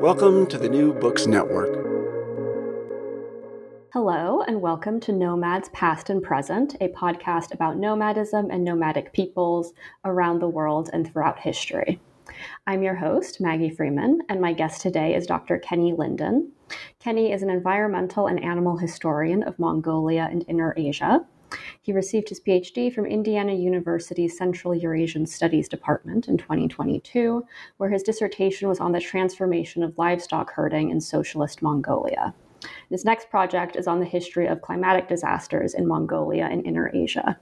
Welcome 0.00 0.46
to 0.46 0.58
the 0.58 0.68
New 0.68 0.92
Books 0.92 1.26
Network. 1.26 1.74
Hello, 3.92 4.42
and 4.42 4.60
welcome 4.60 5.00
to 5.00 5.12
Nomads 5.12 5.70
Past 5.70 6.08
and 6.08 6.22
Present, 6.22 6.76
a 6.80 6.86
podcast 6.90 7.52
about 7.52 7.78
nomadism 7.78 8.48
and 8.48 8.64
nomadic 8.64 9.12
peoples 9.12 9.72
around 10.04 10.38
the 10.38 10.48
world 10.48 10.88
and 10.92 11.04
throughout 11.04 11.40
history. 11.40 12.00
I'm 12.64 12.84
your 12.84 12.94
host, 12.94 13.40
Maggie 13.40 13.70
Freeman, 13.70 14.20
and 14.28 14.40
my 14.40 14.52
guest 14.52 14.82
today 14.82 15.16
is 15.16 15.26
Dr. 15.26 15.58
Kenny 15.58 15.92
Linden. 15.92 16.52
Kenny 17.00 17.32
is 17.32 17.42
an 17.42 17.50
environmental 17.50 18.28
and 18.28 18.40
animal 18.40 18.76
historian 18.76 19.42
of 19.42 19.58
Mongolia 19.58 20.28
and 20.30 20.44
Inner 20.46 20.74
Asia. 20.76 21.26
He 21.80 21.92
received 21.92 22.28
his 22.28 22.40
PhD 22.40 22.92
from 22.92 23.06
Indiana 23.06 23.54
University's 23.54 24.36
Central 24.36 24.74
Eurasian 24.74 25.26
Studies 25.26 25.68
Department 25.68 26.28
in 26.28 26.36
2022, 26.36 27.44
where 27.78 27.90
his 27.90 28.02
dissertation 28.02 28.68
was 28.68 28.80
on 28.80 28.92
the 28.92 29.00
transformation 29.00 29.82
of 29.82 29.96
livestock 29.98 30.52
herding 30.52 30.90
in 30.90 31.00
socialist 31.00 31.62
Mongolia. 31.62 32.34
His 32.90 33.04
next 33.04 33.30
project 33.30 33.76
is 33.76 33.86
on 33.86 34.00
the 34.00 34.06
history 34.06 34.46
of 34.46 34.62
climatic 34.62 35.08
disasters 35.08 35.74
in 35.74 35.86
Mongolia 35.86 36.48
and 36.50 36.66
Inner 36.66 36.90
Asia. 36.92 37.38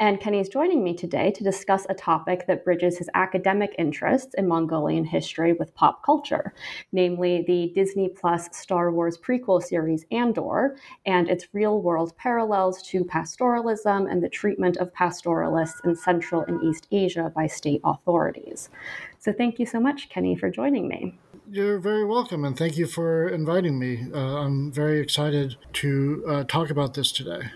And 0.00 0.20
Kenny 0.20 0.38
is 0.38 0.48
joining 0.48 0.84
me 0.84 0.94
today 0.94 1.32
to 1.32 1.42
discuss 1.42 1.84
a 1.88 1.94
topic 1.94 2.46
that 2.46 2.64
bridges 2.64 2.98
his 2.98 3.10
academic 3.14 3.74
interests 3.78 4.32
in 4.34 4.46
Mongolian 4.46 5.04
history 5.04 5.54
with 5.54 5.74
pop 5.74 6.04
culture, 6.04 6.54
namely 6.92 7.42
the 7.48 7.72
Disney 7.74 8.08
Plus 8.08 8.48
Star 8.52 8.92
Wars 8.92 9.18
prequel 9.18 9.60
series 9.60 10.06
Andor 10.12 10.76
and 11.04 11.28
its 11.28 11.48
real 11.52 11.82
world 11.82 12.16
parallels 12.16 12.80
to 12.84 13.04
pastoralism 13.04 14.08
and 14.08 14.22
the 14.22 14.28
treatment 14.28 14.76
of 14.76 14.94
pastoralists 14.94 15.80
in 15.84 15.96
Central 15.96 16.42
and 16.42 16.62
East 16.62 16.86
Asia 16.92 17.32
by 17.34 17.48
state 17.48 17.80
authorities. 17.82 18.70
So 19.18 19.32
thank 19.32 19.58
you 19.58 19.66
so 19.66 19.80
much, 19.80 20.10
Kenny, 20.10 20.36
for 20.36 20.48
joining 20.48 20.86
me. 20.86 21.18
You're 21.50 21.80
very 21.80 22.04
welcome, 22.04 22.44
and 22.44 22.56
thank 22.56 22.76
you 22.76 22.86
for 22.86 23.28
inviting 23.28 23.80
me. 23.80 24.06
Uh, 24.14 24.18
I'm 24.18 24.70
very 24.70 25.00
excited 25.00 25.56
to 25.72 26.24
uh, 26.28 26.44
talk 26.44 26.70
about 26.70 26.94
this 26.94 27.10
today. 27.10 27.50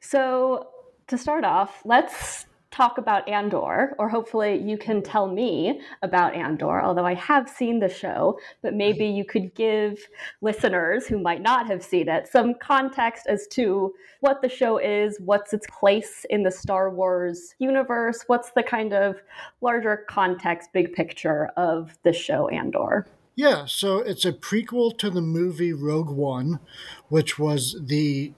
So, 0.00 0.68
to 1.10 1.18
start 1.18 1.44
off, 1.44 1.82
let's 1.84 2.46
talk 2.70 2.98
about 2.98 3.28
Andor, 3.28 3.96
or 3.98 4.08
hopefully 4.08 4.56
you 4.56 4.78
can 4.78 5.02
tell 5.02 5.26
me 5.26 5.80
about 6.02 6.34
Andor, 6.34 6.80
although 6.80 7.04
I 7.04 7.14
have 7.14 7.48
seen 7.48 7.80
the 7.80 7.88
show, 7.88 8.38
but 8.62 8.74
maybe 8.74 9.06
you 9.06 9.24
could 9.24 9.54
give 9.54 9.98
listeners 10.40 11.08
who 11.08 11.18
might 11.18 11.42
not 11.42 11.66
have 11.66 11.82
seen 11.82 12.08
it 12.08 12.28
some 12.28 12.54
context 12.54 13.26
as 13.26 13.48
to 13.48 13.92
what 14.20 14.40
the 14.40 14.48
show 14.48 14.78
is, 14.78 15.18
what's 15.20 15.52
its 15.52 15.66
place 15.66 16.24
in 16.30 16.44
the 16.44 16.50
Star 16.50 16.90
Wars 16.90 17.54
universe, 17.58 18.22
what's 18.28 18.52
the 18.52 18.62
kind 18.62 18.92
of 18.92 19.20
larger 19.60 20.04
context, 20.08 20.72
big 20.72 20.92
picture 20.92 21.50
of 21.56 21.98
the 22.04 22.12
show 22.12 22.48
Andor. 22.48 23.06
Yeah, 23.34 23.64
so 23.66 23.98
it's 23.98 24.24
a 24.24 24.32
prequel 24.32 24.96
to 24.98 25.10
the 25.10 25.22
movie 25.22 25.72
Rogue 25.72 26.10
One, 26.10 26.60
which 27.08 27.38
was 27.38 27.76
the 27.80 28.32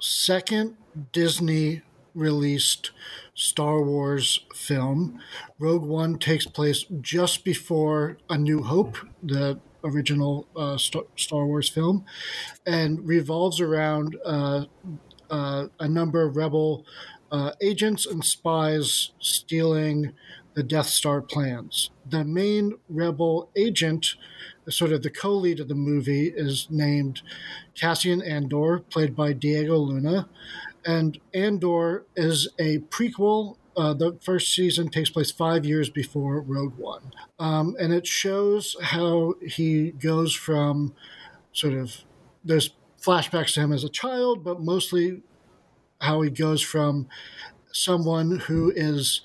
second 0.00 0.76
Disney 1.12 1.82
released 2.14 2.90
Star 3.34 3.82
Wars 3.82 4.40
film. 4.54 5.20
Rogue 5.58 5.82
One 5.82 6.18
takes 6.18 6.46
place 6.46 6.84
just 7.00 7.44
before 7.44 8.18
A 8.30 8.38
New 8.38 8.62
Hope, 8.62 8.96
the 9.22 9.58
original 9.82 10.46
uh, 10.56 10.78
Star 10.78 11.46
Wars 11.46 11.68
film, 11.68 12.04
and 12.66 13.06
revolves 13.06 13.60
around 13.60 14.16
uh, 14.24 14.64
uh, 15.30 15.66
a 15.80 15.88
number 15.88 16.22
of 16.22 16.36
rebel 16.36 16.84
uh, 17.30 17.52
agents 17.60 18.06
and 18.06 18.24
spies 18.24 19.10
stealing 19.18 20.12
the 20.54 20.62
Death 20.62 20.86
Star 20.86 21.20
plans. 21.20 21.90
The 22.08 22.24
main 22.24 22.74
rebel 22.88 23.50
agent, 23.56 24.14
sort 24.68 24.92
of 24.92 25.02
the 25.02 25.10
co 25.10 25.32
lead 25.32 25.58
of 25.58 25.66
the 25.66 25.74
movie, 25.74 26.28
is 26.28 26.68
named 26.70 27.22
Cassian 27.74 28.22
Andor, 28.22 28.78
played 28.78 29.16
by 29.16 29.32
Diego 29.32 29.76
Luna 29.76 30.28
and 30.84 31.18
Andor 31.32 32.04
is 32.16 32.48
a 32.58 32.78
prequel. 32.78 33.56
Uh, 33.76 33.92
the 33.92 34.16
first 34.22 34.54
season 34.54 34.88
takes 34.88 35.10
place 35.10 35.32
five 35.32 35.64
years 35.64 35.90
before 35.90 36.40
Rogue 36.40 36.76
One, 36.76 37.12
um, 37.38 37.74
and 37.80 37.92
it 37.92 38.06
shows 38.06 38.76
how 38.80 39.34
he 39.44 39.90
goes 39.90 40.32
from 40.32 40.94
sort 41.52 41.74
of 41.74 41.96
there's 42.44 42.70
flashbacks 43.00 43.54
to 43.54 43.60
him 43.60 43.72
as 43.72 43.84
a 43.84 43.88
child, 43.88 44.44
but 44.44 44.60
mostly 44.60 45.22
how 46.00 46.20
he 46.22 46.30
goes 46.30 46.62
from 46.62 47.08
someone 47.72 48.38
who 48.40 48.72
is 48.74 49.20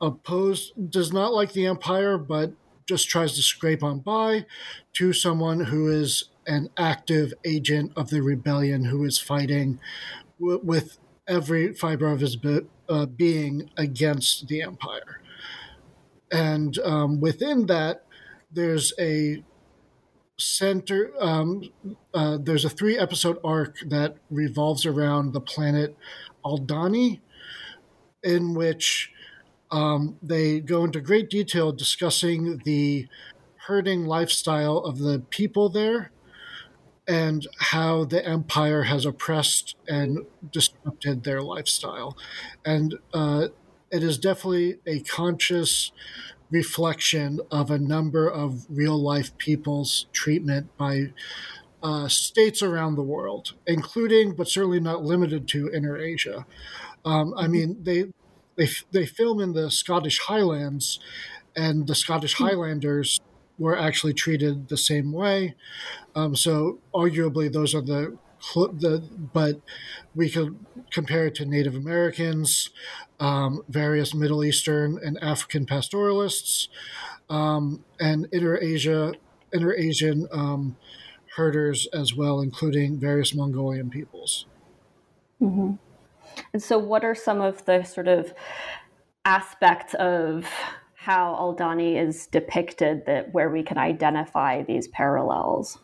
opposed, 0.00 0.90
does 0.90 1.12
not 1.12 1.32
like 1.32 1.52
the 1.52 1.66
Empire, 1.66 2.18
but 2.18 2.52
just 2.86 3.08
tries 3.08 3.34
to 3.34 3.42
scrape 3.42 3.82
on 3.82 4.00
by, 4.00 4.46
to 4.94 5.12
someone 5.12 5.60
who 5.60 5.88
is 5.88 6.24
an 6.46 6.70
active 6.78 7.34
agent 7.44 7.92
of 7.96 8.08
the 8.10 8.22
rebellion 8.22 8.84
who 8.84 9.04
is 9.04 9.18
fighting 9.18 9.78
w- 10.38 10.60
with 10.62 10.98
every 11.26 11.74
fiber 11.74 12.08
of 12.08 12.20
his 12.20 12.36
be- 12.36 12.66
uh, 12.88 13.06
being 13.06 13.70
against 13.76 14.48
the 14.48 14.62
empire. 14.62 15.20
And 16.30 16.78
um, 16.80 17.20
within 17.20 17.66
that, 17.66 18.04
there's 18.52 18.92
a 18.98 19.42
center, 20.38 21.12
um, 21.20 21.62
uh, 22.14 22.38
there's 22.40 22.64
a 22.64 22.70
three 22.70 22.98
episode 22.98 23.38
arc 23.44 23.78
that 23.88 24.16
revolves 24.30 24.86
around 24.86 25.32
the 25.32 25.40
planet 25.40 25.96
Aldhani, 26.44 27.20
in 28.22 28.54
which 28.54 29.12
um, 29.70 30.16
they 30.22 30.60
go 30.60 30.84
into 30.84 31.00
great 31.00 31.30
detail 31.30 31.72
discussing 31.72 32.60
the 32.64 33.08
herding 33.66 34.06
lifestyle 34.06 34.78
of 34.78 34.98
the 34.98 35.20
people 35.30 35.68
there 35.68 36.10
and 37.08 37.46
how 37.58 38.04
the 38.04 38.24
empire 38.24 38.82
has 38.84 39.06
oppressed 39.06 39.74
and 39.88 40.26
disrupted 40.52 41.24
their 41.24 41.40
lifestyle. 41.40 42.16
And 42.66 42.98
uh, 43.14 43.48
it 43.90 44.02
is 44.02 44.18
definitely 44.18 44.78
a 44.86 45.00
conscious 45.00 45.90
reflection 46.50 47.40
of 47.50 47.70
a 47.70 47.78
number 47.78 48.28
of 48.28 48.66
real 48.68 49.00
life 49.00 49.36
people's 49.38 50.06
treatment 50.12 50.76
by 50.76 51.12
uh, 51.82 52.08
states 52.08 52.62
around 52.62 52.96
the 52.96 53.02
world, 53.02 53.54
including 53.66 54.34
but 54.34 54.48
certainly 54.48 54.80
not 54.80 55.04
limited 55.04 55.48
to 55.48 55.70
Inner 55.72 55.96
Asia. 55.96 56.44
Um, 57.04 57.32
I 57.36 57.46
mean, 57.46 57.78
they 57.82 58.06
they 58.56 58.68
they 58.90 59.06
film 59.06 59.40
in 59.40 59.52
the 59.52 59.70
Scottish 59.70 60.20
Highlands, 60.20 60.98
and 61.56 61.86
the 61.86 61.94
Scottish 61.94 62.36
hmm. 62.36 62.44
Highlanders 62.44 63.20
were 63.58 63.78
actually 63.78 64.14
treated 64.14 64.68
the 64.68 64.76
same 64.76 65.12
way. 65.12 65.54
Um, 66.14 66.36
so 66.36 66.78
arguably, 66.94 67.52
those 67.52 67.74
are 67.74 67.82
the 67.82 68.16
the 68.54 69.02
but 69.32 69.60
we 70.14 70.30
could 70.30 70.56
compare 70.92 71.26
it 71.26 71.34
to 71.36 71.44
Native 71.44 71.74
Americans, 71.74 72.70
um, 73.18 73.62
various 73.68 74.14
Middle 74.14 74.44
Eastern 74.44 74.98
and 75.02 75.18
African 75.20 75.66
pastoralists, 75.66 76.68
um, 77.28 77.84
and 77.98 78.28
inter 78.32 78.56
Asia, 78.58 79.14
inter 79.52 79.74
Asian 79.74 80.28
um, 80.30 80.76
herders 81.36 81.88
as 81.92 82.14
well, 82.14 82.40
including 82.40 82.98
various 82.98 83.34
Mongolian 83.34 83.90
peoples. 83.90 84.46
Mm-hmm. 85.40 85.74
And 86.52 86.62
so, 86.62 86.78
what 86.78 87.04
are 87.04 87.14
some 87.14 87.40
of 87.40 87.64
the 87.64 87.82
sort 87.82 88.08
of 88.08 88.32
aspects 89.24 89.94
of 89.94 90.46
how 91.08 91.34
Aldhani 91.40 91.96
is 91.96 92.26
depicted 92.26 93.06
that 93.06 93.32
where 93.32 93.48
we 93.48 93.62
can 93.62 93.78
identify 93.78 94.62
these 94.62 94.88
parallels. 94.88 95.78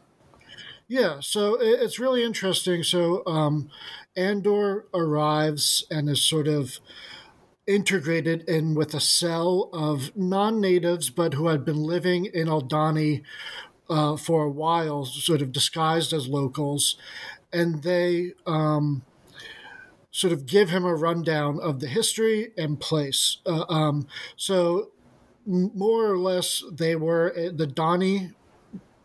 Yeah, 0.87 1.21
so 1.21 1.57
it's 1.59 1.99
really 1.99 2.23
interesting. 2.23 2.83
So 2.83 3.23
um, 3.25 3.71
Andor 4.19 4.85
arrives 4.93 5.83
and 5.91 6.11
is 6.11 6.21
sort 6.21 6.47
of 6.47 6.79
integrated 7.67 8.47
in 8.47 8.75
with 8.75 8.93
a 8.93 9.01
cell 9.01 9.71
of 9.73 10.15
non-natives, 10.15 11.09
but 11.09 11.33
who 11.33 11.47
had 11.47 11.65
been 11.65 11.83
living 11.83 12.27
in 12.27 12.49
Aldhani 12.49 13.23
uh, 13.89 14.19
for 14.19 14.45
a 14.45 14.51
while, 14.51 15.07
sort 15.07 15.41
of 15.41 15.53
disguised 15.53 16.13
as 16.13 16.29
locals, 16.29 16.99
and 17.51 17.83
they 17.83 18.33
um, 18.45 19.03
sort 20.11 20.35
of 20.35 20.45
give 20.45 20.69
him 20.69 20.85
a 20.85 20.95
rundown 20.95 21.59
of 21.61 21.81
the 21.81 21.89
history 21.89 22.53
and 22.59 22.79
place. 22.79 23.39
Uh, 23.47 23.65
um, 23.71 24.07
so 24.37 24.91
more 25.47 26.11
or 26.11 26.19
less, 26.19 26.63
they 26.71 26.97
were 26.97 27.33
uh, 27.37 27.51
the 27.55 27.67
Dhani 27.67 28.35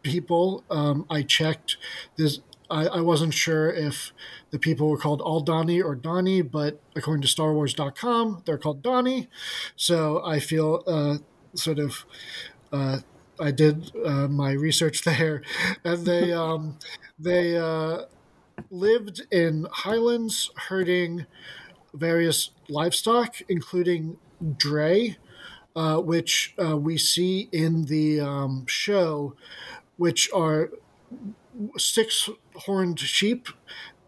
people. 0.04 0.64
Um, 0.70 1.06
I 1.10 1.22
checked. 1.22 1.78
This 2.16 2.40
I, 2.70 2.86
I, 2.86 3.02
wasn't 3.02 3.34
sure 3.34 3.72
if 3.72 4.14
the 4.52 4.60
people 4.60 4.90
were 4.90 4.98
called 4.98 5.22
Aldhani 5.22 5.84
or 5.84 5.96
Dhani, 5.96 6.50
but 6.50 6.80
according 6.96 7.24
to 7.24 7.28
StarWars.com, 7.28 8.44
they're 8.46 8.60
called 8.60 8.84
Dhani. 8.84 9.28
So 9.76 10.24
I 10.24 10.40
feel 10.40 10.84
uh, 10.88 11.18
sort 11.56 11.80
of. 11.80 12.06
Uh, 12.72 13.00
I 13.42 13.52
did 13.52 13.92
uh, 14.06 14.28
my 14.28 14.52
research 14.52 15.04
there, 15.06 15.42
and 15.84 16.06
they 16.06 16.32
um, 16.46 16.78
they 17.18 17.58
uh, 17.58 18.04
lived 18.70 19.22
in 19.32 19.68
highlands 19.72 20.52
herding 20.68 21.26
various 21.94 22.52
livestock, 22.68 23.42
including 23.50 24.18
dray, 24.58 25.18
uh, 25.80 25.98
which 25.98 26.54
uh, 26.62 26.76
we 26.76 26.98
see 26.98 27.48
in 27.54 27.86
the 27.86 28.20
um, 28.20 28.66
show, 28.68 29.34
which 29.96 30.30
are 30.34 30.72
six 31.78 32.30
horned 32.66 33.00
sheep 33.00 33.48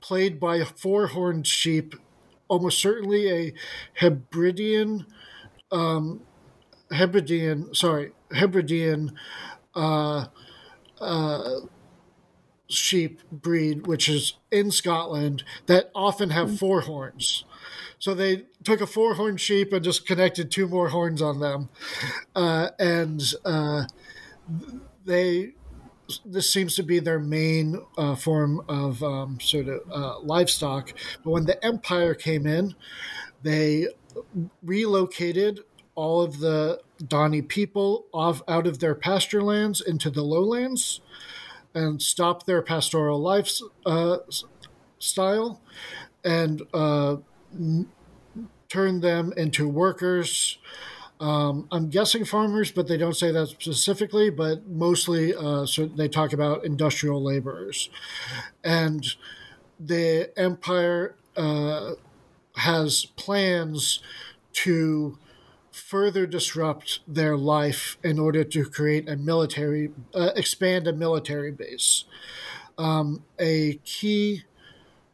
played 0.02 0.38
by 0.38 0.66
four 0.66 1.08
horned 1.08 1.48
sheep, 1.48 1.96
almost 2.50 2.78
certainly 2.78 3.32
a 3.32 3.54
Hebridean, 4.02 5.06
um, 5.72 6.20
Hebridean, 6.92 7.74
sorry, 7.74 8.12
Hebridean 8.34 9.14
uh, 9.74 10.26
uh, 11.00 11.52
sheep 12.68 13.22
breed, 13.32 13.88
which 13.88 14.10
is 14.10 14.34
in 14.52 14.72
Scotland, 14.72 15.46
that 15.68 15.90
often 15.96 16.32
have 16.32 16.60
four 16.60 16.82
horns. 16.82 17.46
So 18.02 18.16
they 18.16 18.46
took 18.64 18.82
a 18.82 18.88
four 18.88 19.14
horned 19.14 19.40
sheep 19.40 19.72
and 19.72 19.84
just 19.84 20.08
connected 20.08 20.50
two 20.50 20.68
more 20.68 20.90
horns 20.90 21.22
on 21.22 21.40
them. 21.40 21.70
Uh, 22.36 22.70
and 22.80 23.22
uh, 23.46 23.84
they 25.06 25.54
this 26.26 26.52
seems 26.52 26.76
to 26.76 26.84
be 26.84 27.00
their 27.00 27.20
main 27.20 27.80
uh, 28.00 28.16
form 28.16 28.66
of 28.68 29.04
um, 29.04 29.40
sort 29.40 29.68
of 29.68 29.82
uh, 29.92 30.20
livestock. 30.20 30.94
But 31.24 31.30
when 31.30 31.46
the 31.46 31.64
empire 31.64 32.16
came 32.16 32.48
in, 32.48 32.74
they 33.44 33.88
relocated 34.64 35.60
all 35.94 36.22
of 36.22 36.40
the 36.40 36.82
Dhani 37.04 37.48
people 37.48 38.08
off 38.12 38.42
out 38.48 38.66
of 38.66 38.80
their 38.80 38.96
pasture 38.96 39.44
lands 39.44 39.80
into 39.80 40.10
the 40.10 40.24
lowlands 40.24 41.02
and 41.76 42.02
stopped 42.02 42.48
their 42.48 42.64
pastoral 42.64 43.22
lifestyle 43.22 44.32
uh, 46.26 46.28
and 46.28 46.62
turned 48.70 49.02
them 49.02 49.34
into 49.38 49.68
workers 49.68 50.58
um, 51.22 51.68
I'm 51.72 51.90
guessing 51.90 52.26
farmers, 52.26 52.72
but 52.72 52.88
they 52.88 52.98
don't 52.98 53.16
say 53.16 53.32
that 53.32 53.48
specifically. 53.48 54.30
But 54.30 54.68
mostly, 54.68 55.34
uh, 55.36 55.66
so 55.66 55.86
they 55.88 56.10
talk 56.10 56.34
about 56.34 56.66
industrial 56.66 57.24
laborers, 57.24 57.90
and 58.64 59.06
the 59.80 60.32
empire 60.38 61.16
uh, 61.38 61.94
has 62.58 63.06
plans 63.18 64.02
to 64.54 65.18
further 65.72 66.26
disrupt 66.28 67.02
their 67.08 67.38
life 67.38 67.98
in 68.04 68.20
order 68.20 68.44
to 68.44 68.66
create 68.66 69.10
a 69.10 69.16
military, 69.18 69.92
uh, 70.16 70.32
expand 70.36 70.88
a 70.88 70.94
military 70.94 71.52
base. 71.52 72.06
Um, 72.78 73.24
a 73.40 73.80
key 73.86 74.44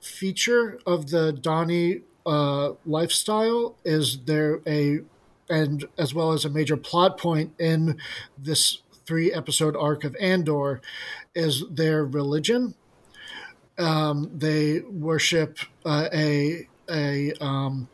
feature 0.01 0.79
of 0.85 1.09
the 1.09 1.33
Dhani 1.33 2.03
uh, 2.27 2.73
lifestyle 2.85 3.75
is 3.83 4.19
there 4.25 4.61
a 4.67 4.99
and 5.49 5.85
as 5.97 6.13
well 6.13 6.33
as 6.33 6.43
a 6.43 6.49
major 6.49 6.75
plot 6.75 7.17
point 7.17 7.53
in 7.57 7.97
this 8.37 8.81
three 9.05 9.31
episode 9.31 9.75
arc 9.77 10.03
of 10.03 10.15
Andor 10.19 10.81
is 11.33 11.63
their 11.71 12.03
religion. 12.03 12.75
Um, 13.79 14.29
they 14.35 14.81
worship 14.81 15.59
uh, 15.85 16.09
a 16.13 16.67
a 16.89 17.31
um, 17.39 17.87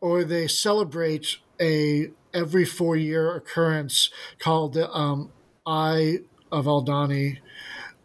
or 0.00 0.24
they 0.24 0.48
celebrate 0.48 1.36
a 1.60 2.10
every 2.32 2.64
four 2.64 2.96
year 2.96 3.34
occurrence 3.34 4.10
called 4.38 4.74
the 4.74 4.90
um, 4.90 5.30
Eye 5.64 6.18
of 6.50 6.66
Aldhani, 6.66 7.38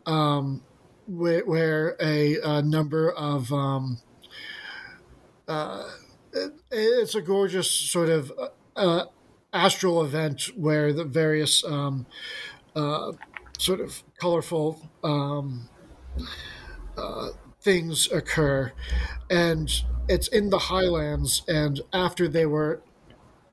um, 0.06 0.62
where, 1.08 1.44
where 1.46 1.96
a, 2.02 2.38
a, 2.42 2.62
number 2.62 3.12
of 3.12 3.52
uh, 5.50 5.90
it's 6.72 7.16
a 7.16 7.22
gorgeous 7.22 7.70
sort 7.70 8.10
of 8.10 8.32
uh, 8.76 9.06
astral 9.52 10.04
event 10.04 10.52
where 10.56 10.94
the 10.94 11.04
various 11.04 11.64
um, 11.64 12.06
uh, 12.76 13.12
sort 13.58 13.80
of 13.82 14.04
colorful 14.20 14.80
um, 15.04 15.68
uh, 16.98 17.30
things 17.62 18.10
occur, 18.12 18.72
and 19.30 19.84
it's 20.08 20.28
in 20.28 20.50
the 20.50 20.60
highlands. 20.60 21.44
And 21.48 21.82
after 21.92 22.28
they 22.28 22.46
were 22.46 22.82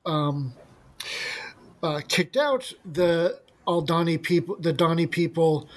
um, 0.05 0.53
uh, 1.83 2.03
kicked 2.07 2.37
out, 2.37 2.73
the 2.85 3.41
Aldhani 3.67 4.23
people, 4.23 4.57
the 4.61 4.73
Dhani 4.73 5.11
people, 5.11 5.69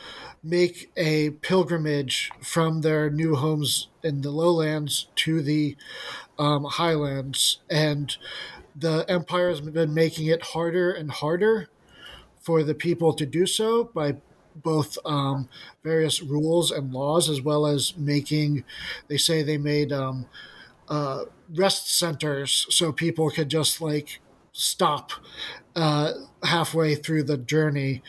make 0.44 0.92
a 0.98 1.32
pilgrimage 1.32 2.32
from 2.42 2.82
their 2.82 3.10
new 3.10 3.36
homes 3.36 3.88
in 4.04 4.22
the 4.22 4.32
lowlands 4.32 5.08
to 5.16 5.42
the 5.42 5.76
um, 6.38 6.64
highlands, 6.66 7.60
and 7.70 8.18
the 8.76 9.06
empire 9.10 9.50
has 9.50 9.62
been 9.62 9.94
making 9.94 10.28
it 10.28 10.42
harder 10.44 10.92
and 10.92 11.12
harder 11.12 11.70
for 12.42 12.64
the 12.64 12.74
people 12.74 13.14
to 13.14 13.26
do 13.26 13.46
so 13.46 13.86
by 13.86 14.16
both 14.56 14.98
um, 15.06 15.48
various 15.84 16.22
rules 16.22 16.72
and 16.72 16.94
laws, 16.94 17.30
as 17.30 17.42
well 17.42 17.66
as 17.66 17.96
making, 17.98 18.64
they 19.08 19.18
say 19.18 19.42
they 19.44 19.58
made 19.58 19.92
um, 19.92 20.26
uh, 20.88 21.26
rest 21.56 21.90
centers 21.98 22.68
so 22.70 22.92
people 22.92 23.30
could 23.30 23.50
just 23.50 23.82
like 23.82 24.20
stop 24.54 25.12
uh, 25.76 26.14
halfway 26.44 26.96
through 26.96 27.24
the 27.24 27.38
journey. 27.38 28.02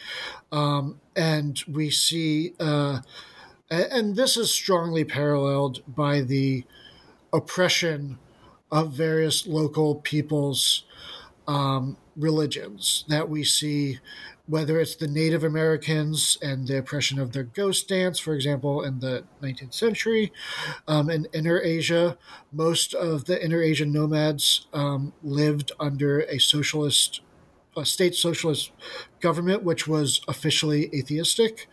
Um, 0.53 1.01
and 1.21 1.63
we 1.69 1.91
see, 1.91 2.55
uh, 2.59 3.01
and 3.71 4.17
this 4.17 4.39
is 4.39 4.51
strongly 4.51 5.05
paralleled 5.05 5.83
by 5.87 6.23
the 6.23 6.65
oppression 7.31 8.19
of 8.73 8.93
various 8.95 9.47
local 9.47 9.97
peoples' 9.97 10.85
um, 11.47 11.99
religions 12.17 13.05
that 13.09 13.29
we 13.29 13.45
see, 13.45 13.99
whether 14.47 14.81
it's 14.81 14.97
the 14.97 15.07
Native 15.07 15.45
Americans 15.45 16.39
and 16.41 16.67
the 16.67 16.79
oppression 16.79 17.19
of 17.19 17.33
their 17.33 17.45
ghost 17.45 17.87
dance, 17.87 18.19
for 18.19 18.33
example, 18.33 18.83
in 18.83 19.01
the 19.01 19.25
19th 19.43 19.75
century. 19.75 20.33
Um, 20.89 21.11
in 21.11 21.27
Inner 21.35 21.61
Asia, 21.61 22.17
most 22.51 22.95
of 22.95 23.27
the 23.27 23.45
Inner 23.45 23.63
Asian 23.63 23.93
nomads 23.93 24.69
um, 24.73 25.13
lived 25.23 25.71
under 25.79 26.21
a 26.21 26.39
socialist, 26.39 27.21
a 27.77 27.85
state 27.85 28.15
socialist 28.15 28.73
government, 29.21 29.63
which 29.63 29.87
was 29.87 30.21
officially 30.29 30.91
atheistic 30.95 31.69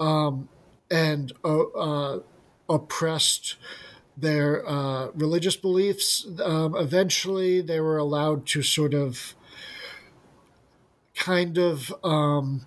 um, 0.00 0.48
and 0.90 1.32
uh, 1.44 1.62
uh, 1.62 2.20
oppressed 2.68 3.56
their 4.16 4.66
uh, 4.68 5.08
religious 5.14 5.56
beliefs. 5.56 6.26
Um, 6.42 6.76
eventually, 6.76 7.60
they 7.60 7.80
were 7.80 7.98
allowed 7.98 8.46
to 8.46 8.62
sort 8.62 8.94
of 8.94 9.34
kind 11.14 11.58
of 11.58 11.92
um, 12.04 12.66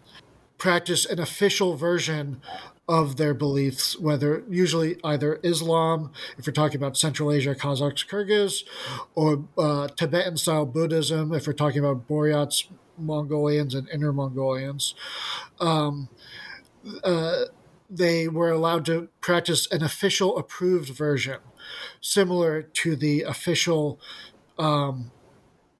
practice 0.57 1.05
an 1.05 1.19
official 1.19 1.75
version 1.75 2.41
of 2.87 3.17
their 3.17 3.33
beliefs, 3.33 3.99
whether 3.99 4.43
usually 4.49 4.97
either 5.03 5.39
Islam, 5.43 6.11
if 6.37 6.47
we're 6.47 6.53
talking 6.53 6.77
about 6.77 6.97
Central 6.97 7.31
Asia, 7.31 7.53
Kazakhs, 7.53 8.07
Kyrgyz, 8.07 8.63
or 9.13 9.43
uh, 9.57 9.87
Tibetan 9.89 10.37
style 10.37 10.65
Buddhism, 10.65 11.33
if 11.33 11.47
we're 11.47 11.53
talking 11.53 11.79
about 11.79 12.07
Buryats, 12.07 12.67
Mongolians, 12.97 13.75
and 13.75 13.89
Inner 13.89 14.13
Mongolians. 14.13 14.95
Um, 15.59 16.09
uh, 17.03 17.45
they 17.89 18.27
were 18.27 18.51
allowed 18.51 18.85
to 18.85 19.09
practice 19.21 19.67
an 19.71 19.83
official 19.83 20.37
approved 20.37 20.89
version, 20.89 21.39
similar 22.01 22.61
to 22.61 22.95
the 22.95 23.21
official 23.23 23.99
um, 24.57 25.11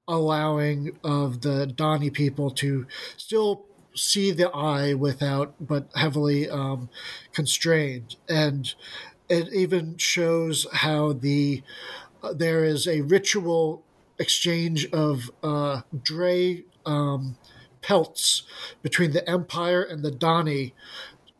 allowing 0.07 0.97
of 1.03 1.41
the 1.41 1.67
Dhani 1.67 2.11
people 2.11 2.49
to 2.51 2.85
still 3.17 3.65
see 3.97 4.31
the 4.31 4.49
eye 4.51 4.93
without, 4.93 5.55
but 5.59 5.89
heavily 5.95 6.49
um, 6.49 6.89
constrained. 7.33 8.15
And 8.29 8.73
it 9.29 9.53
even 9.53 9.97
shows 9.97 10.67
how 10.71 11.13
the 11.13 11.63
uh, 12.23 12.33
there 12.33 12.63
is 12.63 12.87
a 12.87 13.01
ritual 13.01 13.83
exchange 14.19 14.89
of 14.91 15.29
uh, 15.43 15.81
dray 16.01 16.63
um, 16.85 17.37
pelts 17.81 18.43
between 18.81 19.11
the 19.11 19.27
Empire 19.29 19.81
and 19.81 20.03
the 20.03 20.11
Dhani 20.11 20.73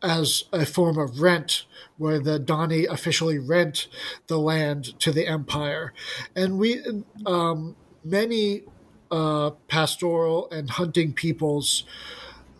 as 0.02 0.44
a 0.52 0.64
form 0.64 0.96
of 0.98 1.20
rent, 1.20 1.64
where 1.96 2.20
the 2.20 2.38
Dhani 2.38 2.86
officially 2.88 3.38
rent 3.38 3.88
the 4.28 4.38
land 4.38 4.98
to 5.00 5.10
the 5.10 5.26
Empire. 5.26 5.92
And 6.36 6.58
we, 6.58 6.80
um, 7.26 7.74
many 8.04 8.62
uh, 9.10 9.50
pastoral 9.66 10.48
and 10.50 10.70
hunting 10.70 11.12
peoples 11.12 11.84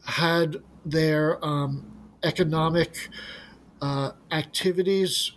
had 0.08 0.56
their 0.84 1.44
um, 1.44 1.84
economic 2.22 3.10
uh, 3.82 4.12
activities 4.30 5.32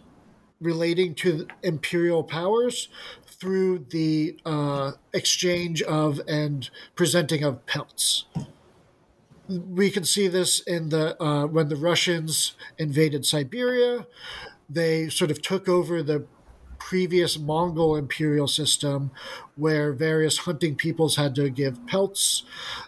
relating 0.62 1.14
to 1.16 1.48
imperial 1.62 2.24
powers 2.24 2.88
through 3.26 3.86
the 3.90 4.38
uh, 4.46 4.94
exchange 5.14 5.82
of 5.82 6.22
and 6.28 6.70
presenting 6.96 7.44
of 7.44 7.66
pelts. 7.66 8.26
We 9.50 9.90
can 9.90 10.06
see 10.06 10.28
this 10.30 10.62
in 10.62 10.90
the 10.90 11.22
uh, 11.22 11.48
when 11.48 11.68
the 11.68 11.76
Russians 11.76 12.56
invaded 12.78 13.26
Siberia. 13.26 14.08
They 14.70 15.10
sort 15.10 15.32
of 15.32 15.42
took 15.42 15.68
over 15.68 16.02
the 16.02 16.26
previous 16.90 17.38
Mongol 17.38 17.96
imperial 17.96 18.48
system, 18.48 19.12
where 19.56 19.94
various 19.94 20.40
hunting 20.40 20.76
peoples 20.76 21.16
had 21.16 21.36
to 21.36 21.50
give 21.50 21.86
pelts. 21.86 22.44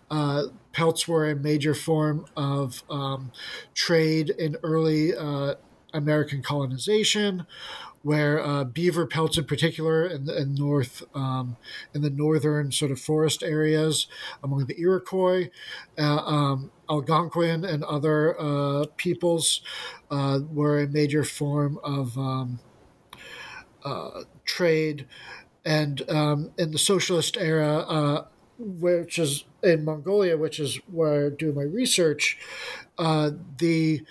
Uh, 0.09 0.45
pelts 0.73 1.07
were 1.07 1.29
a 1.29 1.35
major 1.35 1.75
form 1.75 2.25
of 2.35 2.83
um, 2.89 3.31
trade 3.73 4.31
in 4.31 4.57
early 4.63 5.15
uh, 5.15 5.55
American 5.93 6.41
colonization 6.41 7.45
where 8.01 8.45
uh, 8.45 8.65
beaver 8.65 9.07
pelts 9.07 9.37
in 9.37 9.45
particular 9.45 10.05
in 10.05 10.25
the 10.25 10.37
in 10.37 10.55
north 10.55 11.03
um, 11.15 11.55
in 11.93 12.01
the 12.01 12.09
northern 12.09 12.69
sort 12.71 12.91
of 12.91 12.99
forest 12.99 13.41
areas 13.41 14.07
among 14.43 14.65
the 14.65 14.77
Iroquois, 14.77 15.49
uh, 15.97 16.17
um, 16.25 16.71
Algonquin 16.89 17.63
and 17.63 17.83
other 17.85 18.37
uh, 18.37 18.85
peoples 18.97 19.61
uh, 20.11 20.39
were 20.51 20.81
a 20.81 20.87
major 20.87 21.23
form 21.23 21.79
of 21.81 22.17
um, 22.17 22.59
uh, 23.83 24.23
trade, 24.45 25.05
and 25.65 26.09
um, 26.09 26.51
in 26.57 26.71
the 26.71 26.79
socialist 26.79 27.37
era, 27.37 27.79
uh, 27.79 28.25
which 28.57 29.17
is 29.17 29.45
in 29.61 29.85
Mongolia, 29.85 30.37
which 30.37 30.59
is 30.59 30.77
where 30.91 31.27
I 31.27 31.29
do 31.29 31.53
my 31.53 31.63
research, 31.63 32.37
the 32.97 34.01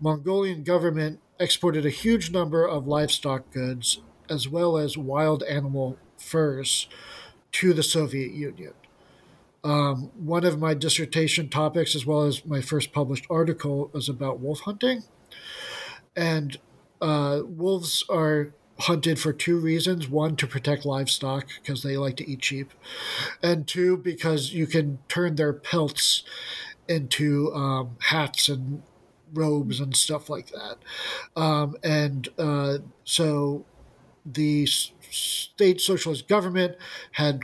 Mongolian 0.00 0.64
government 0.64 1.20
exported 1.38 1.84
a 1.86 1.90
huge 1.90 2.30
number 2.30 2.66
of 2.66 2.86
livestock 2.86 3.50
goods 3.52 4.00
as 4.28 4.48
well 4.48 4.78
as 4.78 4.96
wild 4.96 5.42
animal 5.44 5.98
furs 6.16 6.88
to 7.52 7.72
the 7.72 7.82
Soviet 7.82 8.32
Union. 8.32 8.72
Um, 9.64 10.10
one 10.16 10.44
of 10.44 10.58
my 10.58 10.74
dissertation 10.74 11.48
topics, 11.48 11.94
as 11.94 12.04
well 12.04 12.22
as 12.22 12.44
my 12.44 12.60
first 12.60 12.92
published 12.92 13.26
article, 13.30 13.90
was 13.92 14.08
about 14.08 14.40
wolf 14.40 14.60
hunting. 14.60 15.04
And 16.16 16.58
uh, 17.00 17.42
wolves 17.44 18.04
are 18.08 18.54
hunted 18.80 19.18
for 19.18 19.32
two 19.32 19.58
reasons 19.58 20.08
one, 20.08 20.36
to 20.36 20.46
protect 20.46 20.84
livestock 20.84 21.46
because 21.60 21.82
they 21.82 21.96
like 21.96 22.16
to 22.16 22.28
eat 22.28 22.44
sheep, 22.44 22.72
and 23.42 23.66
two, 23.66 23.96
because 23.96 24.52
you 24.52 24.66
can 24.66 24.98
turn 25.08 25.36
their 25.36 25.52
pelts 25.52 26.22
into 26.88 27.52
um, 27.54 27.96
hats 28.00 28.48
and 28.48 28.82
robes 29.32 29.80
and 29.80 29.96
stuff 29.96 30.28
like 30.28 30.50
that. 30.50 30.76
Um, 31.40 31.76
and 31.82 32.28
uh, 32.38 32.78
so 33.04 33.64
the 34.24 34.66
state 34.66 35.80
socialist 35.80 36.28
government 36.28 36.76
had 37.12 37.40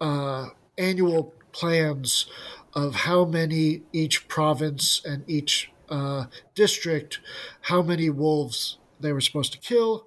uh, 0.00 0.48
annual 0.76 1.34
plans 1.52 2.26
of 2.74 2.94
how 2.94 3.24
many 3.24 3.82
each 3.92 4.26
province 4.28 5.02
and 5.04 5.24
each 5.28 5.70
uh, 5.88 6.24
district, 6.54 7.20
how 7.62 7.82
many 7.82 8.08
wolves 8.08 8.78
they 9.02 9.12
were 9.12 9.20
supposed 9.20 9.52
to 9.52 9.58
kill, 9.58 10.06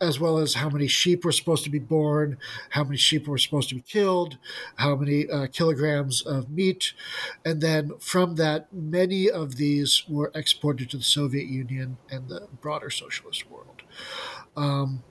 as 0.00 0.18
well 0.18 0.38
as 0.38 0.54
how 0.54 0.68
many 0.68 0.86
sheep 0.86 1.24
were 1.24 1.32
supposed 1.32 1.64
to 1.64 1.70
be 1.70 1.78
born, 1.78 2.38
how 2.70 2.84
many 2.84 2.96
sheep 2.96 3.26
were 3.26 3.38
supposed 3.38 3.68
to 3.68 3.74
be 3.74 3.80
killed, 3.82 4.38
how 4.76 4.96
many 4.96 5.28
uh, 5.28 5.46
kilograms 5.52 6.22
of 6.22 6.50
meat. 6.50 6.92
And 7.44 7.60
then 7.60 7.92
from 7.98 8.36
that, 8.36 8.72
many 8.72 9.30
of 9.30 9.56
these 9.56 10.04
were 10.08 10.30
exported 10.34 10.90
to 10.90 10.96
the 10.96 11.02
Soviet 11.02 11.46
Union 11.46 11.98
and 12.10 12.28
the 12.28 12.48
broader 12.60 12.90
socialist 12.90 13.50
world. 13.50 13.82
Um, 14.56 15.02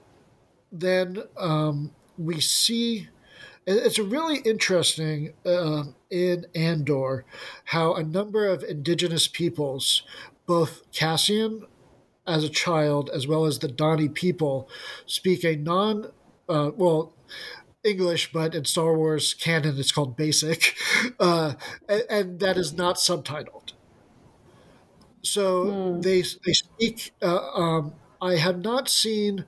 then 0.70 1.22
um, 1.36 1.92
we 2.16 2.40
see 2.40 3.08
it's 3.70 3.98
really 3.98 4.38
interesting 4.38 5.34
uh, 5.44 5.84
in 6.10 6.46
Andor 6.54 7.26
how 7.64 7.94
a 7.94 8.02
number 8.02 8.46
of 8.46 8.62
indigenous 8.64 9.28
peoples, 9.28 10.04
both 10.46 10.90
Cassian 10.90 11.66
as 12.28 12.44
a 12.44 12.48
child, 12.48 13.10
as 13.12 13.26
well 13.26 13.46
as 13.46 13.58
the 13.58 13.68
Dhani 13.68 14.12
people, 14.12 14.68
speak 15.06 15.44
a 15.44 15.56
non, 15.56 16.12
uh, 16.48 16.70
well, 16.76 17.14
English, 17.82 18.32
but 18.32 18.54
in 18.54 18.64
Star 18.64 18.94
Wars 18.96 19.34
canon, 19.34 19.78
it's 19.78 19.92
called 19.92 20.16
Basic, 20.16 20.76
uh, 21.20 21.54
and, 21.88 22.02
and, 22.10 22.40
that 22.40 22.56
is 22.56 22.72
not 22.72 22.96
subtitled. 22.96 23.72
So 25.22 25.64
mm. 25.66 26.02
they 26.02 26.22
they 26.44 26.52
speak. 26.52 27.12
Uh, 27.22 27.50
um, 27.52 27.94
I 28.20 28.34
have 28.34 28.62
not 28.62 28.88
seen 28.88 29.44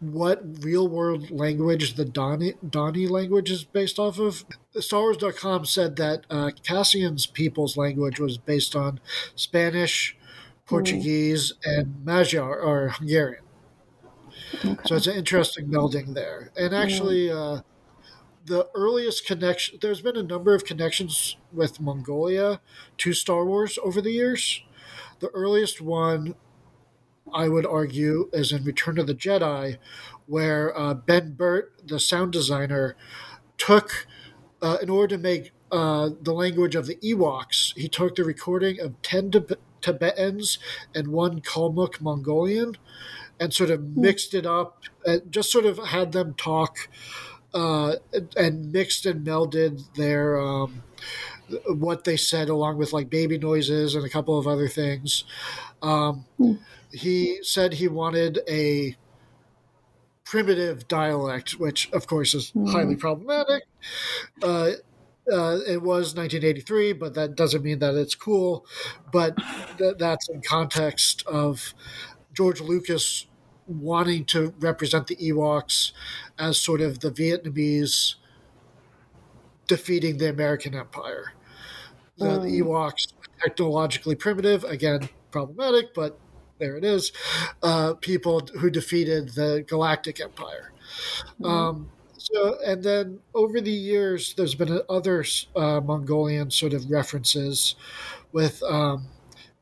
what 0.00 0.64
real 0.64 0.88
world 0.88 1.30
language 1.30 1.94
the 1.94 2.06
Dhani, 2.06 2.56
Dhani 2.64 3.08
language 3.08 3.50
is 3.50 3.64
based 3.64 3.98
off 3.98 4.18
of. 4.18 4.44
StarWars.com 4.74 5.64
said 5.66 5.96
that 5.96 6.24
uh, 6.30 6.50
Cassian's 6.62 7.26
people's 7.26 7.76
language 7.76 8.20
was 8.20 8.38
based 8.38 8.74
on 8.74 9.00
Spanish, 9.34 10.16
Portuguese, 10.70 11.52
and 11.64 12.04
Magyar 12.04 12.58
or 12.60 12.88
Hungarian. 12.90 13.42
Okay. 14.64 14.76
So 14.86 14.94
it's 14.96 15.06
an 15.08 15.16
interesting 15.16 15.66
melding 15.66 16.14
there. 16.14 16.52
And 16.56 16.74
actually, 16.74 17.30
uh, 17.30 17.62
the 18.46 18.68
earliest 18.74 19.26
connection, 19.26 19.78
there's 19.80 20.00
been 20.00 20.16
a 20.16 20.22
number 20.22 20.54
of 20.54 20.64
connections 20.64 21.36
with 21.52 21.80
Mongolia 21.80 22.60
to 22.98 23.12
Star 23.12 23.44
Wars 23.44 23.78
over 23.82 24.00
the 24.00 24.12
years. 24.12 24.62
The 25.18 25.28
earliest 25.28 25.80
one, 25.80 26.36
I 27.32 27.48
would 27.48 27.66
argue, 27.66 28.30
is 28.32 28.52
in 28.52 28.64
Return 28.64 28.98
of 28.98 29.06
the 29.06 29.14
Jedi, 29.14 29.78
where 30.26 30.76
uh, 30.78 30.94
Ben 30.94 31.32
Burtt, 31.32 31.72
the 31.86 32.00
sound 32.00 32.32
designer, 32.32 32.96
took, 33.58 34.06
uh, 34.62 34.78
in 34.80 34.88
order 34.88 35.16
to 35.16 35.22
make 35.22 35.52
uh, 35.72 36.10
the 36.20 36.32
language 36.32 36.74
of 36.74 36.86
the 36.86 36.96
Ewoks, 36.96 37.76
he 37.76 37.88
took 37.88 38.16
the 38.16 38.24
recording 38.24 38.80
of 38.80 39.00
10 39.02 39.30
Tibetans 39.80 40.58
and 40.94 41.08
one 41.08 41.40
Kalmuk 41.40 42.00
Mongolian, 42.00 42.76
and 43.38 43.52
sort 43.52 43.70
of 43.70 43.80
hmm. 43.80 44.00
mixed 44.02 44.34
it 44.34 44.46
up 44.46 44.82
and 45.04 45.32
just 45.32 45.50
sort 45.50 45.64
of 45.64 45.78
had 45.78 46.12
them 46.12 46.34
talk 46.34 46.88
uh, 47.54 47.96
and 48.36 48.72
mixed 48.72 49.06
and 49.06 49.26
melded 49.26 49.82
their 49.94 50.38
um, 50.40 50.82
what 51.66 52.04
they 52.04 52.16
said 52.16 52.48
along 52.48 52.78
with 52.78 52.92
like 52.92 53.10
baby 53.10 53.38
noises 53.38 53.94
and 53.94 54.04
a 54.04 54.08
couple 54.08 54.38
of 54.38 54.46
other 54.46 54.68
things. 54.68 55.24
Um, 55.82 56.24
mm. 56.38 56.58
He 56.92 57.38
said 57.42 57.74
he 57.74 57.88
wanted 57.88 58.40
a 58.48 58.96
primitive 60.24 60.86
dialect, 60.86 61.52
which 61.58 61.90
of 61.92 62.06
course 62.06 62.34
is 62.34 62.52
mm. 62.52 62.70
highly 62.70 62.96
problematic. 62.96 63.64
Uh, 64.42 64.72
uh, 65.32 65.58
it 65.66 65.82
was 65.82 66.14
1983, 66.14 66.92
but 66.94 67.14
that 67.14 67.34
doesn't 67.34 67.62
mean 67.62 67.78
that 67.80 67.94
it's 67.94 68.14
cool. 68.14 68.66
But 69.12 69.36
th- 69.78 69.96
that's 69.98 70.28
in 70.28 70.42
context 70.42 71.26
of 71.26 71.74
George 72.32 72.60
Lucas 72.60 73.26
wanting 73.66 74.24
to 74.26 74.52
represent 74.58 75.06
the 75.06 75.16
Ewoks 75.16 75.92
as 76.38 76.58
sort 76.58 76.80
of 76.80 77.00
the 77.00 77.10
Vietnamese 77.10 78.16
defeating 79.68 80.18
the 80.18 80.28
American 80.28 80.74
Empire. 80.74 81.32
The, 82.18 82.30
um. 82.30 82.42
the 82.42 82.60
Ewoks, 82.60 83.12
technologically 83.42 84.16
primitive, 84.16 84.64
again, 84.64 85.08
problematic, 85.30 85.94
but 85.94 86.18
there 86.58 86.76
it 86.76 86.84
is. 86.84 87.12
Uh, 87.62 87.94
people 87.94 88.40
who 88.58 88.70
defeated 88.70 89.30
the 89.30 89.64
Galactic 89.66 90.20
Empire. 90.20 90.72
Mm. 91.40 91.48
Um, 91.48 91.90
so, 92.32 92.58
and 92.64 92.82
then 92.82 93.20
over 93.34 93.60
the 93.60 93.70
years, 93.72 94.34
there's 94.34 94.54
been 94.54 94.80
other 94.88 95.24
uh, 95.56 95.80
Mongolian 95.80 96.50
sort 96.50 96.72
of 96.72 96.90
references 96.90 97.74
with 98.32 98.62
um, 98.62 99.08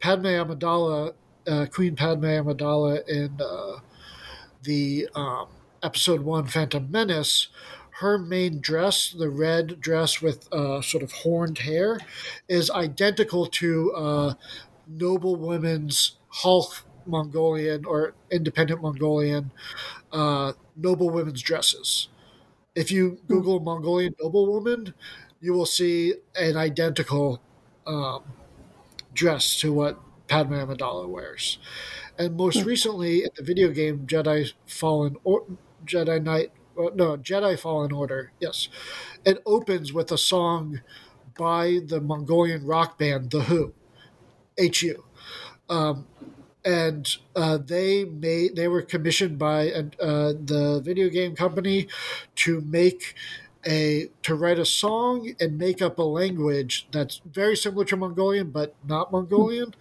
Padme 0.00 0.26
Amidala, 0.26 1.14
uh, 1.46 1.66
Queen 1.72 1.96
Padme 1.96 2.24
Amidala 2.26 3.06
in 3.08 3.38
uh, 3.40 3.78
the 4.62 5.08
um, 5.14 5.48
episode 5.82 6.20
one 6.22 6.46
Phantom 6.46 6.90
Menace. 6.90 7.48
her 8.00 8.16
main 8.18 8.60
dress, 8.60 9.10
the 9.10 9.28
red 9.30 9.80
dress 9.80 10.22
with 10.22 10.52
uh, 10.52 10.80
sort 10.82 11.02
of 11.02 11.12
horned 11.12 11.58
hair, 11.58 11.98
is 12.48 12.70
identical 12.70 13.46
to 13.46 13.92
uh, 13.94 14.34
noble 14.86 15.36
women's 15.36 16.16
Khalkh 16.42 16.84
Mongolian 17.06 17.84
or 17.84 18.14
independent 18.30 18.82
Mongolian 18.82 19.52
uh, 20.12 20.52
noble 20.76 21.10
women's 21.10 21.42
dresses. 21.42 22.08
If 22.78 22.92
you 22.92 23.18
Google 23.26 23.58
Mongolian 23.58 24.14
noblewoman, 24.22 24.94
you 25.40 25.52
will 25.52 25.66
see 25.66 26.14
an 26.38 26.56
identical 26.56 27.42
um, 27.86 28.22
dress 29.12 29.58
to 29.60 29.72
what 29.72 29.98
Padme 30.28 30.54
Amidala 30.54 31.08
wears. 31.08 31.58
And 32.18 32.36
most 32.36 32.64
recently, 32.64 33.24
in 33.24 33.30
the 33.36 33.42
video 33.42 33.70
game 33.70 34.06
Jedi 34.06 34.52
Fallen 34.66 35.16
or 35.24 35.44
Jedi 35.84 36.22
Knight, 36.22 36.52
uh, 36.78 36.90
no 36.94 37.16
Jedi 37.16 37.58
Fallen 37.58 37.92
Order, 37.92 38.32
yes, 38.40 38.68
it 39.24 39.42
opens 39.44 39.92
with 39.92 40.12
a 40.12 40.18
song 40.18 40.80
by 41.36 41.80
the 41.84 42.00
Mongolian 42.00 42.64
rock 42.64 42.98
band 42.98 43.32
The 43.32 43.42
Who, 43.42 43.74
HU. 44.58 45.04
Um, 45.68 46.06
and 46.64 47.16
uh, 47.36 47.58
they 47.58 48.04
made 48.04 48.56
they 48.56 48.68
were 48.68 48.82
commissioned 48.82 49.38
by 49.38 49.70
uh, 49.70 49.84
the 49.98 50.80
video 50.84 51.08
game 51.08 51.34
company 51.34 51.88
to 52.34 52.60
make 52.62 53.14
a 53.66 54.08
to 54.22 54.34
write 54.34 54.58
a 54.58 54.64
song 54.64 55.32
and 55.40 55.58
make 55.58 55.82
up 55.82 55.98
a 55.98 56.02
language 56.02 56.88
that's 56.92 57.20
very 57.24 57.56
similar 57.56 57.84
to 57.84 57.96
Mongolian 57.96 58.50
but 58.50 58.74
not 58.86 59.12
Mongolian. 59.12 59.74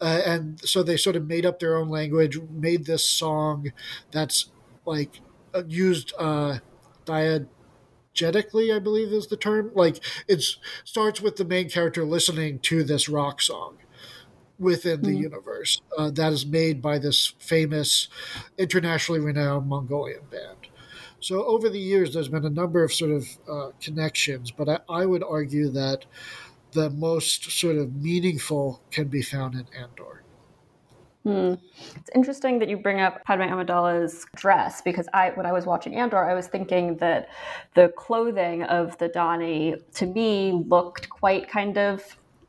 Uh, 0.00 0.20
and 0.26 0.60
so 0.68 0.82
they 0.82 0.96
sort 0.96 1.14
of 1.14 1.28
made 1.28 1.46
up 1.46 1.60
their 1.60 1.76
own 1.76 1.88
language, 1.88 2.36
made 2.50 2.86
this 2.86 3.04
song 3.04 3.72
that's 4.10 4.50
like 4.84 5.20
uh, 5.54 5.62
used 5.68 6.12
uh, 6.18 6.58
diegetically, 7.06 8.74
I 8.74 8.80
believe 8.80 9.12
is 9.12 9.28
the 9.28 9.36
term. 9.36 9.70
Like 9.74 10.02
it 10.26 10.42
starts 10.84 11.20
with 11.20 11.36
the 11.36 11.44
main 11.44 11.70
character 11.70 12.04
listening 12.04 12.58
to 12.60 12.82
this 12.82 13.08
rock 13.08 13.40
song 13.40 13.76
within 14.62 15.02
the 15.02 15.10
mm. 15.10 15.22
universe 15.22 15.82
uh, 15.98 16.10
that 16.10 16.32
is 16.32 16.46
made 16.46 16.80
by 16.80 16.98
this 16.98 17.34
famous, 17.38 18.08
internationally 18.56 19.20
renowned 19.20 19.68
Mongolian 19.68 20.22
band. 20.30 20.68
So 21.20 21.44
over 21.44 21.68
the 21.68 21.78
years, 21.78 22.14
there's 22.14 22.28
been 22.28 22.44
a 22.44 22.50
number 22.50 22.82
of 22.82 22.92
sort 22.92 23.12
of 23.12 23.26
uh, 23.48 23.70
connections, 23.80 24.50
but 24.50 24.68
I, 24.68 24.78
I, 24.88 25.06
would 25.06 25.22
argue 25.22 25.68
that 25.70 26.04
the 26.72 26.90
most 26.90 27.50
sort 27.52 27.76
of 27.76 27.94
meaningful 27.94 28.82
can 28.90 29.06
be 29.08 29.22
found 29.22 29.54
in 29.54 29.66
Andor. 29.78 30.24
Hmm. 31.22 31.54
It's 31.94 32.10
interesting 32.16 32.58
that 32.58 32.68
you 32.68 32.76
bring 32.76 33.00
up 33.00 33.22
Padme 33.24 33.42
Amidala's 33.42 34.26
dress 34.34 34.82
because 34.82 35.06
I, 35.14 35.30
when 35.30 35.46
I 35.46 35.52
was 35.52 35.64
watching 35.64 35.94
Andor, 35.94 36.24
I 36.24 36.34
was 36.34 36.48
thinking 36.48 36.96
that 36.96 37.28
the 37.74 37.92
clothing 37.96 38.64
of 38.64 38.98
the 38.98 39.08
Dhani 39.08 39.80
to 39.94 40.06
me 40.06 40.64
looked 40.66 41.08
quite 41.08 41.48
kind 41.48 41.78
of 41.78 42.02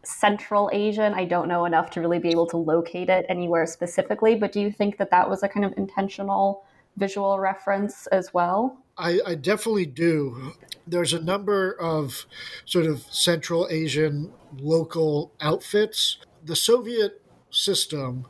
Central 0.03 0.69
Asian. 0.73 1.13
I 1.13 1.25
don't 1.25 1.47
know 1.47 1.65
enough 1.65 1.89
to 1.91 2.01
really 2.01 2.19
be 2.19 2.29
able 2.29 2.47
to 2.47 2.57
locate 2.57 3.09
it 3.09 3.25
anywhere 3.29 3.65
specifically, 3.65 4.35
but 4.35 4.51
do 4.51 4.59
you 4.59 4.71
think 4.71 4.97
that 4.97 5.11
that 5.11 5.29
was 5.29 5.43
a 5.43 5.47
kind 5.47 5.65
of 5.65 5.73
intentional 5.77 6.65
visual 6.97 7.39
reference 7.39 8.07
as 8.07 8.33
well? 8.33 8.77
I, 8.97 9.19
I, 9.25 9.35
definitely 9.35 9.87
do. 9.87 10.53
There's 10.85 11.13
a 11.13 11.21
number 11.21 11.71
of 11.79 12.27
sort 12.65 12.85
of 12.85 13.01
Central 13.09 13.67
Asian 13.71 14.31
local 14.59 15.31
outfits. 15.41 16.17
The 16.45 16.55
Soviet 16.55 17.21
system, 17.49 18.27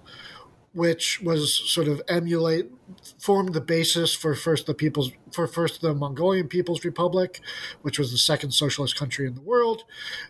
which 0.74 1.22
was 1.22 1.54
sort 1.54 1.90
of 1.90 2.02
emulate, 2.08 2.72
formed 3.20 3.54
the 3.54 3.62
basis 3.62 4.14
for 4.14 4.36
first 4.36 4.66
the 4.66 4.74
people's 4.74 5.12
for 5.34 5.48
first 5.48 5.82
the 5.82 5.94
Mongolian 5.94 6.48
People's 6.48 6.86
Republic, 6.86 7.42
which 7.82 8.00
was 8.00 8.12
the 8.12 8.18
second 8.18 8.52
socialist 8.52 8.96
country 8.96 9.28
in 9.28 9.36
the 9.36 9.42
world, 9.42 9.84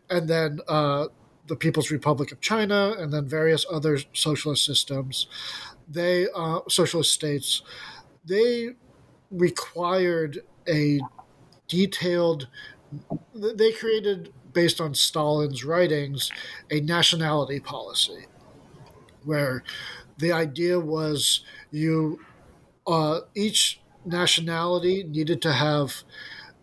and 0.10 0.28
then 0.28 0.62
uh, 0.68 1.08
the 1.48 1.56
People's 1.56 1.92
Republic 1.92 2.32
of 2.32 2.42
China, 2.42 2.96
and 2.98 3.14
then 3.14 3.28
various 3.28 3.66
other 3.72 4.00
socialist 4.14 4.66
systems. 4.66 5.28
They 5.90 6.28
uh, 6.36 6.62
socialist 6.70 7.14
states 7.14 7.62
they 8.26 8.72
required 9.32 10.39
a 10.67 11.00
detailed 11.67 12.48
they 13.34 13.72
created 13.72 14.34
based 14.54 14.80
on 14.80 14.94
Stalin's 14.94 15.63
writings 15.65 16.32
a 16.72 16.80
nationality 16.82 17.60
policy 17.60 18.28
where 19.24 19.63
the 20.17 20.32
idea 20.32 20.80
was 20.80 21.44
you 21.72 22.20
uh, 22.88 23.22
each 23.36 23.82
nationality 24.06 25.04
needed 25.04 25.41
to 25.41 25.54
have 25.54 26.04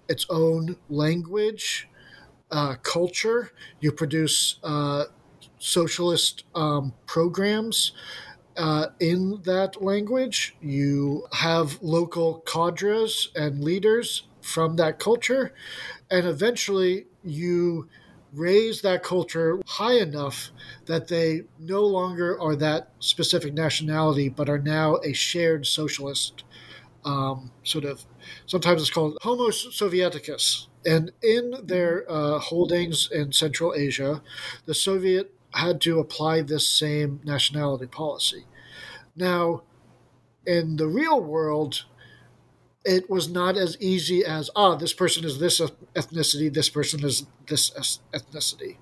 its 0.09 0.26
own 0.31 0.76
language 0.90 1.88
uh, 2.50 2.74
culture 2.82 3.52
you 3.80 3.92
produce 3.92 4.58
uh, 4.62 5.04
socialist 5.58 6.44
um, 6.54 6.92
programs 7.06 7.92
uh, 8.56 8.86
in 8.98 9.40
that 9.44 9.82
language. 9.82 10.56
You 10.60 11.26
have 11.32 11.78
local 11.82 12.40
cadres 12.40 13.30
and 13.36 13.62
leaders 13.62 14.24
from 14.42 14.76
that 14.76 14.98
culture, 14.98 15.52
and 16.10 16.26
eventually 16.26 17.06
you 17.22 17.88
raise 18.32 18.80
that 18.82 19.02
culture 19.02 19.60
high 19.66 19.98
enough 19.98 20.50
that 20.86 21.08
they 21.08 21.42
no 21.58 21.82
longer 21.82 22.40
are 22.40 22.56
that 22.56 22.90
specific 23.00 23.54
nationality, 23.54 24.28
but 24.28 24.48
are 24.48 24.58
now 24.58 24.98
a 25.04 25.12
shared 25.12 25.66
socialist 25.66 26.44
um, 27.04 27.50
sort 27.64 27.84
of. 27.84 28.04
Sometimes 28.46 28.82
it's 28.82 28.90
called 28.90 29.18
Homo 29.22 29.48
Sovieticus. 29.48 30.66
And 30.84 31.12
in 31.22 31.54
their 31.62 32.10
uh, 32.10 32.38
holdings 32.38 33.10
in 33.10 33.32
Central 33.32 33.74
Asia, 33.74 34.22
the 34.66 34.74
Soviet 34.74 35.34
had 35.52 35.80
to 35.82 35.98
apply 35.98 36.42
this 36.42 36.68
same 36.68 37.20
nationality 37.24 37.86
policy. 37.86 38.44
Now, 39.16 39.62
in 40.46 40.76
the 40.76 40.86
real 40.86 41.20
world, 41.20 41.84
it 42.84 43.10
was 43.10 43.28
not 43.28 43.56
as 43.56 43.76
easy 43.80 44.24
as 44.24 44.48
ah, 44.56 44.74
this 44.74 44.92
person 44.92 45.24
is 45.24 45.38
this 45.38 45.60
ethnicity, 45.94 46.52
this 46.52 46.70
person 46.70 47.04
is 47.04 47.26
this 47.46 47.70
ethnicity, 48.14 48.76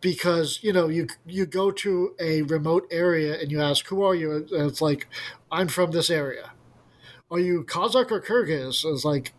because 0.00 0.58
you 0.62 0.72
know 0.72 0.88
you 0.88 1.06
you 1.24 1.46
go 1.46 1.70
to 1.70 2.14
a 2.20 2.42
remote 2.42 2.86
area 2.90 3.40
and 3.40 3.50
you 3.50 3.60
ask 3.60 3.86
who 3.86 4.02
are 4.02 4.14
you, 4.14 4.32
and 4.32 4.70
it's 4.70 4.82
like 4.82 5.06
I'm 5.50 5.68
from 5.68 5.92
this 5.92 6.10
area. 6.10 6.52
Are 7.30 7.40
you 7.40 7.64
Kazakh 7.64 8.10
or 8.10 8.20
Kyrgyz? 8.20 8.84
It's 8.84 9.04
like 9.04 9.32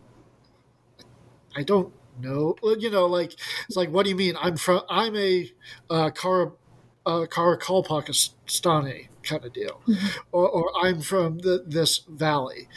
I 1.56 1.62
don't 1.62 1.92
know. 2.20 2.56
You 2.62 2.90
know, 2.90 3.06
like 3.06 3.34
it's 3.66 3.76
like 3.76 3.90
what 3.90 4.04
do 4.04 4.10
you 4.10 4.16
mean? 4.16 4.36
I'm 4.40 4.56
from. 4.56 4.82
I'm 4.88 5.16
a 5.16 5.50
uh, 5.90 6.10
Kara 6.10 6.52
uh, 7.08 7.26
Karakalpakistani 7.26 9.08
kind 9.22 9.44
of 9.44 9.52
deal, 9.52 9.80
mm-hmm. 9.86 10.06
or, 10.32 10.48
or, 10.48 10.70
I'm 10.82 11.00
from 11.00 11.38
the, 11.38 11.64
this 11.66 11.98
valley. 12.08 12.68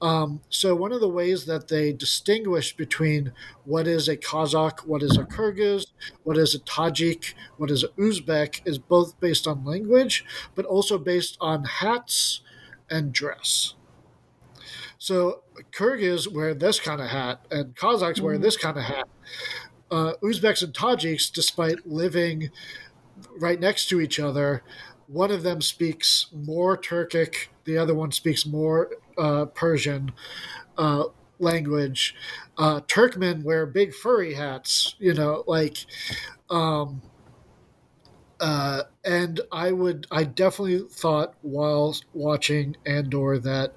Um, 0.00 0.40
so 0.48 0.74
one 0.74 0.92
of 0.92 1.00
the 1.00 1.08
ways 1.08 1.46
that 1.46 1.68
they 1.68 1.92
distinguish 1.92 2.76
between 2.76 3.32
what 3.64 3.86
is 3.86 4.08
a 4.08 4.16
Kazakh, 4.16 4.86
what 4.86 5.02
is 5.02 5.16
a 5.16 5.24
Kyrgyz, 5.24 5.86
what 6.22 6.36
is 6.36 6.54
a 6.54 6.60
Tajik, 6.60 7.34
what 7.56 7.70
is 7.70 7.82
a 7.82 7.88
Uzbek 7.88 8.60
is 8.64 8.78
both 8.78 9.18
based 9.20 9.46
on 9.46 9.64
language, 9.64 10.24
but 10.54 10.64
also 10.64 10.98
based 10.98 11.36
on 11.40 11.64
hats 11.64 12.40
and 12.90 13.12
dress. 13.12 13.74
So 14.98 15.42
Kyrgyz 15.72 16.32
wear 16.32 16.54
this 16.54 16.80
kind 16.80 17.00
of 17.00 17.08
hat, 17.08 17.46
and 17.50 17.74
Kazakhs 17.74 18.14
mm-hmm. 18.14 18.24
wear 18.24 18.38
this 18.38 18.56
kind 18.56 18.76
of 18.76 18.84
hat. 18.84 19.08
Uh, 19.90 20.12
Uzbeks 20.22 20.62
and 20.62 20.72
Tajiks, 20.72 21.32
despite 21.32 21.86
living 21.86 22.50
right 23.38 23.60
next 23.60 23.88
to 23.88 24.00
each 24.00 24.18
other, 24.18 24.62
one 25.06 25.30
of 25.30 25.42
them 25.42 25.60
speaks 25.60 26.26
more 26.32 26.76
Turkic, 26.76 27.48
the 27.64 27.78
other 27.78 27.94
one 27.94 28.12
speaks 28.12 28.44
more 28.44 28.90
uh, 29.16 29.46
Persian 29.46 30.12
uh, 30.76 31.04
language. 31.38 32.14
Uh, 32.58 32.80
Turkmen 32.80 33.42
wear 33.42 33.66
big 33.66 33.94
furry 33.94 34.34
hats, 34.34 34.96
you 34.98 35.14
know, 35.14 35.44
like, 35.46 35.78
um, 36.50 37.02
uh, 38.40 38.82
and 39.04 39.40
I 39.52 39.72
would, 39.72 40.06
I 40.10 40.24
definitely 40.24 40.86
thought 40.90 41.34
while 41.42 41.96
watching 42.12 42.76
Andor 42.84 43.38
that 43.38 43.74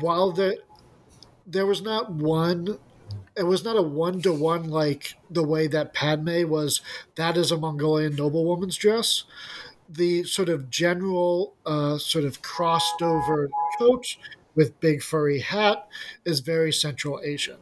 while 0.00 0.32
the, 0.32 0.58
there 1.50 1.66
was 1.66 1.82
not 1.82 2.12
one 2.12 2.78
it 3.36 3.44
was 3.44 3.64
not 3.64 3.76
a 3.76 3.82
one 3.82 4.20
to 4.22 4.32
one 4.32 4.68
like 4.70 5.14
the 5.30 5.44
way 5.44 5.66
that 5.68 5.94
Padme 5.94 6.48
was. 6.48 6.82
That 7.16 7.36
is 7.36 7.52
a 7.52 7.56
Mongolian 7.58 8.16
noblewoman's 8.16 8.76
dress 8.76 9.24
the 9.88 10.24
sort 10.24 10.48
of 10.48 10.70
general 10.70 11.54
uh, 11.66 11.98
sort 11.98 12.24
of 12.24 12.42
crossed 12.42 13.02
over 13.02 13.50
coat 13.78 14.16
with 14.54 14.78
big 14.80 15.02
furry 15.02 15.40
hat 15.40 15.88
is 16.24 16.40
very 16.40 16.72
Central 16.72 17.20
Asian. 17.24 17.58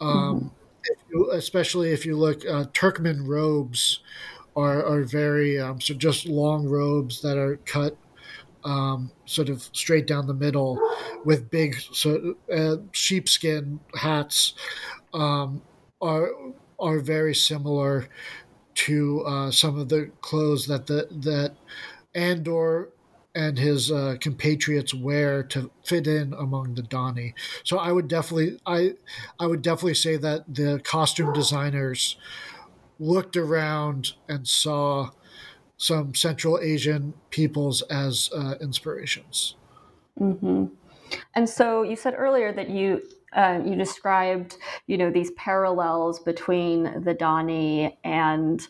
Um, 0.00 0.52
if 0.84 0.98
you, 1.10 1.30
especially 1.32 1.92
if 1.92 2.04
you 2.04 2.16
look, 2.16 2.44
uh, 2.46 2.64
Turkmen 2.72 3.26
robes 3.26 4.00
are, 4.56 4.84
are 4.84 5.02
very 5.02 5.58
um, 5.58 5.80
so 5.80 5.94
just 5.94 6.26
long 6.26 6.66
robes 6.68 7.22
that 7.22 7.38
are 7.38 7.56
cut 7.64 7.96
um, 8.64 9.10
sort 9.26 9.48
of 9.48 9.68
straight 9.72 10.06
down 10.06 10.26
the 10.26 10.34
middle 10.34 10.78
with 11.24 11.50
big 11.50 11.76
so, 11.92 12.34
uh, 12.52 12.76
sheepskin 12.92 13.80
hats 13.94 14.54
um, 15.12 15.62
are 16.00 16.30
are 16.78 16.98
very 16.98 17.34
similar 17.34 18.08
to 18.74 19.22
uh, 19.22 19.50
some 19.50 19.78
of 19.78 19.88
the 19.88 20.10
clothes 20.20 20.66
that 20.66 20.86
the 20.86 21.06
that 21.10 21.54
Andor 22.14 22.90
and 23.34 23.58
his 23.58 23.90
uh, 23.90 24.16
compatriots 24.20 24.94
wear 24.94 25.42
to 25.42 25.70
fit 25.84 26.06
in 26.06 26.32
among 26.34 26.74
the 26.74 26.82
Dhani. 26.82 27.34
So 27.64 27.78
I 27.78 27.90
would 27.92 28.08
definitely 28.08 28.60
I 28.66 28.94
I 29.38 29.46
would 29.46 29.62
definitely 29.62 29.94
say 29.94 30.16
that 30.16 30.54
the 30.54 30.80
costume 30.84 31.32
designers 31.32 32.16
looked 32.98 33.36
around 33.36 34.12
and 34.28 34.46
saw 34.46 35.10
some 35.76 36.14
Central 36.14 36.58
Asian 36.60 37.14
peoples 37.30 37.82
as 37.82 38.30
uh, 38.34 38.54
inspirations. 38.60 39.56
Mm-hmm. 40.20 40.66
And 41.34 41.48
so 41.48 41.82
you 41.82 41.96
said 41.96 42.14
earlier 42.16 42.52
that 42.52 42.70
you 42.70 43.02
uh, 43.34 43.60
you 43.64 43.74
described 43.74 44.56
you 44.86 44.96
know 44.96 45.10
these 45.10 45.32
parallels 45.32 46.20
between 46.20 46.84
the 47.02 47.14
Dhani 47.14 47.96
and 48.04 48.66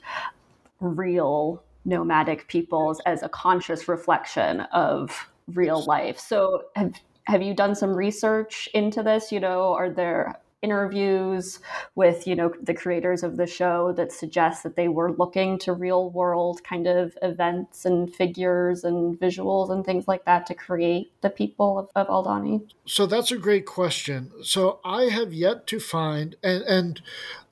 real 0.80 1.62
nomadic 1.84 2.48
peoples 2.48 3.00
as 3.04 3.22
a 3.22 3.28
conscious 3.28 3.88
reflection 3.88 4.60
of 4.72 5.28
real 5.52 5.84
life. 5.84 6.18
So 6.18 6.64
have 6.76 6.94
have 7.24 7.42
you 7.42 7.54
done 7.54 7.74
some 7.74 7.94
research 7.94 8.68
into 8.74 9.02
this? 9.02 9.30
You 9.32 9.40
know, 9.40 9.74
are 9.74 9.90
there 9.90 10.40
interviews 10.64 11.60
with 11.94 12.26
you 12.26 12.34
know 12.34 12.52
the 12.62 12.74
creators 12.74 13.22
of 13.22 13.36
the 13.36 13.46
show 13.46 13.92
that 13.92 14.10
suggest 14.10 14.62
that 14.62 14.74
they 14.76 14.88
were 14.88 15.12
looking 15.12 15.58
to 15.58 15.72
real 15.72 16.10
world 16.10 16.64
kind 16.64 16.86
of 16.86 17.16
events 17.22 17.84
and 17.84 18.12
figures 18.12 18.82
and 18.82 19.20
visuals 19.20 19.70
and 19.70 19.84
things 19.84 20.08
like 20.08 20.24
that 20.24 20.46
to 20.46 20.54
create 20.54 21.12
the 21.20 21.30
people 21.30 21.78
of, 21.78 21.88
of 21.94 22.06
Aldhani? 22.08 22.62
So 22.86 23.06
that's 23.06 23.30
a 23.30 23.36
great 23.36 23.66
question. 23.66 24.32
So 24.42 24.80
I 24.84 25.04
have 25.04 25.32
yet 25.32 25.66
to 25.68 25.78
find, 25.78 26.36
and, 26.42 26.62
and 26.64 27.02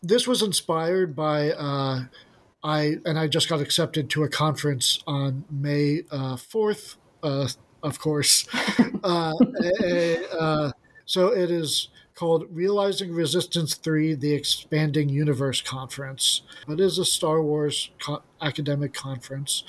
this 0.03 0.27
was 0.27 0.43
inspired 0.43 1.15
by. 1.15 1.51
Uh, 1.51 2.05
I 2.65 2.99
and 3.05 3.19
I 3.19 3.27
just 3.27 3.49
got 3.49 3.61
accepted 3.61 4.09
to 4.11 4.23
a 4.23 4.29
conference 4.29 5.03
on 5.05 5.45
May 5.51 6.03
uh, 6.13 6.37
fourth, 6.37 6.97
uh, 7.23 7.49
of 7.83 7.99
course. 7.99 8.47
uh, 9.05 9.33
uh, 10.39 10.71
so 11.05 11.29
it 11.29 11.51
is 11.51 11.89
called 12.15 12.47
Realizing 12.51 13.13
Resistance 13.13 13.75
3 13.75 14.15
The 14.15 14.33
Expanding 14.33 15.09
Universe 15.09 15.61
Conference. 15.61 16.43
It 16.69 16.81
is 16.81 16.99
a 16.99 17.05
Star 17.05 17.43
Wars 17.43 17.91
co- 18.01 18.23
academic 18.41 18.93
conference, 18.93 19.65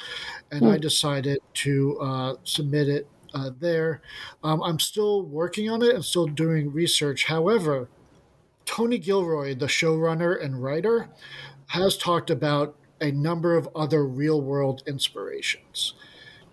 and 0.51 0.63
mm. 0.63 0.73
I 0.73 0.77
decided 0.77 1.39
to 1.55 1.99
uh, 1.99 2.33
submit 2.43 2.89
it 2.89 3.07
uh, 3.33 3.51
there. 3.59 4.01
Um, 4.43 4.61
I'm 4.61 4.79
still 4.79 5.23
working 5.23 5.69
on 5.69 5.81
it 5.81 5.95
and 5.95 6.03
still 6.03 6.27
doing 6.27 6.71
research. 6.71 7.25
However, 7.25 7.89
Tony 8.65 8.97
Gilroy, 8.97 9.55
the 9.55 9.67
showrunner 9.67 10.41
and 10.41 10.61
writer, 10.61 11.09
has 11.67 11.97
talked 11.97 12.29
about 12.29 12.75
a 13.01 13.11
number 13.11 13.57
of 13.57 13.67
other 13.75 14.05
real 14.05 14.41
world 14.41 14.83
inspirations. 14.85 15.93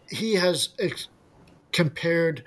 He 0.09 0.35
has 0.35 0.71
ex- 0.79 1.09
compared 1.73 2.45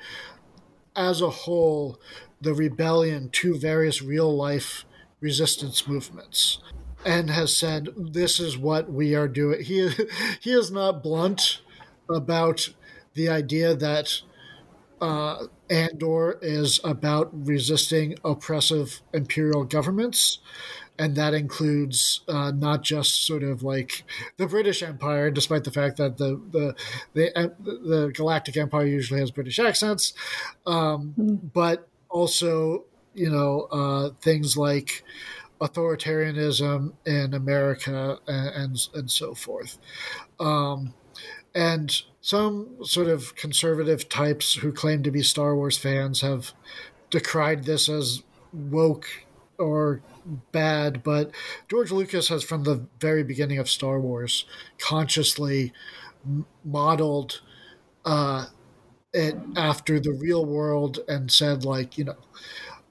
as 0.96 1.22
a 1.22 1.30
whole 1.30 2.00
the 2.44 2.54
rebellion 2.54 3.30
to 3.30 3.58
various 3.58 4.02
real 4.02 4.36
life 4.36 4.86
resistance 5.20 5.88
movements 5.88 6.60
and 7.06 7.30
has 7.30 7.56
said 7.56 7.90
this 7.98 8.40
is 8.40 8.58
what 8.58 8.92
we 8.92 9.16
are 9.16 9.28
doing 9.28 9.64
he 9.64 9.90
he 10.42 10.52
is 10.52 10.72
not 10.72 11.02
blunt 11.04 11.62
about 12.10 12.70
the 13.14 13.30
idea 13.30 13.76
that 13.76 14.22
uh, 15.02 15.48
Andor 15.70 16.40
is 16.42 16.80
about 16.84 17.30
resisting 17.34 18.16
oppressive 18.24 19.02
imperial 19.14 19.64
governments 19.66 20.40
and 21.00 21.16
that 21.16 21.34
includes 21.34 22.22
uh, 22.28 22.52
not 22.52 22.84
just 22.84 23.26
sort 23.26 23.44
of 23.44 23.64
like 23.64 24.04
the 24.38 24.48
British 24.48 24.84
Empire, 24.84 25.32
despite 25.32 25.64
the 25.64 25.72
fact 25.72 25.98
that 25.98 26.18
the 26.18 26.40
the 26.52 26.76
the, 27.14 27.54
the 27.64 28.12
Galactic 28.14 28.58
Empire 28.58 28.86
usually 28.86 29.20
has 29.20 29.32
British 29.32 29.60
accents, 29.60 30.14
um, 30.66 31.14
mm-hmm. 31.18 31.48
but 31.48 31.88
also 32.14 32.86
you 33.14 33.30
know 33.30 33.68
uh, 33.72 34.10
things 34.22 34.56
like 34.56 35.04
authoritarianism 35.60 36.94
in 37.06 37.34
America 37.34 38.20
and 38.28 38.56
and, 38.56 38.88
and 38.94 39.12
so 39.12 39.34
forth. 39.34 39.78
Um, 40.40 40.94
and 41.56 42.02
some 42.22 42.78
sort 42.84 43.08
of 43.08 43.36
conservative 43.36 44.10
types 44.10 44.56
who 44.56 44.72
claim 44.72 45.04
to 45.04 45.12
be 45.12 45.22
Star 45.22 45.56
Wars 45.56 45.78
fans 45.78 46.22
have 46.22 46.54
decried 47.12 47.66
this 47.66 47.90
as 47.90 48.24
woke 48.52 49.06
or 49.60 50.02
bad, 50.52 51.04
but 51.04 51.32
George 51.70 51.92
Lucas 51.92 52.30
has, 52.30 52.44
from 52.44 52.64
the 52.64 52.88
very 53.00 53.24
beginning 53.24 53.60
of 53.60 53.70
Star 53.70 54.00
Wars, 54.00 54.46
consciously 54.80 55.74
modeled 56.64 57.42
uh, 58.06 58.48
it 59.14 59.36
after 59.56 60.00
the 60.00 60.14
real 60.14 60.46
world 60.46 61.00
and 61.08 61.32
said, 61.32 61.66
like, 61.66 61.98
you 61.98 62.06
know, 62.06 62.18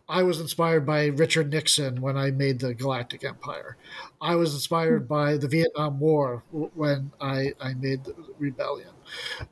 I 0.09 0.23
was 0.25 0.41
inspired 0.41 0.85
by 0.85 1.07
Richard 1.07 1.51
Nixon 1.51 2.01
when 2.03 2.17
I 2.19 2.31
made 2.31 2.59
the 2.59 2.75
Galactic 2.75 3.25
Empire. 3.25 3.77
I 4.21 4.35
was 4.35 4.53
inspired 4.53 5.09
by 5.09 5.37
the 5.37 5.49
Vietnam 5.49 6.01
War 6.01 6.45
when 6.51 7.13
I, 7.21 7.53
I 7.61 7.75
made 7.75 8.05
the 8.05 8.15
rebellion 8.39 8.91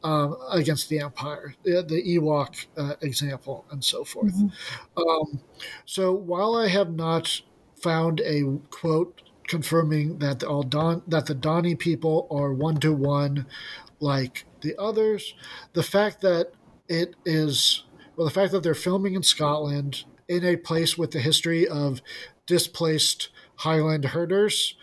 um, 0.04 0.36
against 0.50 0.88
the 0.88 1.00
Empire, 1.00 1.54
the, 1.62 1.82
the 1.82 2.02
Ewok 2.02 2.66
uh, 2.76 2.94
example, 3.00 3.64
and 3.70 3.82
so 3.82 4.04
forth. 4.04 4.34
Mm-hmm. 4.34 5.02
Um, 5.02 5.40
so 5.86 6.12
while 6.12 6.54
I 6.54 6.68
have 6.68 6.92
not 6.92 7.40
found 7.80 8.20
a 8.20 8.58
quote 8.70 9.22
confirming 9.46 10.18
that 10.18 10.40
the 10.40 10.48
Aldon, 10.48 11.02
that 11.08 11.26
the 11.26 11.34
Dhani 11.34 11.78
people 11.78 12.28
are 12.30 12.52
one 12.52 12.78
to 12.80 12.92
one 12.92 13.46
like 13.98 14.44
the 14.60 14.74
others, 14.78 15.34
the 15.72 15.82
fact 15.82 16.20
that 16.20 16.52
it 16.90 17.14
is 17.24 17.84
well, 18.16 18.26
the 18.26 18.34
fact 18.34 18.52
that 18.52 18.62
they're 18.62 18.74
filming 18.74 19.14
in 19.14 19.22
Scotland 19.22 20.04
in 20.28 20.44
a 20.44 20.56
place 20.56 20.98
with 20.98 21.12
the 21.12 21.20
history 21.20 21.66
of 21.66 22.02
displaced 22.44 23.30
Highland 23.56 24.06
herders 24.06 24.76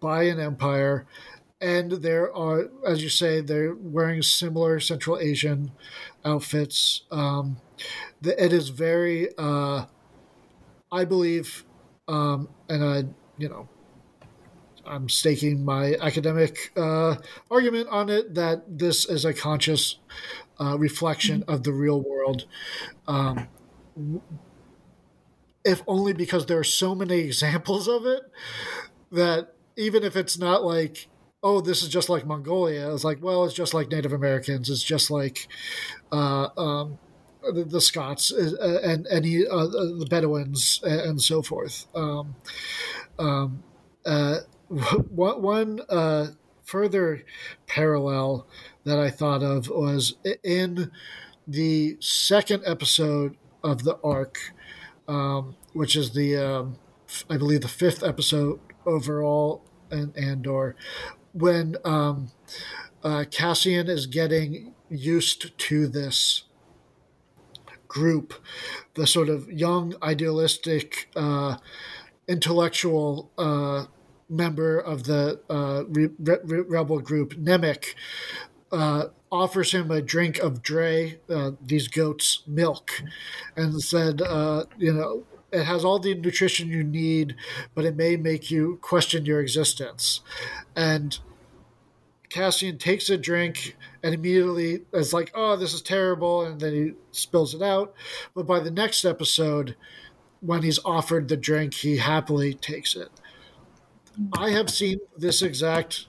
by 0.00 0.22
an 0.22 0.40
empire 0.40 1.06
and 1.62 1.92
there 1.92 2.34
are, 2.34 2.70
as 2.84 3.04
you 3.04 3.08
say, 3.08 3.40
they're 3.40 3.76
wearing 3.76 4.20
similar 4.20 4.80
Central 4.80 5.16
Asian 5.20 5.70
outfits. 6.24 7.02
Um, 7.12 7.58
it 8.20 8.52
is 8.52 8.70
very, 8.70 9.28
uh, 9.38 9.84
I 10.90 11.04
believe, 11.04 11.64
um, 12.08 12.48
and 12.68 12.84
I, 12.84 13.04
you 13.38 13.48
know, 13.48 13.68
I'm 14.84 15.08
staking 15.08 15.64
my 15.64 15.94
academic 16.00 16.72
uh, 16.76 17.14
argument 17.48 17.88
on 17.90 18.08
it 18.08 18.34
that 18.34 18.78
this 18.78 19.08
is 19.08 19.24
a 19.24 19.32
conscious 19.32 20.00
uh, 20.60 20.76
reflection 20.78 21.44
of 21.48 21.62
the 21.64 21.72
real 21.72 22.00
world. 22.00 22.46
Um, 23.06 23.48
if 25.64 25.82
only 25.86 26.12
because 26.12 26.46
there 26.46 26.58
are 26.58 26.64
so 26.64 26.94
many 26.94 27.18
examples 27.30 27.88
of 27.88 28.06
it 28.06 28.22
that 29.10 29.54
even 29.76 30.02
if 30.02 30.16
it's 30.16 30.38
not 30.38 30.64
like 30.64 31.08
oh, 31.42 31.60
this 31.60 31.82
is 31.82 31.88
just 31.88 32.08
like 32.08 32.26
Mongolia. 32.26 32.92
It's 32.94 33.04
like, 33.04 33.22
well, 33.22 33.44
it's 33.44 33.54
just 33.54 33.74
like 33.74 33.90
Native 33.90 34.12
Americans. 34.12 34.70
It's 34.70 34.82
just 34.82 35.10
like 35.10 35.48
uh, 36.12 36.48
um, 36.56 36.98
the, 37.42 37.64
the, 37.64 37.80
Scots 37.80 38.32
uh, 38.32 38.80
and 38.84 39.06
any 39.10 39.46
uh, 39.46 39.66
the 39.66 40.06
Bedouins 40.08 40.80
and 40.84 41.20
so 41.20 41.42
forth. 41.42 41.86
Um, 41.94 42.36
um, 43.18 43.62
uh, 44.06 44.38
one 44.68 45.80
uh, 45.88 46.28
further 46.64 47.24
parallel 47.66 48.46
that 48.84 48.98
I 48.98 49.10
thought 49.10 49.42
of 49.42 49.68
was 49.68 50.14
in 50.42 50.90
the 51.46 51.96
second 52.00 52.62
episode 52.66 53.36
of 53.62 53.84
the 53.84 53.98
arc, 54.02 54.52
um, 55.08 55.56
which 55.72 55.96
is 55.96 56.12
the 56.12 56.36
um, 56.36 56.78
I 57.28 57.36
believe 57.36 57.60
the 57.60 57.68
fifth 57.68 58.02
episode 58.02 58.60
overall 58.86 59.62
in 59.90 60.12
Andor, 60.16 60.74
when 61.32 61.76
um, 61.84 62.30
uh, 63.02 63.24
Cassian 63.30 63.88
is 63.88 64.06
getting 64.06 64.74
used 64.88 65.56
to 65.58 65.86
this 65.86 66.44
group, 67.88 68.34
the 68.94 69.06
sort 69.06 69.28
of 69.28 69.50
young, 69.50 69.94
idealistic, 70.02 71.10
uh, 71.14 71.56
intellectual 72.26 73.30
uh, 73.36 73.84
member 74.28 74.78
of 74.78 75.04
the 75.04 75.40
uh, 75.50 75.84
re- 75.88 76.08
re- 76.18 76.60
rebel 76.60 77.00
group, 77.00 77.34
Nemik, 77.34 77.94
uh, 78.72 79.06
offers 79.30 79.72
him 79.72 79.90
a 79.90 80.02
drink 80.02 80.38
of 80.38 80.62
dray, 80.62 81.20
uh, 81.28 81.52
these 81.64 81.88
goats' 81.88 82.42
milk, 82.46 83.02
and 83.56 83.82
said, 83.82 84.20
you 84.78 84.92
know, 84.92 85.24
it 85.52 85.64
has 85.64 85.84
all 85.84 85.98
the 85.98 86.14
nutrition 86.14 86.68
you 86.68 86.82
need, 86.82 87.36
but 87.74 87.84
it 87.84 87.94
may 87.94 88.16
make 88.16 88.50
you 88.50 88.78
question 88.80 89.26
your 89.26 89.40
existence. 89.40 90.22
And 90.74 91.18
Cassian 92.30 92.78
takes 92.78 93.10
a 93.10 93.18
drink 93.18 93.76
and 94.02 94.14
immediately 94.14 94.84
is 94.92 95.12
like, 95.12 95.30
"Oh, 95.34 95.56
this 95.56 95.74
is 95.74 95.82
terrible," 95.82 96.42
and 96.42 96.58
then 96.58 96.72
he 96.72 96.94
spills 97.10 97.54
it 97.54 97.60
out. 97.60 97.94
But 98.34 98.46
by 98.46 98.60
the 98.60 98.70
next 98.70 99.04
episode, 99.04 99.76
when 100.40 100.62
he's 100.62 100.80
offered 100.84 101.28
the 101.28 101.36
drink, 101.36 101.74
he 101.74 101.98
happily 101.98 102.54
takes 102.54 102.96
it. 102.96 103.10
I 104.32 104.50
have 104.50 104.70
seen 104.70 105.00
this 105.16 105.42
exact 105.42 106.06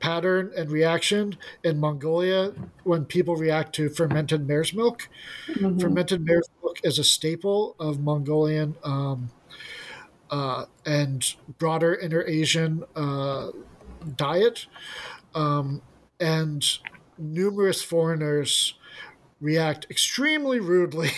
pattern 0.00 0.52
and 0.56 0.70
reaction 0.70 1.36
in 1.64 1.78
Mongolia 1.78 2.52
when 2.84 3.04
people 3.04 3.36
react 3.36 3.74
to 3.76 3.88
fermented 3.88 4.46
mare's 4.46 4.72
milk. 4.72 5.08
Mm-hmm. 5.48 5.78
Fermented 5.78 6.24
mare's 6.24 6.48
milk 6.62 6.78
is 6.84 6.98
a 6.98 7.04
staple 7.04 7.74
of 7.78 8.00
Mongolian 8.00 8.76
um, 8.84 9.30
uh, 10.30 10.66
and 10.86 11.34
broader 11.58 11.94
Inner 11.94 12.24
Asian 12.26 12.84
uh, 12.94 13.50
diet. 14.16 14.66
Um, 15.34 15.82
and 16.20 16.64
numerous 17.16 17.82
foreigners 17.82 18.74
react 19.40 19.86
extremely 19.90 20.60
rudely 20.60 21.10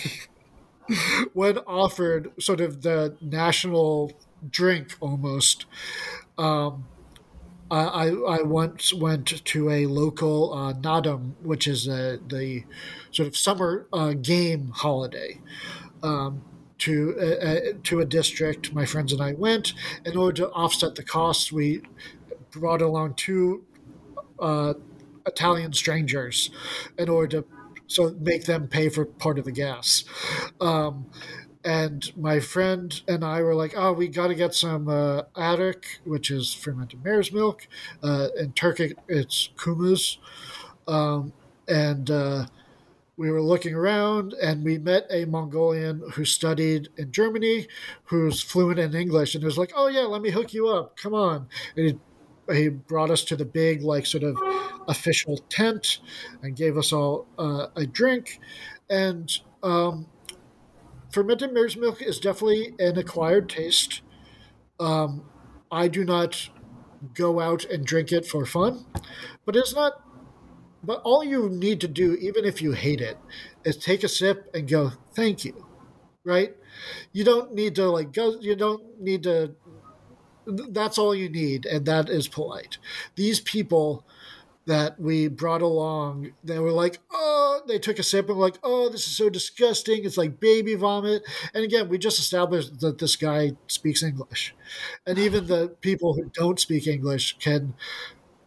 when 1.33 1.57
offered 1.59 2.31
sort 2.39 2.61
of 2.61 2.81
the 2.81 3.15
national 3.21 4.11
drink 4.49 4.95
almost. 4.99 5.65
Um, 6.37 6.85
I, 7.75 8.09
I 8.09 8.41
once 8.41 8.93
went 8.93 9.45
to 9.45 9.69
a 9.69 9.85
local 9.85 10.53
uh, 10.53 10.73
Naadam, 10.73 11.33
which 11.41 11.67
is 11.67 11.87
a, 11.87 12.19
the 12.27 12.63
sort 13.11 13.27
of 13.27 13.37
summer 13.37 13.87
uh, 13.93 14.13
game 14.13 14.71
holiday. 14.73 15.39
Um, 16.03 16.43
to 16.79 17.15
uh, 17.19 17.77
to 17.83 17.99
a 17.99 18.05
district, 18.05 18.73
my 18.73 18.85
friends 18.87 19.13
and 19.13 19.21
I 19.21 19.33
went. 19.33 19.73
In 20.03 20.17
order 20.17 20.33
to 20.43 20.49
offset 20.49 20.95
the 20.95 21.03
costs, 21.03 21.51
we 21.51 21.83
brought 22.49 22.81
along 22.81 23.13
two 23.15 23.63
uh, 24.39 24.73
Italian 25.25 25.73
strangers 25.73 26.49
in 26.97 27.09
order 27.09 27.41
to 27.41 27.47
so 27.87 28.15
make 28.19 28.45
them 28.45 28.67
pay 28.67 28.87
for 28.89 29.05
part 29.05 29.37
of 29.37 29.45
the 29.45 29.51
gas. 29.51 30.05
Um, 30.61 31.07
and 31.63 32.11
my 32.17 32.39
friend 32.39 33.01
and 33.07 33.23
I 33.23 33.41
were 33.41 33.55
like, 33.55 33.73
"Oh, 33.75 33.93
we 33.93 34.07
got 34.07 34.27
to 34.27 34.35
get 34.35 34.53
some 34.55 34.87
uh, 34.87 35.23
airag, 35.35 35.83
which 36.03 36.31
is 36.31 36.53
fermented 36.53 37.03
mare's 37.03 37.31
milk. 37.31 37.67
Uh, 38.03 38.29
in 38.37 38.53
Turkic, 38.53 38.93
it's 39.07 39.49
kumuz." 39.57 40.17
Um, 40.87 41.33
and 41.67 42.09
uh, 42.09 42.45
we 43.17 43.29
were 43.31 43.41
looking 43.41 43.75
around, 43.75 44.33
and 44.33 44.63
we 44.63 44.77
met 44.77 45.05
a 45.11 45.25
Mongolian 45.25 46.01
who 46.13 46.25
studied 46.25 46.89
in 46.97 47.11
Germany, 47.11 47.67
who's 48.05 48.41
fluent 48.41 48.79
in 48.79 48.95
English, 48.95 49.35
and 49.35 49.43
was 49.43 49.57
like, 49.57 49.71
"Oh 49.75 49.87
yeah, 49.87 50.01
let 50.01 50.21
me 50.21 50.31
hook 50.31 50.53
you 50.53 50.67
up. 50.67 50.97
Come 50.97 51.13
on." 51.13 51.47
And 51.75 51.87
he 51.87 51.99
he 52.53 52.69
brought 52.69 53.11
us 53.11 53.23
to 53.25 53.35
the 53.35 53.45
big 53.45 53.81
like 53.83 54.05
sort 54.05 54.23
of 54.23 54.37
official 54.87 55.37
tent 55.49 55.99
and 56.41 56.55
gave 56.55 56.77
us 56.77 56.91
all 56.91 57.27
uh, 57.37 57.67
a 57.75 57.85
drink 57.85 58.39
and 58.89 59.31
um, 59.63 60.07
fermented 61.11 61.53
mare's 61.53 61.77
milk 61.77 62.01
is 62.01 62.19
definitely 62.19 62.73
an 62.79 62.97
acquired 62.97 63.49
taste 63.49 64.01
um, 64.79 65.25
i 65.71 65.87
do 65.87 66.03
not 66.03 66.49
go 67.13 67.39
out 67.39 67.65
and 67.65 67.85
drink 67.85 68.11
it 68.11 68.25
for 68.25 68.45
fun 68.45 68.85
but 69.45 69.55
it's 69.55 69.73
not 69.73 70.01
but 70.83 71.01
all 71.03 71.23
you 71.23 71.49
need 71.49 71.79
to 71.81 71.87
do 71.87 72.15
even 72.15 72.45
if 72.45 72.61
you 72.61 72.71
hate 72.71 73.01
it 73.01 73.17
is 73.63 73.77
take 73.77 74.03
a 74.03 74.07
sip 74.07 74.49
and 74.53 74.67
go 74.67 74.91
thank 75.13 75.43
you 75.43 75.65
right 76.23 76.55
you 77.11 77.23
don't 77.23 77.53
need 77.53 77.75
to 77.75 77.89
like 77.89 78.13
go 78.13 78.37
you 78.39 78.55
don't 78.55 78.99
need 78.99 79.23
to 79.23 79.55
that's 80.45 80.97
all 80.97 81.13
you 81.13 81.29
need, 81.29 81.65
and 81.65 81.85
that 81.85 82.09
is 82.09 82.27
polite. 82.27 82.77
These 83.15 83.39
people 83.41 84.05
that 84.65 84.99
we 84.99 85.27
brought 85.27 85.61
along, 85.61 86.31
they 86.43 86.59
were 86.59 86.71
like, 86.71 86.99
oh, 87.11 87.61
they 87.67 87.79
took 87.79 87.99
a 87.99 88.03
sip 88.03 88.29
and 88.29 88.37
were 88.37 88.45
like, 88.45 88.59
oh, 88.63 88.89
this 88.89 89.07
is 89.07 89.15
so 89.15 89.29
disgusting. 89.29 90.05
It's 90.05 90.17
like 90.17 90.39
baby 90.39 90.75
vomit. 90.75 91.23
And 91.53 91.63
again, 91.63 91.89
we 91.89 91.97
just 91.97 92.19
established 92.19 92.79
that 92.79 92.99
this 92.99 93.15
guy 93.15 93.53
speaks 93.67 94.03
English. 94.03 94.53
And 95.05 95.17
even 95.17 95.47
the 95.47 95.69
people 95.81 96.13
who 96.13 96.31
don't 96.33 96.59
speak 96.59 96.87
English 96.87 97.37
can 97.39 97.73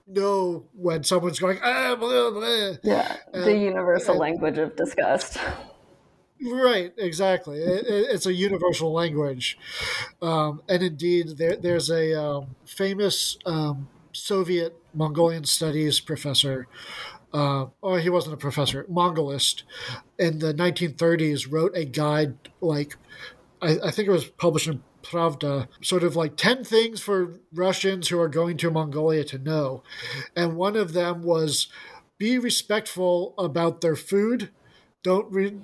know 0.06 0.64
when 0.74 1.02
someone's 1.04 1.38
going, 1.38 1.58
ah, 1.62 1.96
blah, 1.98 2.30
blah. 2.30 2.72
Yeah, 2.82 3.16
and, 3.32 3.44
the 3.44 3.56
universal 3.56 4.12
and, 4.12 4.20
language 4.20 4.58
of 4.58 4.76
disgust. 4.76 5.38
Right, 6.42 6.92
exactly. 6.98 7.58
It, 7.58 7.86
it's 7.86 8.26
a 8.26 8.34
universal 8.34 8.92
language, 8.92 9.56
um, 10.20 10.62
and 10.68 10.82
indeed, 10.82 11.38
there, 11.38 11.56
there's 11.56 11.90
a 11.90 12.20
um, 12.20 12.56
famous 12.66 13.38
um, 13.46 13.88
Soviet 14.14 14.80
Mongolian 14.94 15.44
studies 15.44 16.00
professor. 16.00 16.66
Uh, 17.32 17.66
oh, 17.82 17.96
he 17.96 18.08
wasn't 18.08 18.34
a 18.34 18.38
professor, 18.38 18.86
Mongolist, 18.88 19.64
in 20.18 20.38
the 20.38 20.54
1930s 20.54 21.50
wrote 21.50 21.76
a 21.76 21.84
guide 21.84 22.36
like 22.60 22.96
I, 23.60 23.78
I 23.84 23.90
think 23.90 24.08
it 24.08 24.12
was 24.12 24.26
published 24.26 24.68
in 24.68 24.82
Pravda, 25.02 25.68
sort 25.82 26.04
of 26.04 26.16
like 26.16 26.36
10 26.36 26.64
things 26.64 27.00
for 27.00 27.40
Russians 27.52 28.08
who 28.08 28.18
are 28.20 28.28
going 28.28 28.56
to 28.58 28.70
Mongolia 28.70 29.24
to 29.24 29.38
know. 29.38 29.82
And 30.36 30.56
one 30.56 30.76
of 30.76 30.92
them 30.92 31.22
was 31.22 31.68
be 32.18 32.38
respectful 32.38 33.34
about 33.38 33.80
their 33.80 33.96
food. 33.96 34.50
Don't 35.02 35.62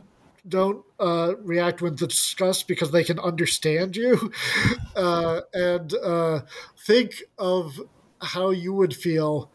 don't 0.48 0.84
uh, 0.98 1.34
react 1.42 1.82
when 1.82 1.94
disgust 1.94 2.66
because 2.66 2.90
they 2.90 3.04
can 3.04 3.18
understand 3.18 3.94
you, 3.94 4.32
uh, 4.96 5.42
and 5.52 5.94
uh, 5.94 6.40
think 6.78 7.22
of 7.38 7.78
how 8.22 8.50
you 8.50 8.72
would 8.72 8.94
feel 8.94 9.50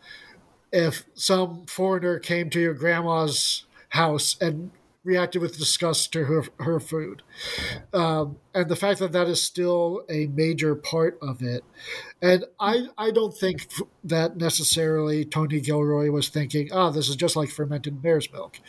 if 0.72 1.06
some 1.14 1.66
foreigner 1.68 2.20
came 2.20 2.50
to 2.50 2.60
your 2.60 2.74
grandma's 2.74 3.66
house 3.90 4.36
and 4.42 4.72
reacted 5.04 5.40
with 5.40 5.58
disgust 5.58 6.12
to 6.12 6.26
her 6.26 6.44
her 6.60 6.80
food, 6.80 7.22
um, 7.94 8.38
and 8.54 8.70
the 8.70 8.76
fact 8.76 9.00
that 9.00 9.12
that 9.12 9.28
is 9.28 9.42
still 9.42 10.04
a 10.10 10.28
major 10.28 10.76
part 10.76 11.18
of 11.22 11.42
it, 11.42 11.64
and 12.22 12.44
I 12.60 12.88
I 12.98 13.12
don't 13.12 13.38
think 13.38 13.72
that 14.04 14.38
necessarily 14.38 15.24
Tony 15.24 15.62
Gilroy 15.62 16.10
was 16.10 16.30
thinking, 16.30 16.70
ah, 16.74 16.88
oh, 16.88 16.92
this 16.92 17.08
is 17.08 17.16
just 17.16 17.36
like 17.36 17.50
fermented 17.50 18.04
mare's 18.04 18.32
milk. 18.34 18.60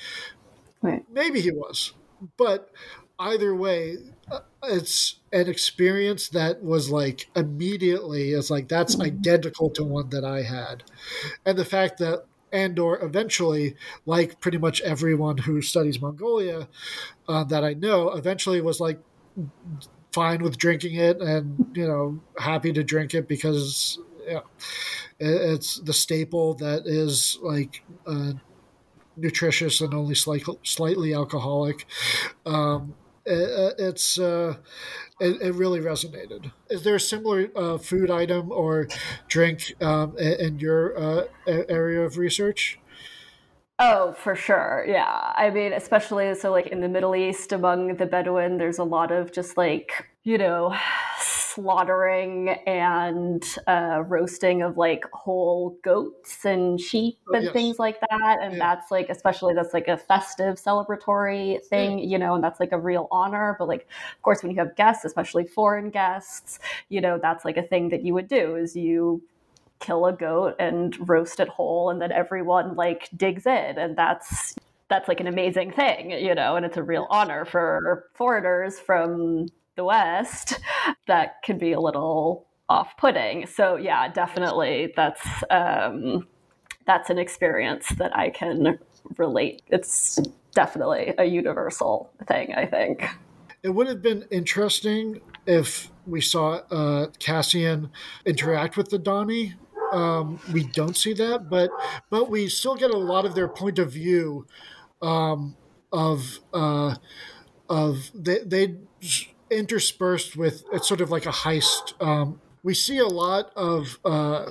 Right. 0.83 1.05
Maybe 1.11 1.41
he 1.41 1.51
was, 1.51 1.95
but 2.37 2.71
either 3.19 3.55
way, 3.55 3.97
uh, 4.31 4.41
it's 4.65 5.17
an 5.33 5.49
experience 5.49 6.29
that 6.31 6.63
was 6.63 6.91
like 6.91 7.29
immediately 7.37 8.33
it's 8.33 8.51
like 8.51 8.69
that's 8.69 8.97
mm-hmm. 8.97 9.07
identical 9.07 9.71
to 9.71 9.85
one 9.85 10.11
that 10.11 10.25
I 10.25 10.43
had, 10.43 10.83
and 11.45 11.57
the 11.57 11.65
fact 11.65 11.99
that 11.99 12.25
Andor 12.53 12.99
eventually, 13.03 13.77
like 14.05 14.41
pretty 14.41 14.59
much 14.59 14.81
everyone 14.83 15.39
who 15.39 15.63
studies 15.63 16.01
Mongolia 16.01 16.69
uh, 17.29 17.45
that 17.45 17.65
I 17.65 17.75
know, 17.75 18.11
eventually 18.11 18.61
was 18.61 18.81
like 18.81 19.01
fine 20.13 20.43
with 20.43 20.57
drinking 20.57 20.95
it 20.95 21.21
and 21.21 21.71
you 21.75 21.87
know 21.87 22.21
happy 22.39 22.73
to 22.73 22.83
drink 22.83 23.15
it 23.15 23.29
because 23.29 23.99
yeah, 24.27 24.41
it's 25.21 25.79
the 25.81 25.93
staple 25.93 26.55
that 26.55 26.87
is 26.87 27.39
like. 27.43 27.83
Uh, 28.07 28.33
nutritious 29.17 29.81
and 29.81 29.95
only 29.95 30.15
slightly 30.15 30.59
slightly 30.63 31.15
alcoholic. 31.15 31.87
Um, 32.45 32.95
it's 33.27 34.19
uh, 34.19 34.57
it, 35.21 35.41
it, 35.43 35.55
really 35.55 35.81
resonated. 35.81 36.53
Is 36.71 36.83
there 36.83 36.97
a 36.97 37.01
similar 37.01 37.51
uh, 37.57 37.79
food 37.79 38.11
item 38.11 38.53
or 38.53 38.89
drink 39.29 39.75
um, 39.83 40.17
in 40.19 40.59
your 40.59 40.99
uh, 40.99 41.25
area 41.47 42.03
of 42.03 42.19
research? 42.19 42.79
Oh, 43.79 44.15
for 44.15 44.35
sure. 44.35 44.87
Yeah. 44.89 45.33
I 45.37 45.51
mean, 45.51 45.75
especially 45.75 46.35
so 46.35 46.51
like 46.51 46.69
in 46.69 46.81
the 46.81 46.89
Middle 46.89 47.15
East 47.15 47.53
among 47.53 47.97
the 47.97 48.07
Bedouin, 48.07 48.57
there's 48.57 48.79
a 48.79 48.85
lot 48.85 49.13
of 49.13 49.33
just 49.33 49.59
like, 49.59 50.09
you 50.23 50.39
know, 50.39 50.75
slaughtering 51.57 52.51
and 52.67 53.43
uh, 53.67 54.05
roasting 54.07 54.63
of 54.63 54.77
like 54.77 55.05
whole 55.13 55.77
goats 55.83 56.45
and 56.45 56.79
sheep 56.81 57.19
oh, 57.29 57.35
and 57.35 57.45
yes. 57.45 57.53
things 57.53 57.79
like 57.79 57.99
that. 58.01 58.39
And 58.43 58.53
yeah. 58.53 58.59
that's 58.59 58.91
like, 58.91 59.09
especially 59.09 59.55
that's 59.55 59.75
like 59.75 59.89
a 59.89 59.97
festive 59.97 60.57
celebratory 60.57 61.65
thing, 61.65 61.99
yeah. 61.99 62.05
you 62.05 62.19
know, 62.19 62.35
and 62.35 62.45
that's 62.45 62.61
like 62.61 62.73
a 62.73 62.79
real 62.79 63.09
honor. 63.11 63.57
But 63.59 63.69
like, 63.69 63.89
of 64.15 64.23
course, 64.23 64.43
when 64.43 64.53
you 64.53 64.59
have 64.59 64.77
guests, 64.77 65.05
especially 65.05 65.47
foreign 65.47 65.91
guests, 65.91 66.59
you 66.91 67.01
know, 67.01 67.19
that's 67.21 67.45
like 67.45 67.57
a 67.57 67.63
thing 67.63 67.89
that 67.89 68.05
you 68.05 68.15
would 68.15 68.29
do 68.29 68.55
is 68.55 68.77
you 68.77 69.23
kill 69.81 70.07
a 70.07 70.13
goat 70.13 70.55
and 70.59 71.09
roast 71.09 71.41
it 71.41 71.49
whole 71.49 71.91
and 71.91 72.01
then 72.01 72.13
everyone 72.13 72.77
like 72.77 73.09
digs 73.15 73.47
in 73.47 73.79
and 73.79 73.95
that's 73.95 74.55
that's 74.89 75.07
like 75.07 75.21
an 75.21 75.27
amazing 75.27 75.71
thing 75.71 76.11
you 76.13 76.35
know 76.35 76.57
and 76.57 76.65
it's 76.65 76.79
a 76.79 76.83
real 76.83 77.07
honor 77.11 77.45
for 77.45 78.09
foreigners 78.15 78.79
from 78.81 79.47
the 79.77 79.85
west 79.85 80.59
that 81.07 81.43
can 81.43 81.59
be 81.59 81.73
a 81.73 81.81
little 81.81 82.47
off-putting. 82.69 83.47
So 83.47 83.77
yeah 83.77 84.09
definitely 84.09 84.93
that's 84.97 85.27
um 85.51 86.27
that's 86.87 87.11
an 87.11 87.19
experience 87.19 87.89
that 87.99 88.17
i 88.17 88.31
can 88.31 88.79
relate. 89.17 89.63
It's 89.69 90.19
definitely 90.53 91.15
a 91.19 91.25
universal 91.25 92.11
thing 92.27 92.55
i 92.55 92.67
think. 92.67 93.05
It 93.63 93.71
would 93.71 93.89
have 93.89 94.03
been 94.03 94.25
interesting 94.31 95.21
if 95.47 95.91
we 96.07 96.21
saw 96.21 96.61
uh, 96.71 97.09
Cassian 97.19 97.91
interact 98.25 98.77
with 98.77 98.91
the 98.91 98.99
Dhani. 98.99 99.55
Um, 99.93 100.39
we 100.53 100.65
don't 100.65 100.97
see 100.97 101.13
that, 101.15 101.49
but 101.49 101.71
but 102.11 102.29
we 102.29 102.49
still 102.49 102.77
get 102.77 102.91
a 102.91 102.97
lot 102.97 103.25
of 103.25 103.35
their 103.35 103.49
point 103.49 103.79
of 103.79 103.93
view 103.93 104.47
um, 105.03 105.57
of 105.93 106.41
uh, 106.53 106.97
of 107.69 108.11
they 108.15 108.39
they 108.45 108.77
interspersed 109.51 110.37
with 110.37 110.65
it's 110.73 110.89
sort 110.89 111.01
of 111.01 111.11
like 111.11 111.27
a 111.27 111.31
heist. 111.31 112.01
Um, 112.03 112.41
we 112.63 112.75
see 112.75 112.99
a 112.99 113.07
lot 113.07 113.53
of 113.57 113.99
uh, 114.05 114.51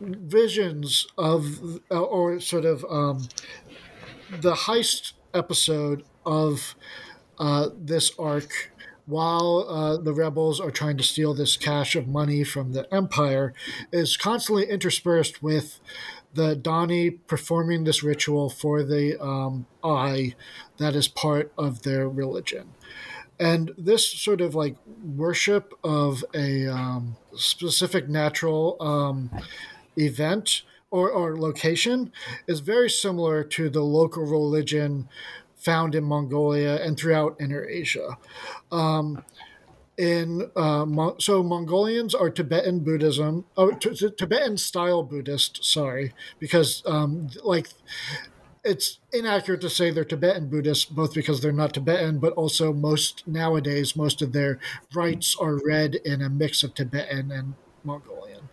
visions 0.00 1.06
of 1.18 1.80
uh, 1.90 2.00
or 2.00 2.40
sort 2.40 2.64
of 2.64 2.84
um, 2.88 3.28
the 4.30 4.52
heist 4.52 5.12
episode 5.34 6.04
of 6.24 6.74
uh, 7.38 7.68
this 7.76 8.12
arc 8.18 8.72
while 9.06 9.66
uh, 9.68 9.96
the 9.96 10.12
rebels 10.12 10.60
are 10.60 10.70
trying 10.70 10.96
to 10.96 11.02
steal 11.02 11.34
this 11.34 11.56
cache 11.56 11.96
of 11.96 12.06
money 12.06 12.44
from 12.44 12.72
the 12.72 12.92
empire 12.94 13.52
is 13.92 14.16
constantly 14.16 14.64
interspersed 14.64 15.42
with 15.42 15.80
the 16.34 16.54
Dhani 16.54 17.18
performing 17.26 17.84
this 17.84 18.04
ritual 18.04 18.50
for 18.50 18.84
the 18.84 19.20
um, 19.20 19.66
eye 19.82 20.36
that 20.78 20.94
is 20.94 21.08
part 21.08 21.52
of 21.58 21.82
their 21.82 22.08
religion. 22.08 22.70
And 23.40 23.72
this 23.76 24.06
sort 24.06 24.40
of 24.40 24.54
like 24.54 24.76
worship 25.16 25.72
of 25.82 26.24
a 26.34 26.68
um, 26.68 27.16
specific 27.34 28.08
natural 28.08 28.76
um, 28.80 29.30
event 29.96 30.62
or, 30.90 31.10
or 31.10 31.38
location 31.38 32.12
is 32.46 32.60
very 32.60 32.90
similar 32.90 33.42
to 33.44 33.70
the 33.70 33.82
local 33.82 34.24
religion 34.26 35.08
found 35.56 35.94
in 35.94 36.04
Mongolia 36.04 36.82
and 36.82 36.98
throughout 36.98 37.36
Inner 37.40 37.64
Asia. 37.66 38.18
Um, 38.70 39.24
in 39.98 40.50
uh, 40.56 40.86
so 41.18 41.42
Mongolians 41.42 42.14
are 42.14 42.30
Tibetan 42.30 42.80
Buddhism, 42.80 43.44
oh, 43.56 43.72
t- 43.72 43.94
t- 43.94 44.10
Tibetan 44.16 44.56
style 44.56 45.02
Buddhist. 45.02 45.62
Sorry, 45.62 46.14
because 46.38 46.82
um, 46.86 47.28
like 47.44 47.68
it's 48.64 48.98
inaccurate 49.12 49.60
to 49.62 49.70
say 49.70 49.90
they're 49.90 50.04
Tibetan 50.04 50.48
Buddhists, 50.48 50.84
both 50.84 51.14
because 51.14 51.40
they're 51.40 51.52
not 51.52 51.74
Tibetan, 51.74 52.18
but 52.18 52.32
also 52.34 52.72
most 52.72 53.26
nowadays 53.26 53.96
most 53.96 54.22
of 54.22 54.32
their 54.32 54.58
rites 54.94 55.36
are 55.40 55.58
read 55.64 55.96
in 55.96 56.22
a 56.22 56.28
mix 56.28 56.62
of 56.62 56.74
Tibetan 56.74 57.30
and 57.30 57.54
Mongolian. 57.84 58.48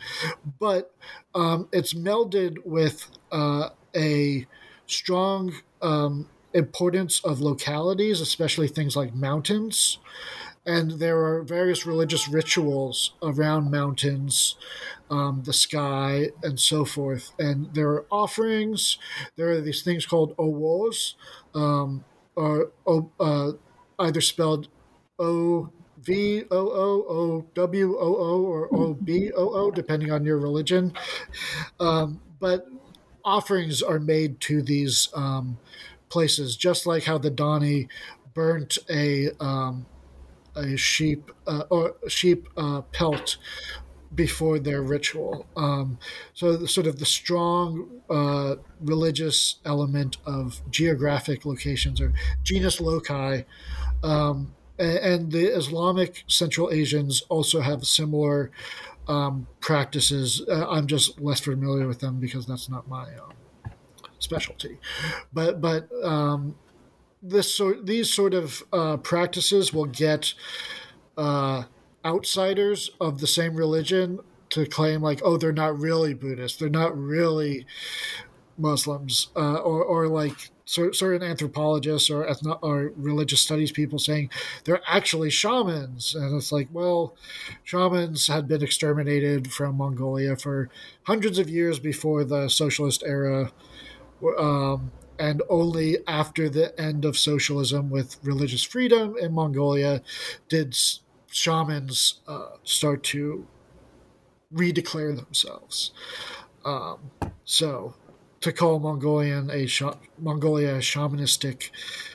But 0.59 0.93
um, 1.35 1.67
it's 1.71 1.93
melded 1.93 2.57
with 2.65 3.09
uh, 3.31 3.69
a 3.95 4.47
strong 4.85 5.53
um, 5.81 6.29
importance 6.53 7.19
of 7.23 7.41
localities, 7.41 8.21
especially 8.21 8.67
things 8.67 8.95
like 8.95 9.13
mountains. 9.13 9.99
And 10.67 10.91
there 10.99 11.23
are 11.25 11.43
various 11.43 11.85
religious 11.85 12.27
rituals 12.27 13.13
around 13.23 13.71
mountains, 13.71 14.57
um, 15.09 15.41
the 15.45 15.53
sky, 15.53 16.27
and 16.43 16.59
so 16.59 16.83
forth. 16.83 17.31
And 17.39 17.73
there 17.73 17.89
are 17.89 18.05
offerings. 18.11 18.97
There 19.37 19.49
are 19.49 19.61
these 19.61 19.81
things 19.81 20.05
called 20.05 20.35
owos, 20.37 21.15
um, 21.55 22.03
or 22.35 22.71
uh, 23.19 23.53
either 23.97 24.21
spelled 24.21 24.67
O 25.17 25.71
V 25.99 26.43
O 26.51 26.57
O 26.57 27.05
O 27.09 27.45
W 27.55 27.97
O 27.97 28.15
O 28.15 28.43
or 28.43 28.69
O 28.75 28.93
B 28.93 29.31
O 29.35 29.49
O, 29.49 29.71
depending 29.71 30.11
on 30.11 30.25
your 30.25 30.37
religion. 30.37 30.93
Um, 31.79 32.21
but 32.39 32.67
offerings 33.25 33.81
are 33.81 33.99
made 33.99 34.39
to 34.41 34.61
these 34.61 35.09
um, 35.13 35.57
places, 36.09 36.55
just 36.55 36.85
like 36.85 37.03
how 37.03 37.17
the 37.17 37.31
Dhani 37.31 37.87
burnt 38.33 38.77
a 38.89 39.31
um, 39.39 39.85
a 40.57 40.75
sheep 40.75 41.31
uh, 41.47 41.63
or 41.69 41.95
sheep 42.07 42.47
uh, 42.57 42.81
pelt 42.91 43.37
before 44.13 44.59
their 44.59 44.81
ritual. 44.81 45.45
Um, 45.55 45.97
so, 46.33 46.55
the, 46.55 46.67
sort 46.67 46.87
of 46.87 46.99
the 46.99 47.05
strong 47.05 48.01
uh, 48.09 48.55
religious 48.81 49.57
element 49.65 50.17
of 50.25 50.61
geographic 50.69 51.45
locations 51.45 52.01
or 52.01 52.13
genius 52.43 52.79
loci. 52.81 53.43
Um, 54.03 54.53
and, 54.79 55.31
the 55.31 55.47
Islamic 55.47 56.23
Central 56.27 56.71
Asians 56.71 57.23
also 57.29 57.61
have 57.61 57.85
similar 57.85 58.51
um, 59.07 59.47
practices. 59.59 60.43
Uh, 60.47 60.69
I'm 60.69 60.87
just 60.87 61.19
less 61.19 61.39
familiar 61.39 61.87
with 61.87 61.99
them 61.99 62.19
because 62.19 62.45
that's 62.45 62.69
not 62.69 62.87
my 62.87 63.05
um, 63.15 63.33
specialty. 64.19 64.77
But 65.33 65.61
but 65.61 65.89
um, 66.03 66.55
this 67.29 67.53
sort 67.53 67.85
these 67.85 68.13
sort 68.13 68.33
of 68.33 68.63
uh, 68.71 68.97
practices 68.97 69.73
will 69.73 69.85
get 69.85 70.33
uh, 71.17 71.63
outsiders 72.05 72.91
of 73.01 73.19
the 73.19 73.27
same 73.27 73.55
religion 73.55 74.19
to 74.49 74.65
claim 74.65 75.01
like, 75.01 75.19
oh, 75.23 75.37
they're 75.37 75.51
not 75.51 75.77
really 75.77 76.13
Buddhist, 76.13 76.59
they're 76.59 76.69
not 76.69 76.97
really 76.97 77.65
Muslims, 78.57 79.27
uh, 79.35 79.55
or 79.55 79.83
or 79.83 80.07
like 80.07 80.51
certain 80.65 81.23
anthropologists 81.23 82.09
or 82.09 82.25
ethno- 82.25 82.59
or 82.61 82.91
religious 82.97 83.39
studies 83.39 83.71
people 83.71 83.97
saying 83.97 84.29
they're 84.65 84.81
actually 84.87 85.29
shamans. 85.29 86.13
And 86.13 86.35
it's 86.35 86.51
like 86.51 86.67
well 86.71 87.15
shamans 87.63 88.27
had 88.27 88.47
been 88.47 88.61
exterminated 88.61 89.51
from 89.51 89.77
mongolia 89.77 90.35
for 90.35 90.69
hundreds 91.03 91.39
of 91.39 91.49
years 91.49 91.79
before 91.79 92.25
the 92.25 92.49
socialist 92.49 93.01
era 93.05 93.51
um, 94.37 94.91
and 95.19 95.41
only 95.49 95.97
after 96.07 96.49
the 96.49 96.79
end 96.79 97.05
of 97.05 97.17
socialism 97.17 97.89
with 97.89 98.17
religious 98.23 98.63
freedom 98.63 99.15
in 99.17 99.33
Mongolia 99.33 100.01
did 100.49 100.77
shamans 101.31 102.21
uh, 102.27 102.49
start 102.63 103.03
to 103.03 103.45
redeclare 104.53 105.15
themselves. 105.15 105.91
Um, 106.65 107.11
so 107.43 107.95
to 108.41 108.51
call 108.51 108.79
Mongolian 108.79 109.49
a 109.49 109.65
sh- 109.65 109.83
Mongolia 110.19 110.75
a 110.75 110.79
shamanistic 110.79 111.69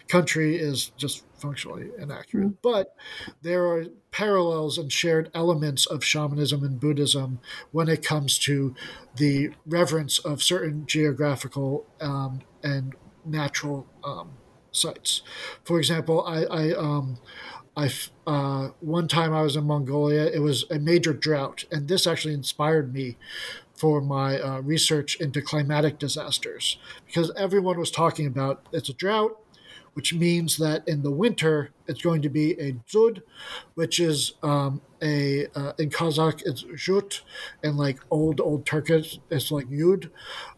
country 0.08 0.56
is 0.56 0.90
just 0.96 1.24
functionally 1.36 1.90
inaccurate. 1.98 2.46
Mm-hmm. 2.46 2.56
But 2.62 2.94
there 3.42 3.66
are 3.66 3.86
parallels 4.12 4.78
and 4.78 4.92
shared 4.92 5.30
elements 5.34 5.86
of 5.86 6.04
shamanism 6.04 6.62
and 6.62 6.78
Buddhism 6.78 7.40
when 7.72 7.88
it 7.88 8.04
comes 8.04 8.38
to 8.40 8.74
the 9.16 9.50
reverence 9.66 10.18
of 10.20 10.42
certain 10.42 10.86
geographical 10.86 11.86
um, 12.00 12.42
and 12.62 12.94
natural 13.24 13.86
um, 14.04 14.32
sites. 14.70 15.22
For 15.64 15.78
example, 15.78 16.24
I, 16.26 16.44
I 16.44 16.72
um, 16.74 17.18
I 17.76 17.90
uh, 18.26 18.68
one 18.80 19.08
time 19.08 19.32
I 19.32 19.42
was 19.42 19.56
in 19.56 19.64
Mongolia. 19.64 20.26
It 20.26 20.40
was 20.40 20.64
a 20.70 20.78
major 20.78 21.14
drought, 21.14 21.64
and 21.70 21.88
this 21.88 22.06
actually 22.06 22.34
inspired 22.34 22.92
me 22.92 23.16
for 23.74 24.00
my 24.00 24.38
uh, 24.38 24.60
research 24.60 25.16
into 25.16 25.40
climatic 25.40 25.98
disasters 25.98 26.78
because 27.06 27.32
everyone 27.36 27.78
was 27.78 27.90
talking 27.90 28.26
about 28.26 28.66
it's 28.72 28.88
a 28.88 28.92
drought, 28.92 29.38
which 29.94 30.14
means 30.14 30.56
that 30.58 30.86
in 30.88 31.02
the 31.02 31.10
winter 31.10 31.70
it's 31.86 32.02
going 32.02 32.22
to 32.22 32.28
be 32.28 32.52
a 32.52 32.72
dzud, 32.72 33.22
which 33.74 34.00
is 34.00 34.34
um, 34.42 34.80
a 35.02 35.46
uh, 35.54 35.72
in 35.78 35.90
Kazakh 35.90 36.42
it's 36.44 36.62
zhut, 36.64 37.20
and 37.62 37.76
like 37.76 37.98
old 38.10 38.40
old 38.40 38.66
Turkish 38.66 39.18
it's 39.30 39.50
like 39.50 39.66
yud. 39.68 40.10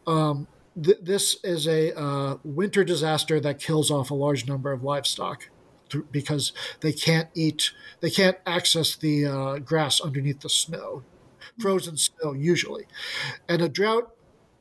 Um, 0.07 0.47
th- 0.81 0.99
this 1.03 1.37
is 1.43 1.67
a 1.67 1.99
uh, 1.99 2.37
winter 2.45 2.85
disaster 2.85 3.41
that 3.41 3.59
kills 3.59 3.91
off 3.91 4.11
a 4.11 4.15
large 4.15 4.47
number 4.47 4.73
of 4.73 4.83
livestock 4.83 5.49
because 6.11 6.53
they 6.81 6.93
can't 6.93 7.29
eat, 7.35 7.71
they 8.01 8.11
can't 8.11 8.39
access 8.47 8.97
the 8.97 9.27
uh, 9.27 9.59
grass 9.59 10.01
underneath 10.01 10.41
the 10.41 10.49
snow 10.49 11.05
frozen 11.59 11.97
snow 11.97 12.33
usually. 12.33 12.87
And 13.49 13.63
a 13.63 13.69
drought 13.69 14.11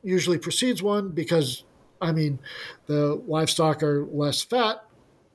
usually 0.02 0.38
precedes 0.38 0.82
one 0.82 1.10
because, 1.10 1.64
I 2.04 2.12
mean, 2.12 2.38
the 2.86 3.14
livestock 3.26 3.82
are 3.82 4.04
less 4.04 4.42
fat 4.42 4.84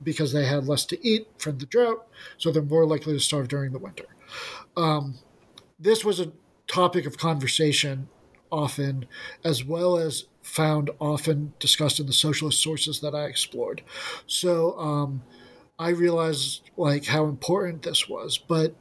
because 0.01 0.31
they 0.31 0.45
had 0.45 0.67
less 0.67 0.85
to 0.85 1.07
eat 1.07 1.27
from 1.37 1.57
the 1.57 1.65
drought, 1.65 2.07
so 2.37 2.51
they're 2.51 2.61
more 2.61 2.85
likely 2.85 3.13
to 3.13 3.19
starve 3.19 3.47
during 3.47 3.73
the 3.73 3.79
winter. 3.79 4.05
Um, 4.77 5.15
this 5.79 6.05
was 6.05 6.19
a 6.19 6.31
topic 6.67 7.05
of 7.05 7.17
conversation 7.17 8.07
often, 8.51 9.07
as 9.43 9.63
well 9.63 9.97
as 9.97 10.25
found 10.43 10.89
often 10.99 11.53
discussed 11.59 11.99
in 11.99 12.05
the 12.05 12.13
socialist 12.13 12.61
sources 12.61 13.01
that 13.01 13.13
I 13.13 13.25
explored. 13.25 13.81
So 14.25 14.77
um, 14.79 15.23
I 15.77 15.89
realized 15.89 16.69
like 16.77 17.05
how 17.05 17.25
important 17.25 17.83
this 17.83 18.07
was, 18.07 18.37
but 18.37 18.75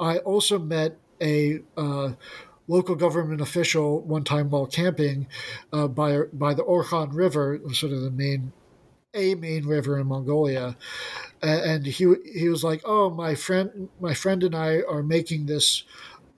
I 0.00 0.18
also 0.18 0.58
met 0.58 0.98
a 1.20 1.60
uh, 1.76 2.12
local 2.66 2.94
government 2.94 3.40
official 3.40 4.00
one 4.00 4.24
time 4.24 4.50
while 4.50 4.66
camping 4.66 5.26
uh, 5.72 5.88
by 5.88 6.22
by 6.32 6.54
the 6.54 6.64
Orkhon 6.64 7.14
River, 7.14 7.60
sort 7.72 7.92
of 7.92 8.00
the 8.02 8.10
main 8.10 8.52
a 9.12 9.34
main 9.36 9.66
river 9.66 9.98
in 9.98 10.08
Mongolia, 10.08 10.76
and 11.42 11.86
he 11.86 12.14
he 12.24 12.48
was 12.48 12.64
like, 12.64 12.82
"Oh, 12.84 13.10
my 13.10 13.34
friend, 13.34 13.88
my 14.00 14.14
friend 14.14 14.42
and 14.42 14.54
I 14.54 14.82
are 14.82 15.02
making 15.02 15.46
this 15.46 15.84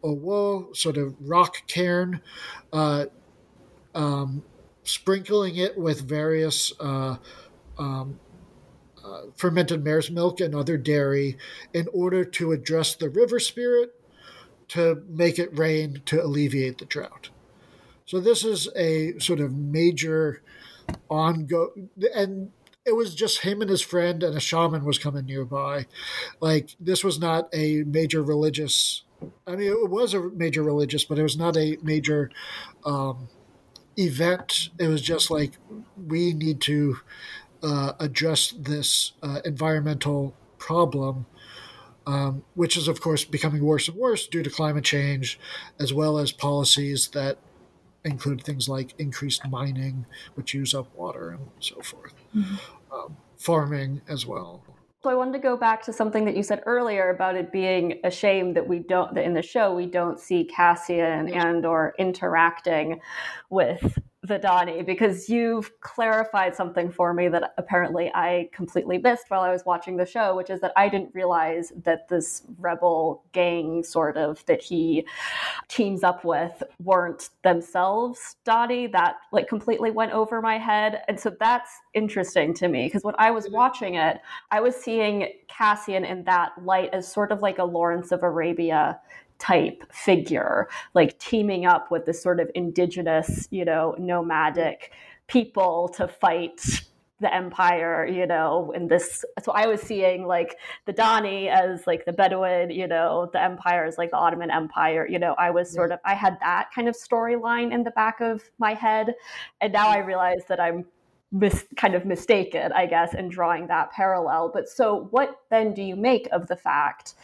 owo 0.05 0.77
sort 0.77 0.97
of 0.97 1.15
rock 1.21 1.67
cairn." 1.67 2.21
Uh, 2.73 3.07
um, 3.95 4.45
sprinkling 4.85 5.57
it 5.57 5.77
with 5.77 6.07
various 6.07 6.73
uh, 6.81 7.17
um, 7.79 8.21
uh, 9.05 9.23
fermented 9.37 9.83
mare's 9.83 10.11
milk 10.11 10.41
and 10.41 10.55
other 10.55 10.77
dairy 10.77 11.37
in 11.73 11.89
order 11.93 12.25
to 12.25 12.53
address 12.53 12.95
the 12.95 13.09
river 13.09 13.41
spirit 13.41 13.96
to 14.69 15.03
make 15.09 15.39
it 15.39 15.57
rain 15.57 16.03
to 16.07 16.23
alleviate 16.23 16.79
the 16.79 16.85
drought. 16.85 17.31
So 18.05 18.21
this 18.21 18.45
is 18.45 18.69
a 18.77 19.19
sort 19.19 19.41
of 19.41 19.55
major 19.55 20.43
ongoing, 21.09 21.91
and 22.15 22.53
it 22.85 22.95
was 22.95 23.15
just 23.15 23.41
him 23.41 23.61
and 23.61 23.71
his 23.71 23.83
friend, 23.83 24.23
and 24.23 24.37
a 24.37 24.41
shaman 24.41 24.85
was 24.85 24.99
coming 24.99 25.27
nearby. 25.27 25.87
Like 26.41 26.77
this 26.79 27.03
was 27.03 27.19
not 27.19 27.49
a 27.53 27.83
major 27.83 28.23
religious. 28.23 29.03
I 29.47 29.57
mean, 29.57 29.69
it 29.69 29.91
was 29.91 30.15
a 30.15 30.21
major 30.21 30.63
religious, 30.63 31.05
but 31.05 31.19
it 31.19 31.23
was 31.23 31.37
not 31.37 31.57
a 31.57 31.79
major 31.83 32.31
um, 32.85 33.29
event. 33.97 34.71
It 34.79 34.87
was 34.87 35.03
just 35.03 35.31
like 35.31 35.55
we 35.97 36.33
need 36.33 36.61
to 36.63 36.99
uh, 37.63 37.93
address 37.99 38.55
this 38.57 39.13
uh, 39.23 39.41
environmental 39.45 40.35
problem 40.59 41.27
um, 42.07 42.45
which 42.55 42.77
is, 42.77 42.89
of 42.89 43.01
course, 43.01 43.25
becoming 43.25 43.65
worse 43.65 43.89
and 43.89 43.97
worse 43.97 44.27
due 44.27 44.43
to 44.43 44.51
climate 44.51 44.85
change, 44.85 45.39
as 45.81 45.93
well 45.93 46.19
as 46.19 46.33
policies 46.33 47.09
that 47.09 47.39
include 48.05 48.43
things 48.43 48.69
like 48.69 48.95
increased 48.99 49.47
mining, 49.49 50.07
which 50.35 50.55
use 50.55 50.75
up 50.75 50.95
water 50.95 51.31
and 51.31 51.49
so 51.59 51.81
forth, 51.81 52.15
mm-hmm. 52.35 52.55
um, 52.95 53.17
farming 53.37 54.01
as 54.09 54.25
well. 54.25 54.63
So 55.03 55.11
I 55.11 55.15
wanted 55.15 55.35
to 55.35 55.39
go 55.39 55.57
back 55.57 55.83
to 55.85 55.93
something 55.93 56.25
that 56.25 56.37
you 56.37 56.43
said 56.43 56.63
earlier 56.67 57.11
about 57.11 57.37
it 57.37 57.53
being 57.53 58.01
a 58.03 58.11
shame 58.11 58.55
that 58.55 58.67
we 58.67 58.81
don't 58.81 59.15
that 59.15 59.25
in 59.25 59.35
the 59.35 59.43
show 59.43 59.73
we 59.73 59.87
don't 59.87 60.19
see 60.19 60.45
Cassian 60.45 61.29
Andor 61.33 61.95
interacting 61.99 63.01
with 63.49 63.99
the 64.27 64.39
Dhani 64.39 64.85
because 64.85 65.29
you've 65.29 65.81
clarified 65.81 66.55
something 66.55 66.91
for 66.91 67.15
me 67.15 67.29
that 67.29 67.55
apparently 67.59 68.11
I 68.15 68.49
completely 68.53 68.99
missed 68.99 69.25
while 69.29 69.43
I 69.43 69.51
was 69.51 69.65
watching 69.65 69.97
the 69.97 70.07
show, 70.07 70.37
which 70.37 70.51
is 70.51 70.61
that 70.61 70.73
I 70.77 70.89
didn't 70.89 71.15
realize 71.15 71.73
that 71.85 72.09
this 72.09 72.43
rebel 72.59 73.23
gang 73.33 73.85
sort 73.85 74.17
of 74.17 74.45
that 74.47 74.63
he 74.63 75.07
teams 75.69 76.03
up 76.03 76.25
with 76.25 76.63
weren't 76.83 77.31
themselves 77.43 78.37
Dhani. 78.45 78.91
That 78.91 79.17
like 79.33 79.49
completely 79.49 79.91
went 79.91 80.13
over 80.13 80.41
my 80.41 80.59
head. 80.59 81.03
And 81.09 81.19
so 81.19 81.35
that's 81.39 81.71
interesting 81.95 82.55
to 82.55 82.69
me 82.69 82.87
because 82.87 83.05
when 83.05 83.15
I 83.19 83.31
was 83.31 83.49
watching 83.51 83.95
it, 83.95 84.21
I 84.51 84.61
was 84.61 84.75
seeing 84.75 85.33
Cassian 85.49 86.05
in 86.05 86.25
that 86.25 86.53
light 86.65 86.91
as 86.93 87.11
sort 87.11 87.33
of 87.33 87.43
like 87.43 87.59
a 87.59 87.65
Lawrence 87.65 88.13
of 88.13 88.23
Arabia 88.23 89.01
type 89.39 89.85
figure, 89.93 90.69
like 90.95 91.19
teaming 91.19 91.67
up 91.67 91.91
with 91.91 92.07
this 92.07 92.23
sort 92.23 92.41
of 92.41 92.51
indigenous, 92.55 93.49
you 93.51 93.65
know, 93.65 93.95
nomadic 93.99 94.93
people 95.27 95.89
to 95.97 96.09
fight 96.09 96.83
the 97.21 97.35
empire, 97.35 98.07
you 98.07 98.27
know, 98.27 98.73
in 98.73 98.89
this. 98.89 99.25
So 99.43 99.53
I 99.53 99.67
was 99.67 99.81
seeing 99.81 100.27
like 100.27 100.57
the 100.85 100.93
Dhani 100.93 101.49
as 101.49 101.87
like 101.87 102.05
the 102.05 102.13
Bedouin, 102.13 102.71
you 102.71 102.87
know, 102.87 103.31
the 103.33 103.43
empire 103.43 103.85
as 103.85 103.97
like 103.97 104.11
the 104.11 104.19
Ottoman 104.19 104.51
Empire, 104.51 105.07
you 105.09 105.19
know. 105.19 105.35
I 105.39 105.51
was 105.51 105.73
sort 105.73 105.93
of, 105.93 105.99
I 106.05 106.15
had 106.15 106.37
that 106.41 106.69
kind 106.75 106.89
of 106.89 106.95
storyline 106.95 107.73
in 107.73 107.85
the 107.85 107.91
back 107.93 108.21
of 108.21 108.43
my 108.59 108.75
head. 108.75 109.15
And 109.61 109.73
now 109.73 109.89
I 109.89 109.99
realize 109.99 110.43
that 110.49 110.61
I'm 110.61 110.85
mis- 111.33 111.65
kind 111.77 111.95
of 111.95 112.05
mistaken, 112.05 112.73
I 112.73 112.85
guess, 112.87 113.15
in 113.15 113.29
drawing 113.29 113.67
that 113.69 113.93
parallel. 113.93 114.51
But 114.53 114.69
so 114.69 115.09
what 115.11 115.41
then 115.51 115.73
do 115.73 115.83
you 115.83 115.97
make 115.97 116.29
of 116.33 116.49
the 116.49 116.57
fact 116.57 117.15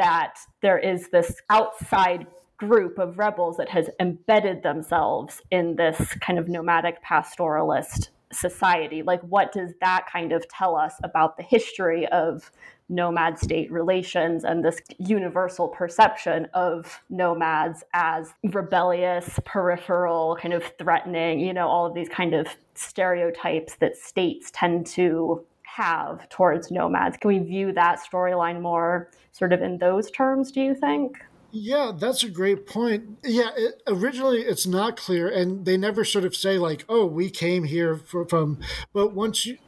that 0.00 0.38
there 0.62 0.78
is 0.78 1.10
this 1.10 1.42
outside 1.50 2.26
group 2.56 2.98
of 2.98 3.18
rebels 3.18 3.58
that 3.58 3.68
has 3.68 3.90
embedded 4.00 4.62
themselves 4.62 5.42
in 5.50 5.76
this 5.76 6.14
kind 6.22 6.38
of 6.38 6.48
nomadic 6.48 7.04
pastoralist 7.04 8.08
society. 8.32 9.02
Like, 9.02 9.20
what 9.20 9.52
does 9.52 9.74
that 9.82 10.06
kind 10.10 10.32
of 10.32 10.48
tell 10.48 10.74
us 10.74 10.94
about 11.04 11.36
the 11.36 11.42
history 11.42 12.06
of 12.08 12.50
nomad 12.88 13.38
state 13.38 13.70
relations 13.70 14.42
and 14.42 14.64
this 14.64 14.80
universal 14.98 15.68
perception 15.68 16.46
of 16.54 17.02
nomads 17.10 17.84
as 17.92 18.32
rebellious, 18.42 19.38
peripheral, 19.44 20.36
kind 20.40 20.54
of 20.54 20.64
threatening, 20.78 21.40
you 21.40 21.52
know, 21.52 21.68
all 21.68 21.84
of 21.84 21.94
these 21.94 22.08
kind 22.08 22.34
of 22.34 22.48
stereotypes 22.74 23.74
that 23.76 23.96
states 23.98 24.50
tend 24.54 24.86
to 24.86 25.44
have 25.76 26.28
towards 26.28 26.70
nomads. 26.70 27.16
Can 27.16 27.28
we 27.28 27.38
view 27.38 27.72
that 27.72 28.00
storyline 28.00 28.60
more 28.60 29.10
sort 29.32 29.52
of 29.52 29.62
in 29.62 29.78
those 29.78 30.10
terms, 30.10 30.50
do 30.50 30.60
you 30.60 30.74
think? 30.74 31.18
Yeah, 31.52 31.92
that's 31.96 32.22
a 32.22 32.30
great 32.30 32.66
point. 32.66 33.18
Yeah, 33.24 33.50
it, 33.56 33.82
originally 33.86 34.42
it's 34.42 34.66
not 34.66 34.96
clear, 34.96 35.28
and 35.28 35.64
they 35.64 35.76
never 35.76 36.04
sort 36.04 36.24
of 36.24 36.36
say 36.36 36.58
like, 36.58 36.84
"Oh, 36.88 37.06
we 37.06 37.28
came 37.28 37.64
here 37.64 37.96
for, 37.96 38.24
from," 38.26 38.58
but 38.92 39.14
once 39.14 39.46
you, 39.46 39.58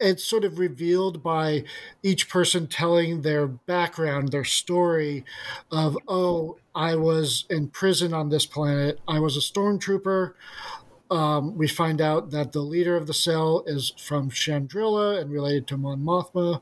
it's 0.00 0.24
sort 0.24 0.44
of 0.44 0.58
revealed 0.58 1.22
by 1.22 1.64
each 2.02 2.30
person 2.30 2.68
telling 2.68 3.20
their 3.20 3.46
background, 3.46 4.30
their 4.32 4.44
story 4.44 5.24
of, 5.70 5.98
"Oh, 6.08 6.56
I 6.74 6.96
was 6.96 7.44
in 7.50 7.68
prison 7.68 8.14
on 8.14 8.30
this 8.30 8.46
planet. 8.46 9.00
I 9.06 9.18
was 9.18 9.36
a 9.36 9.40
stormtrooper. 9.40 10.32
Um, 11.10 11.56
we 11.56 11.68
find 11.68 12.00
out 12.00 12.30
that 12.32 12.52
the 12.52 12.60
leader 12.60 12.96
of 12.96 13.06
the 13.06 13.14
cell 13.14 13.62
is 13.66 13.92
from 13.98 14.30
Chandrila 14.30 15.20
and 15.20 15.30
related 15.30 15.66
to 15.68 15.76
Mon 15.76 16.00
Mothma. 16.00 16.60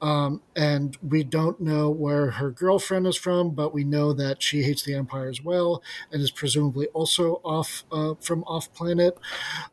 Um, 0.00 0.42
and 0.54 0.96
we 1.02 1.24
don't 1.24 1.60
know 1.60 1.90
where 1.90 2.32
her 2.32 2.50
girlfriend 2.50 3.06
is 3.06 3.16
from, 3.16 3.50
but 3.50 3.74
we 3.74 3.84
know 3.84 4.12
that 4.12 4.42
she 4.42 4.62
hates 4.62 4.82
the 4.82 4.94
Empire 4.94 5.28
as 5.28 5.42
well 5.42 5.82
and 6.12 6.22
is 6.22 6.30
presumably 6.30 6.86
also 6.88 7.40
off 7.44 7.84
uh, 7.90 8.14
from 8.20 8.44
off 8.44 8.72
planet. 8.74 9.18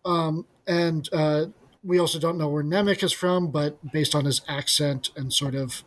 Um, 0.04 0.46
and 0.66 1.08
uh, 1.14 1.46
we 1.84 2.00
also 2.00 2.20
don't 2.20 2.38
know 2.38 2.50
where 2.50 2.64
Nemik 2.64 3.04
is 3.04 3.14
from, 3.14 3.52
but 3.52 3.92
based 3.92 4.16
on 4.16 4.26
his 4.26 4.42
accent 4.48 5.12
and 5.16 5.32
sort 5.32 5.56
of 5.56 5.84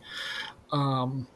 um, 0.71 1.27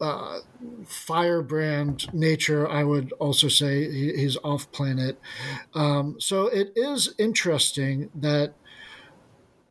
uh, 0.00 0.40
firebrand 0.86 2.12
nature, 2.12 2.68
I 2.68 2.84
would 2.84 3.12
also 3.14 3.48
say 3.48 3.90
he's 3.90 4.36
off 4.44 4.70
planet. 4.72 5.18
Um, 5.74 6.16
so 6.18 6.46
it 6.46 6.72
is 6.76 7.14
interesting 7.18 8.10
that, 8.14 8.54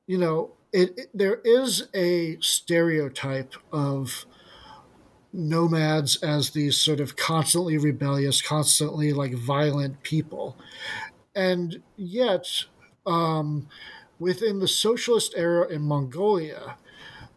you 0.07 0.17
know, 0.17 0.51
it, 0.71 0.97
it, 0.97 1.07
there 1.13 1.41
is 1.43 1.87
a 1.93 2.37
stereotype 2.41 3.53
of 3.71 4.25
nomads 5.31 6.21
as 6.23 6.51
these 6.51 6.77
sort 6.77 6.99
of 6.99 7.15
constantly 7.15 7.77
rebellious, 7.77 8.41
constantly 8.41 9.13
like 9.13 9.33
violent 9.33 10.01
people. 10.03 10.57
And 11.35 11.81
yet, 11.97 12.65
um, 13.05 13.67
within 14.19 14.59
the 14.59 14.67
socialist 14.67 15.33
era 15.35 15.67
in 15.67 15.81
Mongolia, 15.81 16.77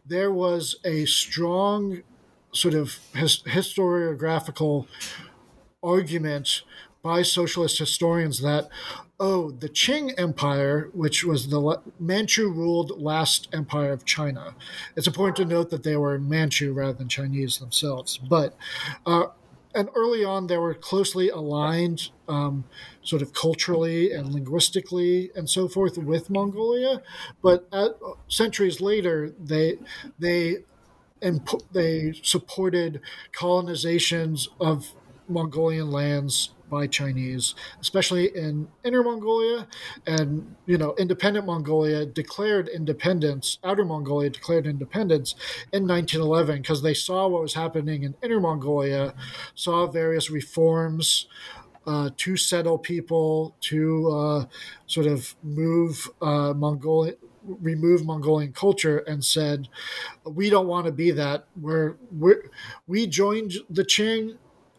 there 0.05 0.30
was 0.30 0.76
a 0.84 1.05
strong 1.07 2.03
sort 2.57 2.74
of 2.74 2.98
his, 3.14 3.42
historiographical 3.44 4.86
argument 5.82 6.62
by 7.02 7.22
socialist 7.22 7.78
historians 7.78 8.40
that 8.40 8.68
oh 9.20 9.52
the 9.52 9.68
qing 9.68 10.12
empire 10.18 10.90
which 10.92 11.24
was 11.24 11.48
the 11.48 11.80
manchu 12.00 12.50
ruled 12.50 13.00
last 13.00 13.48
empire 13.52 13.92
of 13.92 14.04
china. 14.04 14.54
It's 14.96 15.07
important 15.07 15.36
to 15.36 15.44
note 15.44 15.70
that 15.70 15.84
they 15.84 15.96
were 15.96 16.18
manchu 16.18 16.72
rather 16.72 16.94
than 16.94 17.09
chinese 17.09 17.59
themselves. 17.59 18.18
But 18.18 18.57
uh, 19.07 19.26
and 19.74 19.88
early 19.94 20.24
on 20.24 20.48
they 20.48 20.57
were 20.57 20.74
closely 20.74 21.28
aligned 21.28 22.11
um, 22.28 22.64
sort 23.02 23.22
of 23.22 23.32
culturally 23.32 24.11
and 24.11 24.32
linguistically 24.32 25.30
and 25.36 25.48
so 25.48 25.68
forth 25.68 25.96
with 25.96 26.28
mongolia. 26.28 27.02
But 27.42 27.68
at, 27.72 27.92
centuries 28.26 28.80
later 28.80 29.32
they 29.38 29.78
they 30.18 30.64
and 31.26 31.48
they 31.72 32.14
supported 32.22 33.00
colonizations 33.36 34.48
of 34.60 34.92
Mongolian 35.28 35.90
lands 35.90 36.50
by 36.70 36.86
Chinese, 36.86 37.54
especially 37.80 38.26
in 38.36 38.68
Inner 38.84 39.02
Mongolia, 39.02 39.66
and 40.06 40.56
you 40.66 40.78
know, 40.78 40.94
independent 40.98 41.46
Mongolia 41.46 42.06
declared 42.06 42.68
independence. 42.68 43.58
Outer 43.64 43.84
Mongolia 43.84 44.30
declared 44.30 44.66
independence 44.66 45.34
in 45.72 45.86
1911 45.86 46.62
because 46.62 46.82
they 46.82 46.94
saw 46.94 47.28
what 47.28 47.42
was 47.42 47.54
happening 47.54 48.02
in 48.02 48.14
Inner 48.22 48.40
Mongolia, 48.40 49.14
saw 49.54 49.86
various 49.86 50.30
reforms. 50.30 51.26
Uh, 51.88 52.10
to 52.16 52.36
settle 52.36 52.78
people, 52.78 53.54
to 53.60 54.10
uh, 54.10 54.44
sort 54.88 55.06
of 55.06 55.36
move 55.44 56.10
uh, 56.20 56.52
Mongolia, 56.52 57.14
remove 57.47 58.05
Mongolian 58.05 58.53
culture 58.53 58.99
and 58.99 59.24
said, 59.24 59.68
"We 60.24 60.51
don't 60.51 60.66
want 60.66 60.86
to 60.86 60.92
be 60.92 61.11
that. 61.12 61.47
We're, 61.61 61.97
we're 62.11 62.51
we 62.86 63.07
joined 63.07 63.55
the 63.70 63.84
Qing 63.84 64.36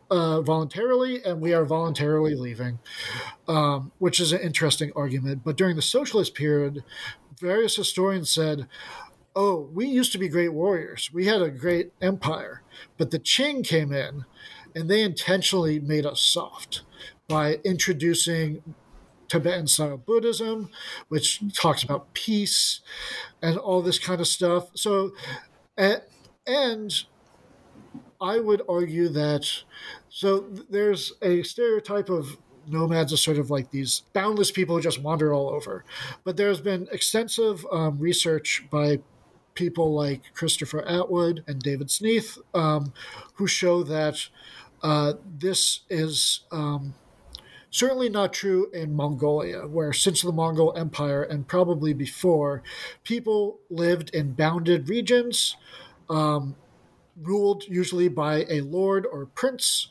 uh, 0.10 0.42
voluntarily, 0.42 1.24
and 1.24 1.42
we 1.42 1.54
are 1.54 1.66
voluntarily 1.66 2.36
leaving," 2.36 2.80
um, 3.48 3.92
which 4.00 4.20
is 4.20 4.32
an 4.32 4.42
interesting 4.42 4.92
argument. 4.96 5.42
But 5.44 5.58
during 5.58 5.76
the 5.76 5.82
socialist 5.82 6.34
period, 6.36 6.84
various 7.40 7.76
historians 7.76 8.30
said. 8.30 8.68
Oh, 9.40 9.70
we 9.72 9.86
used 9.86 10.12
to 10.14 10.18
be 10.18 10.30
great 10.30 10.52
warriors. 10.52 11.12
We 11.14 11.28
had 11.28 11.44
a 11.44 11.52
great 11.52 11.92
empire. 12.02 12.64
But 12.98 13.12
the 13.12 13.20
Qing 13.20 13.64
came 13.64 13.94
in 13.94 14.26
and 14.74 14.90
they 14.90 15.04
intentionally 15.04 15.80
made 15.80 16.08
us 16.08 16.22
soft 16.22 16.82
by 17.28 17.60
introducing 17.64 18.64
Tibetan 19.28 19.68
style 19.68 19.98
Buddhism, 19.98 20.70
which 21.10 21.42
talks 21.54 21.84
about 21.84 22.14
peace 22.14 22.82
and 23.42 23.58
all 23.58 23.82
this 23.82 24.00
kind 24.00 24.22
of 24.22 24.28
stuff. 24.28 24.70
So, 24.76 25.14
and 25.78 27.04
I 28.20 28.40
would 28.40 28.62
argue 28.68 29.10
that 29.10 29.46
so 30.10 30.46
there's 30.70 31.14
a 31.22 31.44
stereotype 31.44 32.10
of 32.10 32.38
nomads 32.68 33.14
as 33.14 33.22
sort 33.22 33.38
of 33.38 33.50
like 33.50 33.72
these 33.72 34.04
boundless 34.14 34.52
people 34.52 34.76
who 34.76 34.82
just 34.82 35.02
wander 35.02 35.34
all 35.34 35.50
over. 35.50 35.86
But 36.24 36.38
there's 36.38 36.62
been 36.62 36.88
extensive 36.92 37.66
um, 37.72 38.00
research 38.00 38.66
by 38.70 39.00
people 39.54 39.94
like 39.94 40.34
Christopher 40.34 40.84
Atwood 40.86 41.44
and 41.48 41.62
David 41.62 41.90
Sneath 41.90 42.38
um, 42.54 42.94
who 43.36 43.48
show 43.48 43.84
that 43.84 44.28
uh, 44.84 45.14
this 45.40 45.82
is 45.90 46.42
um, 46.52 46.94
certainly 47.70 48.10
not 48.10 48.34
true 48.34 48.70
in 48.72 48.96
Mongolia, 48.96 49.62
where 49.68 49.94
since 49.94 50.22
the 50.22 50.32
Mongol 50.32 50.74
Empire 50.76 51.24
and 51.24 51.48
probably 51.48 51.94
before, 51.94 52.64
people 53.04 53.60
lived 53.70 54.10
in 54.14 54.34
bounded 54.34 54.90
regions, 54.90 55.58
um, 56.10 56.56
ruled 57.22 57.64
usually 57.68 58.08
by 58.08 58.46
a 58.50 58.62
lord 58.62 59.06
or 59.06 59.26
prince. 59.26 59.90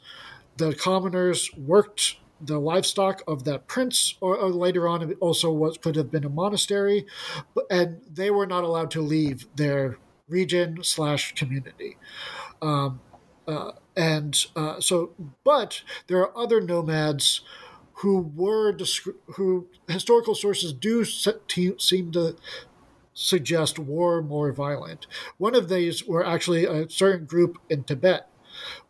The 0.56 0.74
commoners 0.74 1.50
worked 1.56 2.16
the 2.40 2.58
livestock 2.58 3.22
of 3.26 3.44
that 3.44 3.66
prince, 3.66 4.14
or, 4.20 4.36
or, 4.36 4.50
later 4.50 4.86
on, 4.86 5.10
it 5.10 5.16
also 5.20 5.50
was 5.50 5.78
could 5.78 5.96
have 5.96 6.10
been 6.10 6.24
a 6.24 6.28
monastery, 6.28 7.06
but, 7.54 7.64
and 7.70 8.00
they 8.10 8.30
were 8.30 8.46
not 8.46 8.62
allowed 8.62 8.90
to 8.90 9.00
leave 9.00 9.46
their 9.56 9.98
region 10.28 10.82
slash 10.82 11.34
community. 11.34 11.96
Um, 12.60 13.00
uh, 13.48 13.72
and 13.96 14.46
uh, 14.54 14.80
so, 14.80 15.12
but 15.44 15.82
there 16.08 16.18
are 16.18 16.36
other 16.36 16.60
nomads 16.60 17.40
who 17.96 18.30
were 18.34 18.76
who 19.34 19.66
historical 19.88 20.34
sources 20.34 20.72
do 20.72 21.04
seem 21.04 22.12
to 22.12 22.36
suggest 23.14 23.78
were 23.78 24.20
more 24.22 24.52
violent. 24.52 25.06
One 25.38 25.54
of 25.54 25.68
these 25.68 26.04
were 26.04 26.24
actually 26.24 26.66
a 26.66 26.88
certain 26.90 27.24
group 27.24 27.58
in 27.70 27.84
Tibet, 27.84 28.28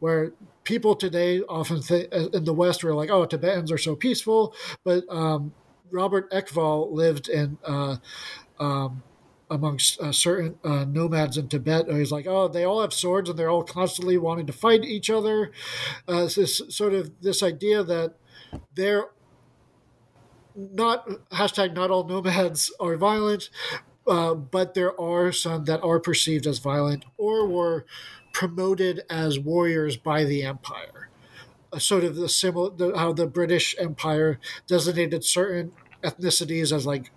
where 0.01 0.33
people 0.65 0.97
today 0.97 1.41
often 1.43 1.83
think 1.83 2.13
in 2.13 2.45
the 2.45 2.53
West 2.53 2.83
were 2.83 2.95
like, 2.95 3.11
"Oh, 3.11 3.25
Tibetans 3.27 3.71
are 3.71 3.79
so 3.79 3.95
peaceful," 3.95 4.55
but 4.83 5.05
um, 5.09 5.55
Robert 5.91 6.31
Ekvall 6.31 6.93
lived 6.93 7.29
in. 7.29 7.59
Uh, 7.65 7.97
um, 8.59 9.03
amongst 9.49 10.01
uh, 10.01 10.11
certain 10.11 10.59
uh, 10.65 10.85
nomads 10.85 11.37
in 11.37 11.47
Tibet. 11.49 11.89
He's 11.89 12.11
like, 12.11 12.27
oh, 12.27 12.49
they 12.49 12.65
all 12.65 12.81
have 12.81 12.93
swords 12.93 13.31
and 13.31 13.39
they're 13.39 13.49
all 13.49 13.63
constantly 13.63 14.19
wanting 14.19 14.47
to 14.47 14.53
fight 14.53 14.85
each 14.85 15.09
other. 15.09 15.53
Uh, 16.09 16.25
this 16.25 16.63
sort 16.69 16.95
of 16.95 17.13
this 17.21 17.45
idea 17.45 17.85
that 17.85 18.17
they're 18.75 19.07
not 20.57 21.09
hashtag 21.33 21.75
not 21.75 21.91
all 21.91 22.05
nomads 22.05 22.73
are 22.81 22.97
violent, 22.97 23.51
uh, 24.07 24.35
but 24.35 24.75
there 24.75 24.99
are 25.01 25.33
some 25.33 25.65
that 25.65 25.83
are 25.83 26.01
perceived 26.01 26.47
as 26.47 26.59
violent 26.59 27.05
or 27.19 27.47
were 27.47 27.85
promoted 28.33 29.03
as 29.11 29.39
warriors 29.39 29.97
by 29.97 30.25
the 30.25 30.43
empire. 30.43 31.09
Uh, 31.73 31.79
sort 31.79 32.05
of 32.05 32.17
the 32.17 32.29
similar 32.29 32.71
the, 32.71 32.97
how 32.97 33.13
the 33.13 33.27
British 33.27 33.75
Empire 33.79 34.39
designated 34.67 35.25
certain 35.25 35.73
ethnicities 36.03 36.73
as 36.73 36.87
like 36.87 37.11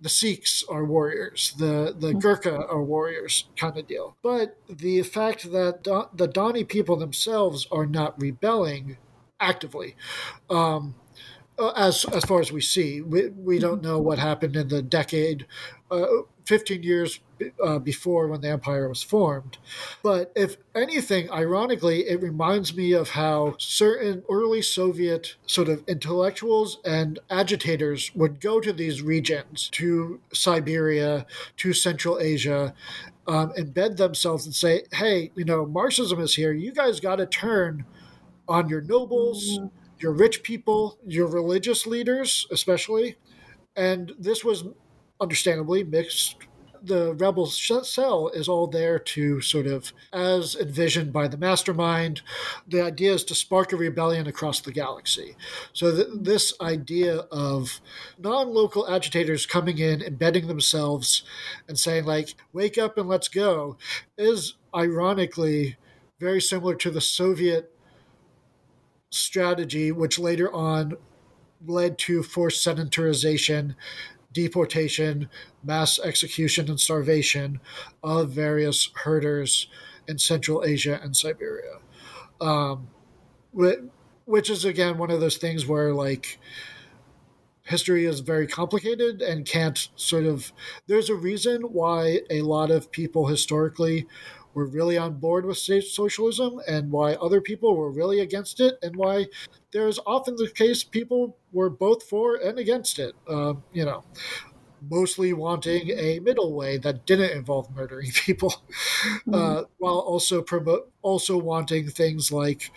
the 0.00 0.08
Sikhs 0.08 0.64
are 0.68 0.84
warriors, 0.84 1.54
the 1.58 1.94
the 1.98 2.12
hmm. 2.12 2.18
Gurkha 2.18 2.66
are 2.66 2.82
warriors, 2.82 3.48
kind 3.56 3.76
of 3.76 3.86
deal. 3.86 4.16
But 4.22 4.56
the 4.68 5.02
fact 5.02 5.52
that 5.52 5.84
the 5.84 6.28
Dhani 6.28 6.66
people 6.66 6.96
themselves 6.96 7.66
are 7.70 7.86
not 7.86 8.20
rebelling 8.20 8.96
actively, 9.40 9.96
um, 10.48 10.94
uh, 11.58 11.72
as 11.76 12.04
as 12.06 12.24
far 12.24 12.40
as 12.40 12.52
we 12.52 12.60
see, 12.60 13.00
we 13.00 13.28
we 13.28 13.58
don't 13.58 13.82
know 13.82 13.98
what 13.98 14.18
happened 14.18 14.56
in 14.56 14.68
the 14.68 14.82
decade, 14.82 15.46
uh, 15.90 16.06
fifteen 16.46 16.82
years 16.82 17.20
uh, 17.62 17.78
before 17.78 18.28
when 18.28 18.40
the 18.40 18.48
empire 18.48 18.88
was 18.88 19.02
formed. 19.02 19.58
But 20.02 20.32
if 20.34 20.56
anything, 20.74 21.30
ironically, 21.30 22.00
it 22.08 22.22
reminds 22.22 22.74
me 22.74 22.92
of 22.92 23.10
how 23.10 23.56
certain 23.58 24.22
early 24.30 24.62
Soviet 24.62 25.36
sort 25.46 25.68
of 25.68 25.84
intellectuals 25.86 26.78
and 26.84 27.18
agitators 27.28 28.14
would 28.14 28.40
go 28.40 28.60
to 28.60 28.72
these 28.72 29.02
regions, 29.02 29.68
to 29.72 30.20
Siberia, 30.32 31.26
to 31.58 31.72
Central 31.72 32.18
Asia, 32.18 32.74
um, 33.26 33.52
embed 33.58 33.96
themselves 33.96 34.46
and 34.46 34.54
say, 34.54 34.84
hey, 34.92 35.30
you 35.34 35.44
know, 35.44 35.66
Marxism 35.66 36.20
is 36.20 36.34
here. 36.34 36.52
You 36.52 36.72
guys 36.72 37.00
got 37.00 37.16
to 37.16 37.26
turn 37.26 37.84
on 38.50 38.68
your 38.68 38.82
nobles, 38.82 39.58
mm-hmm. 39.58 39.66
your 39.98 40.12
rich 40.12 40.42
people, 40.42 40.98
your 41.06 41.26
religious 41.26 41.86
leaders, 41.86 42.46
especially. 42.50 43.16
And 43.76 44.12
this 44.18 44.44
was 44.44 44.64
understandably 45.20 45.84
mixed 45.84 46.36
the 46.82 47.14
rebel 47.14 47.46
cell 47.46 48.28
is 48.28 48.48
all 48.48 48.66
there 48.66 48.98
to 48.98 49.40
sort 49.40 49.66
of, 49.66 49.92
as 50.12 50.56
envisioned 50.56 51.12
by 51.12 51.28
the 51.28 51.36
mastermind, 51.36 52.22
the 52.66 52.80
idea 52.82 53.12
is 53.12 53.24
to 53.24 53.34
spark 53.34 53.72
a 53.72 53.76
rebellion 53.76 54.26
across 54.26 54.60
the 54.60 54.72
galaxy. 54.72 55.36
So 55.72 55.94
th- 55.94 56.08
this 56.14 56.54
idea 56.60 57.16
of 57.30 57.80
non-local 58.18 58.88
agitators 58.88 59.46
coming 59.46 59.78
in, 59.78 60.02
embedding 60.02 60.46
themselves, 60.46 61.22
and 61.68 61.78
saying 61.78 62.04
like, 62.04 62.34
"Wake 62.52 62.78
up 62.78 62.96
and 62.98 63.08
let's 63.08 63.28
go," 63.28 63.76
is 64.16 64.54
ironically 64.74 65.76
very 66.18 66.40
similar 66.40 66.74
to 66.76 66.90
the 66.90 67.00
Soviet 67.00 67.74
strategy, 69.10 69.92
which 69.92 70.18
later 70.18 70.52
on 70.52 70.94
led 71.66 71.98
to 71.98 72.22
forced 72.22 72.66
sedentarization 72.66 73.74
deportation, 74.32 75.28
mass 75.62 75.98
execution, 75.98 76.68
and 76.68 76.80
starvation 76.80 77.60
of 78.02 78.30
various 78.30 78.90
herders 78.94 79.68
in 80.06 80.18
Central 80.18 80.64
Asia 80.64 81.00
and 81.02 81.16
Siberia. 81.16 81.78
Um, 82.40 82.88
which 83.52 84.48
is, 84.48 84.64
again, 84.64 84.98
one 84.98 85.10
of 85.10 85.20
those 85.20 85.36
things 85.36 85.66
where, 85.66 85.92
like, 85.92 86.38
history 87.64 88.06
is 88.06 88.20
very 88.20 88.46
complicated 88.46 89.20
and 89.20 89.44
can't 89.44 89.88
sort 89.96 90.24
of. 90.24 90.52
There's 90.86 91.10
a 91.10 91.14
reason 91.14 91.62
why 91.62 92.20
a 92.30 92.42
lot 92.42 92.70
of 92.70 92.90
people 92.90 93.26
historically 93.26 94.06
were 94.54 94.66
really 94.66 94.98
on 94.98 95.14
board 95.14 95.44
with 95.44 95.58
socialism 95.58 96.60
and 96.66 96.90
why 96.90 97.14
other 97.14 97.40
people 97.40 97.76
were 97.76 97.90
really 97.90 98.20
against 98.20 98.60
it 98.60 98.74
and 98.82 98.96
why 98.96 99.26
there's 99.72 99.98
often 100.06 100.36
the 100.36 100.50
case 100.50 100.82
people 100.82 101.36
were 101.52 101.70
both 101.70 102.02
for 102.02 102.36
and 102.36 102.58
against 102.58 102.98
it 102.98 103.14
uh, 103.28 103.54
you 103.72 103.84
know 103.84 104.04
mostly 104.88 105.32
wanting 105.32 105.90
a 105.90 106.18
middle 106.20 106.54
way 106.54 106.78
that 106.78 107.06
didn't 107.06 107.30
involve 107.32 107.70
murdering 107.74 108.10
people 108.14 108.50
mm-hmm. 108.50 109.34
uh, 109.34 109.62
while 109.78 109.98
also 109.98 110.42
promote 110.42 110.90
also 111.02 111.36
wanting 111.36 111.88
things 111.88 112.32
like 112.32 112.70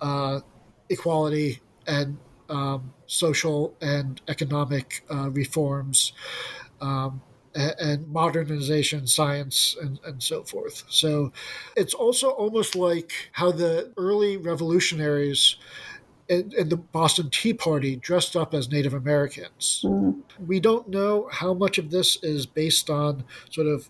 uh, 0.00 0.40
equality 0.88 1.60
and 1.86 2.18
um, 2.48 2.92
social 3.06 3.76
and 3.80 4.20
economic 4.28 5.04
uh, 5.10 5.30
reforms 5.30 6.12
um, 6.80 7.22
and 7.54 8.06
modernization, 8.08 9.06
science, 9.06 9.76
and, 9.80 9.98
and 10.04 10.22
so 10.22 10.44
forth. 10.44 10.84
So 10.88 11.32
it's 11.76 11.94
also 11.94 12.30
almost 12.30 12.76
like 12.76 13.12
how 13.32 13.50
the 13.50 13.92
early 13.96 14.36
revolutionaries 14.36 15.56
in, 16.28 16.52
in 16.56 16.68
the 16.68 16.76
Boston 16.76 17.28
Tea 17.28 17.52
Party 17.52 17.96
dressed 17.96 18.36
up 18.36 18.54
as 18.54 18.70
Native 18.70 18.94
Americans. 18.94 19.82
Mm. 19.84 20.22
We 20.46 20.60
don't 20.60 20.88
know 20.88 21.28
how 21.32 21.52
much 21.52 21.76
of 21.76 21.90
this 21.90 22.22
is 22.22 22.46
based 22.46 22.88
on 22.88 23.24
sort 23.50 23.66
of 23.66 23.88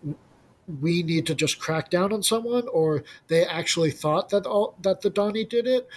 we 0.80 1.02
need 1.02 1.26
to 1.26 1.34
just 1.34 1.58
crack 1.58 1.90
down 1.90 2.12
on 2.12 2.22
someone, 2.22 2.66
or 2.68 3.02
they 3.28 3.44
actually 3.44 3.90
thought 3.90 4.28
that 4.30 4.46
all 4.46 4.76
that 4.82 5.00
the 5.00 5.11
Dhani 5.11 5.48
did 5.48 5.66
it. 5.66 5.88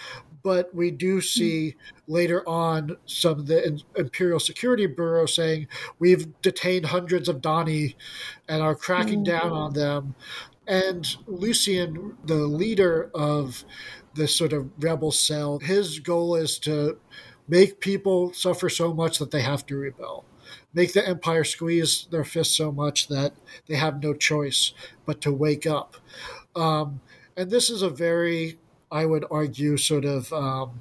But 0.44 0.72
we 0.72 0.92
do 0.92 1.20
see 1.20 1.74
later 2.06 2.48
on 2.48 2.96
some 3.06 3.40
of 3.40 3.46
the 3.46 3.82
Imperial 3.96 4.38
Security 4.38 4.86
Bureau 4.86 5.26
saying 5.26 5.66
we've 5.98 6.40
detained 6.42 6.86
hundreds 6.86 7.28
of 7.28 7.40
Dhani 7.40 7.96
and 8.48 8.62
are 8.62 8.76
cracking 8.76 9.24
mm-hmm. 9.24 9.48
down 9.48 9.52
on 9.52 9.72
them. 9.72 10.14
And 10.66 11.16
Lucian, 11.26 12.16
the 12.24 12.36
leader 12.36 13.10
of 13.14 13.64
this 14.14 14.36
sort 14.36 14.52
of 14.52 14.70
rebel 14.78 15.10
cell, 15.10 15.58
his 15.58 15.98
goal 15.98 16.36
is 16.36 16.58
to 16.60 16.98
make 17.48 17.80
people 17.80 18.32
suffer 18.32 18.68
so 18.68 18.94
much 18.94 19.18
that 19.18 19.32
they 19.32 19.42
have 19.42 19.66
to 19.66 19.76
rebel 19.76 20.24
make 20.74 20.92
the 20.92 21.06
empire 21.06 21.44
squeeze 21.44 22.06
their 22.10 22.24
fists 22.24 22.56
so 22.56 22.72
much 22.72 23.08
that 23.08 23.34
they 23.66 23.76
have 23.76 24.02
no 24.02 24.12
choice 24.12 24.72
but 25.06 25.20
to 25.20 25.32
wake 25.32 25.66
up. 25.66 25.96
Um, 26.56 27.00
and 27.36 27.50
this 27.50 27.70
is 27.70 27.82
a 27.82 27.90
very, 27.90 28.58
I 28.94 29.06
would 29.06 29.24
argue, 29.28 29.76
sort 29.76 30.04
of 30.04 30.32
um, 30.32 30.80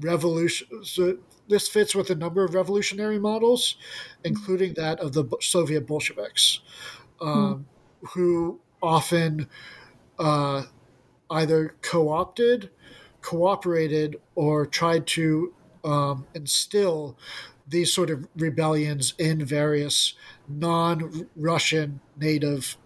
revolution. 0.00 0.82
So 0.82 1.18
this 1.46 1.68
fits 1.68 1.94
with 1.94 2.08
a 2.08 2.14
number 2.14 2.42
of 2.42 2.54
revolutionary 2.54 3.18
models, 3.18 3.76
including 4.24 4.72
that 4.74 4.98
of 5.00 5.12
the 5.12 5.24
Soviet 5.42 5.86
Bolsheviks, 5.86 6.60
um, 7.20 7.66
hmm. 8.00 8.06
who 8.14 8.60
often 8.82 9.46
uh, 10.18 10.62
either 11.30 11.76
co 11.82 12.08
opted, 12.08 12.70
cooperated, 13.20 14.16
or 14.34 14.64
tried 14.64 15.06
to 15.08 15.52
um, 15.84 16.26
instill 16.34 17.18
these 17.66 17.92
sort 17.92 18.08
of 18.08 18.26
rebellions 18.36 19.12
in 19.18 19.44
various 19.44 20.14
non-Russian 20.48 22.00
native 22.18 22.78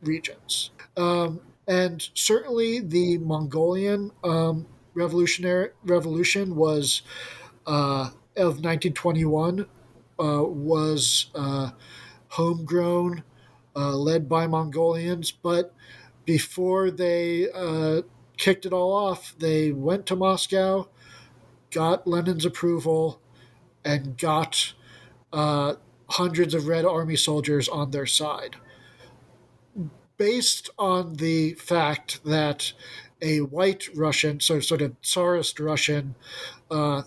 regions. 0.00 0.70
Um, 0.96 1.40
and 1.72 2.10
certainly 2.12 2.80
the 2.80 3.16
Mongolian 3.16 4.10
um, 4.22 4.66
revolutionary 4.92 5.70
revolution 5.82 6.54
was 6.54 7.00
uh, 7.66 8.10
of 8.36 8.60
1921 8.60 9.60
uh, 10.20 10.42
was 10.42 11.30
uh, 11.34 11.70
homegrown, 12.28 13.22
uh, 13.74 13.96
led 13.96 14.28
by 14.28 14.46
Mongolians, 14.46 15.32
but 15.32 15.74
before 16.26 16.90
they 16.90 17.50
uh, 17.50 18.02
kicked 18.36 18.66
it 18.66 18.74
all 18.74 18.92
off, 18.92 19.34
they 19.38 19.72
went 19.72 20.04
to 20.06 20.14
Moscow, 20.14 20.88
got 21.70 22.06
Lenin's 22.06 22.44
approval, 22.44 23.18
and 23.82 24.18
got 24.18 24.74
uh, 25.32 25.76
hundreds 26.10 26.52
of 26.52 26.66
Red 26.66 26.84
Army 26.84 27.16
soldiers 27.16 27.66
on 27.66 27.92
their 27.92 28.06
side. 28.06 28.56
Based 30.22 30.70
on 30.78 31.14
the 31.14 31.54
fact 31.54 32.22
that 32.24 32.74
a 33.20 33.40
white 33.40 33.88
Russian, 33.92 34.38
so 34.38 34.60
sort 34.60 34.80
of 34.80 34.94
Tsarist 35.02 35.58
Russian 35.58 36.14
uh, 36.70 37.02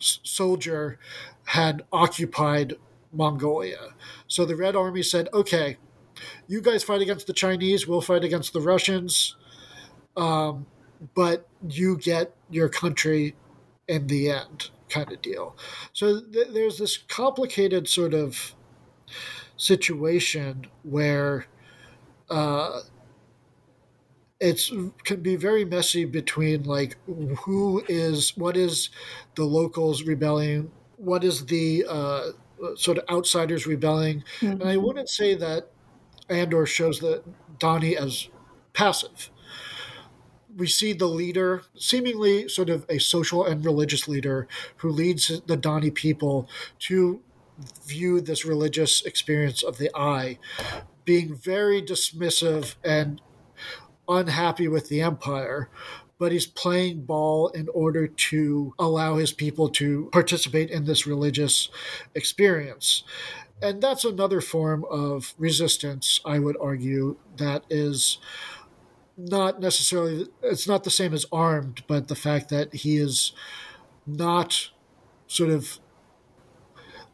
soldier 0.00 0.98
had 1.44 1.84
occupied 1.92 2.74
Mongolia. 3.12 3.94
So 4.26 4.44
the 4.44 4.56
Red 4.56 4.74
Army 4.74 5.04
said, 5.04 5.28
okay, 5.32 5.76
you 6.48 6.60
guys 6.60 6.82
fight 6.82 7.00
against 7.00 7.28
the 7.28 7.32
Chinese, 7.32 7.86
we'll 7.86 8.00
fight 8.00 8.24
against 8.24 8.52
the 8.52 8.60
Russians, 8.60 9.36
um, 10.16 10.66
but 11.14 11.46
you 11.68 11.96
get 11.96 12.34
your 12.50 12.68
country 12.68 13.36
in 13.86 14.08
the 14.08 14.30
end, 14.30 14.70
kind 14.88 15.12
of 15.12 15.22
deal. 15.22 15.56
So 15.92 16.22
th- 16.22 16.48
there's 16.52 16.78
this 16.78 16.98
complicated 16.98 17.86
sort 17.86 18.14
of 18.14 18.56
situation 19.56 20.66
where 20.82 21.46
uh, 22.30 22.80
it's 24.40 24.70
can 25.04 25.20
be 25.22 25.36
very 25.36 25.64
messy 25.64 26.04
between 26.04 26.64
like 26.64 26.96
who 27.44 27.82
is 27.88 28.36
what 28.36 28.56
is 28.56 28.90
the 29.34 29.44
locals 29.44 30.02
rebelling 30.02 30.70
what 30.98 31.24
is 31.24 31.46
the 31.46 31.84
uh, 31.88 32.28
sort 32.74 32.96
of 32.96 33.04
outsiders 33.10 33.66
rebelling. 33.66 34.22
Mm-hmm. 34.40 34.46
and 34.46 34.64
i 34.64 34.76
wouldn't 34.76 35.08
say 35.08 35.34
that 35.34 35.70
andor 36.28 36.66
shows 36.66 37.00
that 37.00 37.22
Dhani 37.58 37.96
as 37.96 38.28
passive. 38.72 39.30
We 40.54 40.66
see 40.66 40.92
the 40.92 41.06
leader 41.06 41.62
seemingly 41.76 42.48
sort 42.48 42.70
of 42.70 42.86
a 42.88 42.98
social 42.98 43.44
and 43.44 43.64
religious 43.64 44.08
leader 44.08 44.48
who 44.76 44.90
leads 44.90 45.28
the 45.28 45.56
Dhani 45.56 45.94
people 45.94 46.48
to 46.80 47.20
view 47.86 48.20
this 48.20 48.44
religious 48.44 49.02
experience 49.02 49.62
of 49.62 49.78
the 49.78 49.90
eye 49.94 50.38
being 51.06 51.34
very 51.34 51.80
dismissive 51.80 52.74
and 52.84 53.22
unhappy 54.06 54.68
with 54.68 54.90
the 54.90 55.00
empire, 55.00 55.70
but 56.18 56.32
he's 56.32 56.46
playing 56.46 57.04
ball 57.04 57.48
in 57.48 57.68
order 57.70 58.06
to 58.06 58.74
allow 58.78 59.16
his 59.16 59.32
people 59.32 59.70
to 59.70 60.10
participate 60.12 60.70
in 60.70 60.84
this 60.84 61.06
religious 61.06 61.70
experience. 62.14 63.04
And 63.62 63.80
that's 63.80 64.04
another 64.04 64.42
form 64.42 64.84
of 64.90 65.34
resistance, 65.38 66.20
I 66.26 66.38
would 66.38 66.56
argue, 66.60 67.16
that 67.38 67.64
is 67.70 68.18
not 69.16 69.60
necessarily, 69.60 70.26
it's 70.42 70.68
not 70.68 70.84
the 70.84 70.90
same 70.90 71.14
as 71.14 71.24
armed, 71.32 71.82
but 71.86 72.08
the 72.08 72.14
fact 72.14 72.50
that 72.50 72.74
he 72.74 72.98
is 72.98 73.32
not 74.06 74.70
sort 75.26 75.50
of 75.50 75.78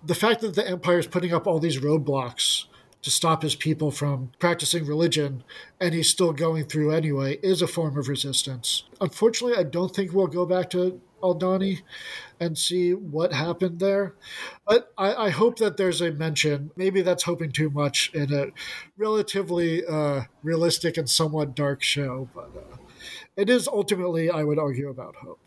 the 0.05 0.15
fact 0.17 0.41
that 0.41 0.57
the 0.57 0.69
empire 0.69 0.99
is 0.99 1.07
putting 1.07 1.33
up 1.33 1.47
all 1.47 1.61
these 1.61 1.79
roadblocks 1.79 2.65
to 3.03 3.11
stop 3.11 3.43
his 3.43 3.55
people 3.55 3.91
from 3.91 4.31
practicing 4.39 4.87
religion, 4.87 5.43
and 5.81 5.93
he's 5.93 6.09
still 6.09 6.33
going 6.33 6.65
through 6.65 6.93
anyway, 6.93 7.39
is 7.43 7.61
a 7.61 7.67
form 7.67 7.99
of 7.99 8.09
resistance. 8.09 8.85
Unfortunately, 9.01 9.59
I 9.59 9.65
don't 9.65 9.95
think 9.95 10.13
we'll 10.13 10.29
go 10.29 10.47
back 10.47 10.71
to 10.71 11.01
Aldhani 11.23 11.83
and 12.41 12.59
see 12.59 12.93
what 12.93 13.33
happened 13.33 13.79
there. 13.79 14.15
But 14.67 14.93
I, 14.99 15.15
I, 15.15 15.31
hope 15.31 15.59
that 15.59 15.77
there's 15.77 16.01
a 16.01 16.11
mention. 16.11 16.73
Maybe 16.77 17.03
that's 17.03 17.23
hoping 17.23 17.53
too 17.53 17.71
much 17.71 18.11
in 18.13 18.33
a 18.33 18.47
relatively 18.97 19.85
uh, 19.87 20.23
realistic 20.43 20.97
and 20.97 21.09
somewhat 21.09 21.55
dark 21.55 21.83
show, 21.83 22.29
but 22.35 22.51
uh, 22.57 22.77
it 23.37 23.49
is 23.49 23.69
ultimately, 23.69 24.31
I 24.31 24.43
would 24.43 24.59
argue, 24.59 24.89
about 24.89 25.15
hope. 25.17 25.41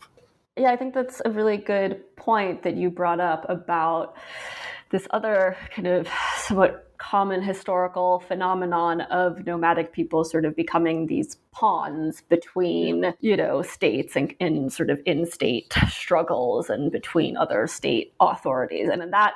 Yeah, 0.56 0.72
I 0.72 0.76
think 0.76 0.94
that's 0.94 1.20
a 1.24 1.30
really 1.30 1.58
good 1.58 2.16
point 2.16 2.62
that 2.62 2.76
you 2.76 2.90
brought 2.90 3.20
up 3.20 3.44
about 3.48 4.16
this 4.90 5.06
other 5.10 5.56
kind 5.74 5.86
of 5.86 6.08
somewhat 6.38 6.85
common 6.98 7.42
historical 7.42 8.20
phenomenon 8.20 9.02
of 9.02 9.44
nomadic 9.46 9.92
people 9.92 10.24
sort 10.24 10.44
of 10.44 10.56
becoming 10.56 11.06
these 11.06 11.36
pawns 11.52 12.22
between 12.28 13.14
you 13.20 13.36
know 13.36 13.62
states 13.62 14.16
and 14.16 14.34
in 14.40 14.70
sort 14.70 14.90
of 14.90 15.00
in-state 15.06 15.72
struggles 15.88 16.68
and 16.68 16.92
between 16.92 17.36
other 17.36 17.66
state 17.66 18.12
authorities. 18.20 18.88
And 18.90 19.02
in 19.02 19.10
that 19.10 19.34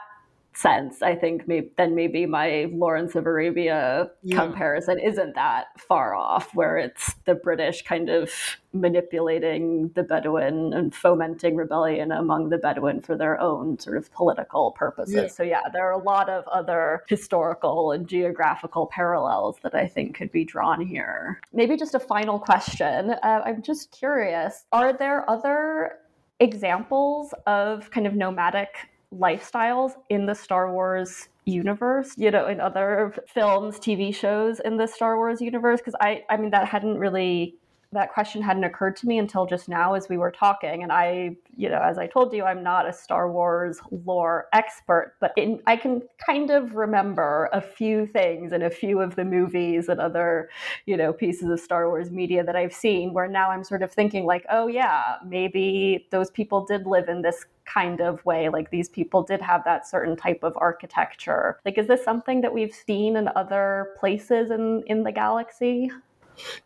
sense, 0.52 1.02
I 1.02 1.14
think 1.14 1.46
maybe, 1.46 1.70
then 1.76 1.94
maybe 1.94 2.26
my 2.26 2.68
Lawrence 2.72 3.14
of 3.14 3.26
Arabia 3.26 4.10
yeah. 4.22 4.36
comparison 4.36 4.98
isn't 4.98 5.34
that 5.34 5.66
far 5.78 6.14
off, 6.14 6.54
where 6.54 6.76
it's 6.76 7.14
the 7.24 7.34
British 7.34 7.82
kind 7.82 8.08
of 8.08 8.30
manipulating 8.72 9.90
the 9.94 10.02
Bedouin 10.02 10.72
and 10.72 10.94
fomenting 10.94 11.56
rebellion 11.56 12.12
among 12.12 12.50
the 12.50 12.58
Bedouin 12.58 13.00
for 13.00 13.16
their 13.16 13.40
own 13.40 13.78
sort 13.78 13.96
of 13.96 14.12
political 14.12 14.72
purposes. 14.72 15.14
Yeah. 15.14 15.26
So, 15.28 15.42
yeah, 15.42 15.62
there 15.72 15.86
are 15.86 15.92
a 15.92 16.02
lot 16.02 16.28
of 16.28 16.46
other 16.48 17.04
historical 17.08 17.92
and 17.92 18.08
geographical 18.08 18.86
parallels 18.86 19.56
that 19.62 19.74
I 19.74 19.86
think 19.86 20.16
could 20.16 20.32
be 20.32 20.44
drawn 20.44 20.84
here. 20.84 21.40
Maybe 21.52 21.76
just 21.76 21.94
a 21.94 22.00
final 22.00 22.38
question. 22.38 23.10
Uh, 23.22 23.42
I'm 23.44 23.62
just 23.62 23.90
curious 23.92 24.64
are 24.72 24.92
there 24.92 25.28
other 25.28 25.98
examples 26.40 27.34
of 27.46 27.90
kind 27.90 28.06
of 28.06 28.14
nomadic 28.14 28.89
lifestyles 29.14 29.92
in 30.08 30.26
the 30.26 30.34
Star 30.34 30.72
Wars 30.72 31.28
universe, 31.44 32.14
you 32.16 32.30
know, 32.30 32.46
in 32.46 32.60
other 32.60 33.14
films, 33.26 33.78
TV 33.78 34.14
shows 34.14 34.60
in 34.60 34.76
the 34.76 34.86
Star 34.86 35.16
Wars 35.16 35.40
universe? 35.40 35.80
Because 35.80 35.96
I, 36.00 36.24
I 36.30 36.36
mean, 36.36 36.50
that 36.50 36.68
hadn't 36.68 36.98
really 36.98 37.56
that 37.92 38.12
question 38.12 38.40
hadn't 38.40 38.62
occurred 38.62 38.94
to 38.96 39.06
me 39.06 39.18
until 39.18 39.46
just 39.46 39.68
now 39.68 39.94
as 39.94 40.08
we 40.08 40.16
were 40.16 40.30
talking. 40.30 40.84
And 40.84 40.92
I, 40.92 41.36
you 41.56 41.68
know, 41.68 41.80
as 41.82 41.98
I 41.98 42.06
told 42.06 42.32
you, 42.32 42.44
I'm 42.44 42.62
not 42.62 42.88
a 42.88 42.92
Star 42.92 43.30
Wars 43.30 43.80
lore 43.90 44.46
expert, 44.52 45.16
but 45.20 45.32
in, 45.36 45.60
I 45.66 45.76
can 45.76 46.02
kind 46.24 46.50
of 46.50 46.76
remember 46.76 47.48
a 47.52 47.60
few 47.60 48.06
things 48.06 48.52
in 48.52 48.62
a 48.62 48.70
few 48.70 49.00
of 49.00 49.16
the 49.16 49.24
movies 49.24 49.88
and 49.88 50.00
other, 50.00 50.50
you 50.86 50.96
know, 50.96 51.12
pieces 51.12 51.50
of 51.50 51.58
Star 51.58 51.88
Wars 51.88 52.12
media 52.12 52.44
that 52.44 52.54
I've 52.54 52.72
seen 52.72 53.12
where 53.12 53.26
now 53.26 53.50
I'm 53.50 53.64
sort 53.64 53.82
of 53.82 53.92
thinking, 53.92 54.24
like, 54.24 54.46
oh, 54.50 54.68
yeah, 54.68 55.16
maybe 55.26 56.06
those 56.10 56.30
people 56.30 56.64
did 56.64 56.86
live 56.86 57.08
in 57.08 57.22
this 57.22 57.44
kind 57.64 58.00
of 58.00 58.24
way. 58.24 58.48
Like 58.48 58.70
these 58.70 58.88
people 58.88 59.22
did 59.22 59.40
have 59.40 59.64
that 59.64 59.86
certain 59.86 60.16
type 60.16 60.44
of 60.44 60.56
architecture. 60.56 61.58
Like, 61.64 61.76
is 61.76 61.88
this 61.88 62.04
something 62.04 62.40
that 62.42 62.54
we've 62.54 62.74
seen 62.74 63.16
in 63.16 63.28
other 63.34 63.94
places 63.98 64.50
in, 64.50 64.84
in 64.86 65.02
the 65.02 65.12
galaxy? 65.12 65.90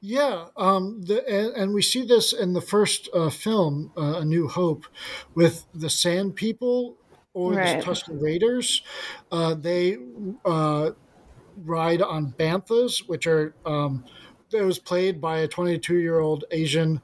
Yeah, 0.00 0.46
um, 0.56 1.02
the, 1.02 1.26
and, 1.28 1.56
and, 1.56 1.74
we 1.74 1.82
see 1.82 2.04
this 2.04 2.32
in 2.32 2.52
the 2.52 2.60
first 2.60 3.08
uh, 3.14 3.30
film, 3.30 3.92
uh, 3.96 4.18
A 4.18 4.24
New 4.24 4.48
Hope, 4.48 4.86
with 5.34 5.66
the 5.74 5.90
Sand 5.90 6.36
People 6.36 6.96
or 7.32 7.54
right. 7.54 7.80
the 7.80 7.86
Tusken 7.86 8.20
Raiders. 8.22 8.82
Uh, 9.30 9.54
they 9.54 9.98
uh, 10.44 10.90
ride 11.64 12.02
on 12.02 12.32
banthas, 12.38 13.06
which 13.08 13.26
are 13.26 13.54
um, 13.66 14.04
it 14.52 14.62
was 14.62 14.78
played 14.78 15.20
by 15.20 15.38
a 15.38 15.48
22 15.48 15.96
year 15.96 16.20
old 16.20 16.44
Asian 16.50 17.00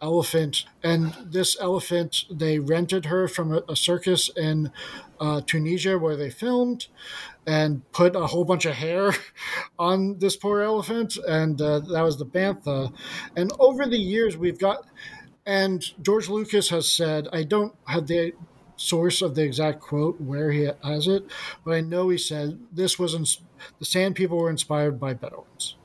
elephant, 0.00 0.64
and 0.82 1.14
this 1.24 1.56
elephant 1.60 2.24
they 2.30 2.58
rented 2.58 3.06
her 3.06 3.28
from 3.28 3.52
a, 3.52 3.62
a 3.68 3.76
circus 3.76 4.30
in 4.36 4.72
uh, 5.20 5.40
Tunisia 5.46 5.98
where 5.98 6.16
they 6.16 6.30
filmed, 6.30 6.86
and 7.46 7.90
put 7.92 8.16
a 8.16 8.26
whole 8.26 8.44
bunch 8.44 8.64
of 8.64 8.74
hair 8.74 9.12
on 9.78 10.18
this 10.18 10.36
poor 10.36 10.60
elephant, 10.60 11.16
and 11.28 11.60
uh, 11.60 11.80
that 11.80 12.02
was 12.02 12.18
the 12.18 12.26
bantha. 12.26 12.92
And 13.36 13.52
over 13.58 13.86
the 13.86 13.98
years, 13.98 14.36
we've 14.36 14.58
got, 14.58 14.86
and 15.46 15.84
George 16.02 16.28
Lucas 16.28 16.70
has 16.70 16.92
said, 16.92 17.28
I 17.32 17.42
don't 17.42 17.74
have 17.86 18.06
the 18.06 18.32
source 18.76 19.22
of 19.22 19.34
the 19.34 19.42
exact 19.42 19.80
quote 19.80 20.20
where 20.20 20.50
he 20.50 20.68
has 20.82 21.06
it, 21.06 21.24
but 21.64 21.74
I 21.74 21.80
know 21.80 22.08
he 22.08 22.18
said 22.18 22.58
this 22.72 22.98
was 22.98 23.14
ins- 23.14 23.40
the 23.78 23.84
Sand 23.84 24.16
People 24.16 24.38
were 24.38 24.50
inspired 24.50 24.98
by 24.98 25.14
Bedouins. 25.14 25.76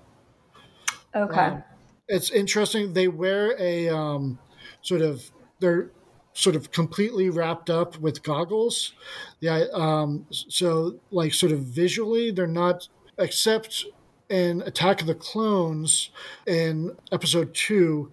Okay. 1.16 1.40
Um, 1.40 1.64
it's 2.08 2.32
interesting. 2.32 2.94
They 2.94 3.08
wear 3.08 3.56
a 3.60 3.90
um, 3.90 4.40
sort 4.82 5.02
of 5.02 5.30
they're 5.60 5.92
sort 6.34 6.56
of 6.56 6.72
completely 6.72 7.30
wrapped 7.30 7.70
up 7.70 7.98
with 8.00 8.24
goggles. 8.24 8.94
Yeah, 9.40 9.66
um, 9.74 10.26
so 10.32 11.00
like 11.12 11.34
sort 11.34 11.52
of 11.52 11.60
visually, 11.60 12.32
they're 12.32 12.48
not 12.48 12.88
except 13.18 13.86
in 14.30 14.62
Attack 14.62 15.02
of 15.02 15.08
the 15.08 15.16
Clones 15.16 16.12
in 16.46 16.96
Episode 17.12 17.54
Two. 17.54 18.12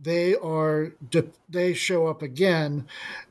They 0.00 0.34
are 0.34 0.92
they 1.48 1.74
show 1.74 2.08
up 2.08 2.22
again, 2.22 2.86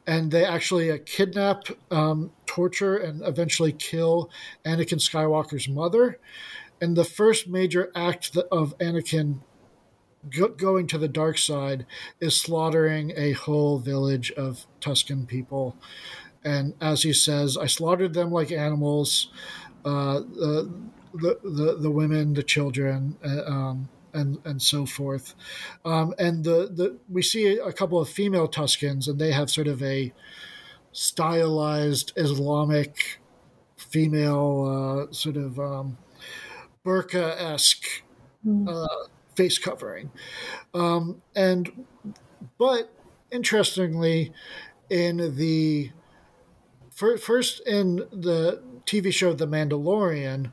and 0.07 0.31
they 0.31 0.45
actually 0.45 0.89
uh, 0.89 0.99
kidnap, 1.05 1.65
um, 1.91 2.31
torture, 2.45 2.95
and 2.95 3.21
eventually 3.27 3.73
kill 3.73 4.29
Anakin 4.65 4.99
Skywalker's 4.99 5.67
mother. 5.67 6.17
And 6.79 6.95
the 6.95 7.03
first 7.03 7.47
major 7.47 7.91
act 7.93 8.35
of 8.51 8.75
Anakin 8.79 9.41
go- 10.29 10.49
going 10.49 10.87
to 10.87 10.97
the 10.97 11.07
dark 11.07 11.37
side 11.37 11.85
is 12.19 12.39
slaughtering 12.39 13.13
a 13.15 13.31
whole 13.33 13.79
village 13.79 14.31
of 14.31 14.65
Tusken 14.79 15.27
people. 15.27 15.75
And 16.43 16.73
as 16.81 17.03
he 17.03 17.13
says, 17.13 17.57
I 17.57 17.67
slaughtered 17.67 18.13
them 18.13 18.31
like 18.31 18.51
animals, 18.51 19.29
uh, 19.85 20.19
the, 20.19 20.71
the, 21.13 21.39
the, 21.43 21.77
the 21.79 21.91
women, 21.91 22.33
the 22.33 22.43
children, 22.43 23.17
uh, 23.23 23.43
um, 23.45 23.89
and, 24.13 24.39
and 24.43 24.61
so 24.61 24.85
forth. 24.85 25.35
Um, 25.85 26.13
and 26.17 26.43
the, 26.43 26.69
the, 26.71 26.97
we 27.07 27.21
see 27.21 27.57
a 27.57 27.71
couple 27.71 27.99
of 27.99 28.09
female 28.09 28.47
Tuskens, 28.47 29.07
and 29.07 29.19
they 29.19 29.31
have 29.31 29.49
sort 29.49 29.67
of 29.67 29.81
a 29.83 30.13
stylized 30.91 32.11
Islamic 32.15 33.19
female 33.77 35.07
uh, 35.09 35.13
sort 35.13 35.37
of 35.37 35.59
um, 35.59 35.97
burqa 36.85 37.39
esque 37.39 38.03
uh, 38.67 38.87
face 39.35 39.57
covering. 39.57 40.11
Um, 40.73 41.21
and 41.35 41.85
but 42.57 42.91
interestingly, 43.31 44.33
in 44.89 45.35
the 45.35 45.91
first 46.91 47.61
in 47.67 47.97
the 48.11 48.61
TV 48.85 49.11
show 49.11 49.33
The 49.33 49.47
Mandalorian, 49.47 50.51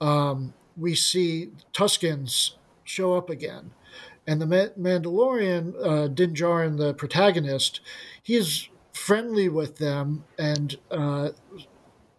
um, 0.00 0.54
we 0.76 0.94
see 0.94 1.50
Tuskens 1.72 2.52
show 2.84 3.14
up 3.14 3.30
again. 3.30 3.72
And 4.26 4.40
the 4.40 4.72
Mandalorian, 4.78 5.74
uh, 5.84 6.08
Din 6.08 6.32
Djarin, 6.34 6.78
the 6.78 6.94
protagonist, 6.94 7.80
he's 8.22 8.68
friendly 8.92 9.48
with 9.48 9.76
them 9.76 10.24
and 10.38 10.76
uh, 10.90 11.30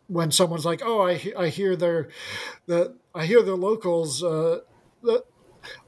when 0.07 0.29
someone's 0.29 0.65
like, 0.65 0.81
"Oh, 0.83 1.01
I 1.01 1.33
I 1.38 1.49
hear 1.49 1.75
their 1.75 2.09
the 2.67 2.95
I 3.13 3.25
hear 3.25 3.41
the 3.41 3.55
locals 3.55 4.23
uh, 4.23 4.59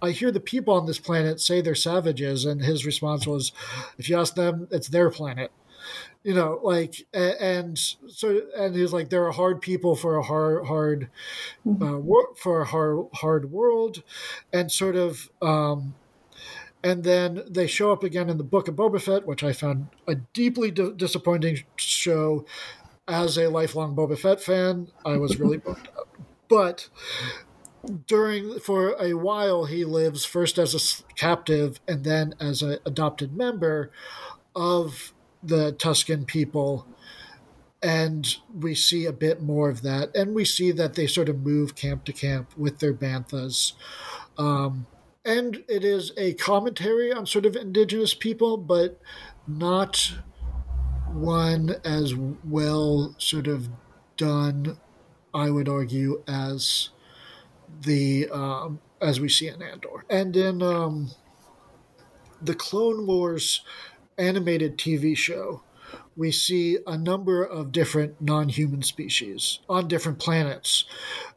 I 0.01 0.11
hear 0.11 0.31
the 0.31 0.39
people 0.39 0.73
on 0.73 0.85
this 0.85 0.99
planet 0.99 1.39
say 1.39 1.61
they're 1.61 1.75
savages," 1.75 2.45
and 2.45 2.61
his 2.61 2.85
response 2.85 3.27
was, 3.27 3.51
"If 3.97 4.09
you 4.09 4.17
ask 4.17 4.35
them, 4.35 4.67
it's 4.71 4.89
their 4.89 5.09
planet." 5.09 5.51
You 6.23 6.33
know, 6.33 6.59
like, 6.63 7.05
and 7.13 7.77
so, 7.77 8.41
and 8.55 8.75
he's 8.75 8.93
like, 8.93 9.09
"There 9.09 9.25
are 9.25 9.31
hard 9.31 9.61
people 9.61 9.95
for 9.95 10.17
a 10.17 10.23
hard, 10.23 10.65
hard, 10.65 11.09
uh, 11.65 11.99
for 12.35 12.61
a 12.61 12.65
hard, 12.65 13.05
hard 13.15 13.51
world," 13.51 14.03
and 14.51 14.71
sort 14.71 14.95
of. 14.95 15.29
Um, 15.41 15.95
and 16.83 17.03
then 17.03 17.43
they 17.49 17.65
show 17.65 17.91
up 17.91 18.03
again 18.03 18.29
in 18.29 18.37
the 18.37 18.43
book 18.43 18.67
of 18.67 18.75
Boba 18.75 19.01
Fett, 19.01 19.25
which 19.25 19.43
I 19.43 19.51
found 19.51 19.87
a 20.07 20.15
deeply 20.15 20.69
di- 20.69 20.93
disappointing 20.95 21.63
show 21.75 22.45
as 23.07 23.37
a 23.37 23.49
lifelong 23.49 23.95
Boba 23.95 24.17
Fett 24.17 24.41
fan, 24.41 24.89
I 25.05 25.17
was 25.17 25.39
really 25.39 25.57
bummed 25.65 25.89
out. 25.97 26.09
But 26.49 26.89
during 28.07 28.59
for 28.59 28.95
a 29.01 29.13
while, 29.13 29.65
he 29.65 29.85
lives 29.85 30.25
first 30.25 30.57
as 30.57 30.73
a 30.73 31.13
captive 31.13 31.79
and 31.87 32.03
then 32.03 32.33
as 32.39 32.61
an 32.61 32.79
adopted 32.85 33.35
member 33.35 33.91
of 34.55 35.13
the 35.43 35.73
Tusken 35.73 36.25
people. 36.25 36.87
And 37.81 38.27
we 38.53 38.73
see 38.73 39.05
a 39.05 39.13
bit 39.13 39.41
more 39.41 39.69
of 39.69 39.83
that. 39.83 40.15
And 40.15 40.33
we 40.33 40.45
see 40.45 40.71
that 40.71 40.95
they 40.95 41.07
sort 41.07 41.29
of 41.29 41.39
move 41.39 41.75
camp 41.75 42.05
to 42.05 42.13
camp 42.13 42.57
with 42.57 42.79
their 42.79 42.93
banthas. 42.93 43.73
Um, 44.37 44.87
and 45.23 45.63
it 45.67 45.83
is 45.83 46.11
a 46.17 46.33
commentary 46.33 47.11
on 47.11 47.25
sort 47.25 47.45
of 47.45 47.55
indigenous 47.55 48.13
people, 48.13 48.57
but 48.57 48.99
not 49.45 50.13
one 51.11 51.75
as 51.83 52.15
well 52.15 53.15
sort 53.17 53.47
of 53.47 53.69
done, 54.15 54.77
I 55.33 55.49
would 55.49 55.69
argue, 55.69 56.23
as 56.27 56.89
the 57.81 58.29
um, 58.29 58.79
as 59.01 59.19
we 59.19 59.29
see 59.29 59.47
in 59.47 59.61
Andor 59.61 60.05
and 60.09 60.35
in 60.35 60.61
um, 60.61 61.11
the 62.41 62.55
Clone 62.55 63.05
Wars 63.07 63.61
animated 64.17 64.77
TV 64.77 65.15
show. 65.15 65.63
We 66.17 66.31
see 66.31 66.79
a 66.87 66.97
number 66.97 67.43
of 67.43 67.71
different 67.71 68.19
non 68.19 68.49
human 68.49 68.81
species 68.81 69.59
on 69.69 69.87
different 69.87 70.19
planets. 70.19 70.85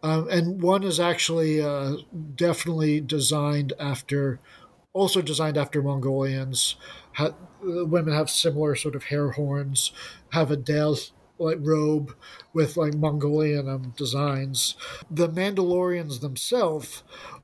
Um, 0.03 0.26
and 0.28 0.62
one 0.62 0.82
is 0.82 0.99
actually 0.99 1.61
uh, 1.61 1.97
definitely 2.34 3.01
designed 3.01 3.74
after, 3.78 4.41
also 4.93 5.20
designed 5.20 5.59
after 5.59 5.82
Mongolians. 5.82 6.76
Ha- 7.12 7.34
women 7.62 8.14
have 8.14 8.30
similar 8.30 8.74
sort 8.74 8.95
of 8.97 9.05
hair 9.05 9.32
horns, 9.32 9.93
have 10.32 10.51
a 10.51 10.57
dais 10.57 11.12
like 11.41 11.59
robe 11.61 12.14
with 12.53 12.76
like 12.76 12.95
Mongolian 12.95 13.68
um, 13.68 13.95
designs. 13.97 14.76
The 15.11 15.28
Mandalorians 15.28 16.20
themselves 16.20 17.03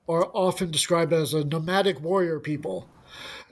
are 0.09 0.27
often 0.35 0.71
described 0.71 1.13
as 1.13 1.35
a 1.35 1.45
nomadic 1.45 2.01
warrior 2.01 2.41
people. 2.41 2.89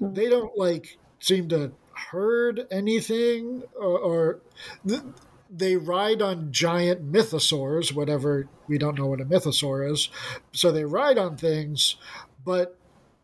They 0.01 0.29
don't 0.29 0.57
like 0.57 0.99
seem 1.21 1.49
to 1.49 1.73
herd 2.11 2.67
anything 2.71 3.63
or, 3.75 3.99
or 3.99 4.41
th- 4.87 5.03
they 5.51 5.77
ride 5.77 6.21
on 6.21 6.51
giant 6.53 7.11
mythosaurs, 7.11 7.95
whatever 7.95 8.49
we 8.67 8.77
don't 8.79 8.99
know 8.99 9.07
what 9.07 9.21
a 9.21 9.25
mythosaur 9.25 9.91
is. 9.91 10.09
So 10.53 10.73
they 10.73 10.85
ride 10.85 11.19
on 11.19 11.37
things, 11.37 11.97
but 12.45 12.77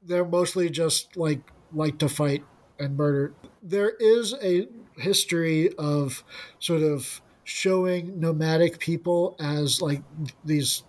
they're 0.02 0.24
mostly 0.24 0.70
just 0.70 1.16
like 1.16 1.40
like 1.72 1.98
to 1.98 2.08
fight 2.08 2.44
and 2.78 2.96
murder. 2.96 3.34
There 3.62 3.90
is 4.00 4.34
a 4.42 4.68
history 5.00 5.72
of 5.78 6.24
sort 6.58 6.82
of 6.82 7.20
showing 7.44 8.20
nomadic 8.20 8.78
people 8.78 9.36
as 9.40 9.82
like 9.82 10.02
these 10.44 10.84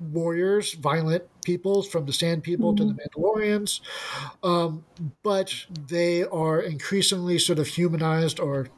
warriors, 0.00 0.72
violent 0.74 1.24
peoples 1.44 1.86
from 1.88 2.06
the 2.06 2.12
Sand 2.12 2.42
People 2.42 2.72
mm-hmm. 2.72 2.88
to 2.88 2.94
the 2.94 3.00
mm-hmm. 3.00 3.22
Mandalorians, 3.22 3.80
um, 4.42 4.84
but 5.22 5.54
they 5.88 6.24
are 6.24 6.60
increasingly 6.60 7.38
sort 7.38 7.58
of 7.58 7.66
humanized 7.66 8.40
or 8.40 8.68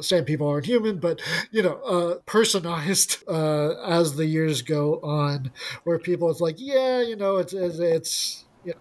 sand 0.00 0.26
people 0.26 0.48
aren't 0.48 0.66
human, 0.66 0.98
but 0.98 1.20
you 1.50 1.62
know, 1.62 1.74
uh, 1.82 2.14
personized 2.26 3.22
uh, 3.28 3.74
as 3.84 4.16
the 4.16 4.26
years 4.26 4.62
go 4.62 5.00
on, 5.00 5.50
where 5.84 5.98
people 5.98 6.30
it's 6.30 6.40
like, 6.40 6.56
yeah, 6.58 7.00
you 7.00 7.16
know, 7.16 7.36
it's 7.36 7.52
it's, 7.52 7.78
it's 7.78 8.44
you 8.64 8.72
know, 8.72 8.80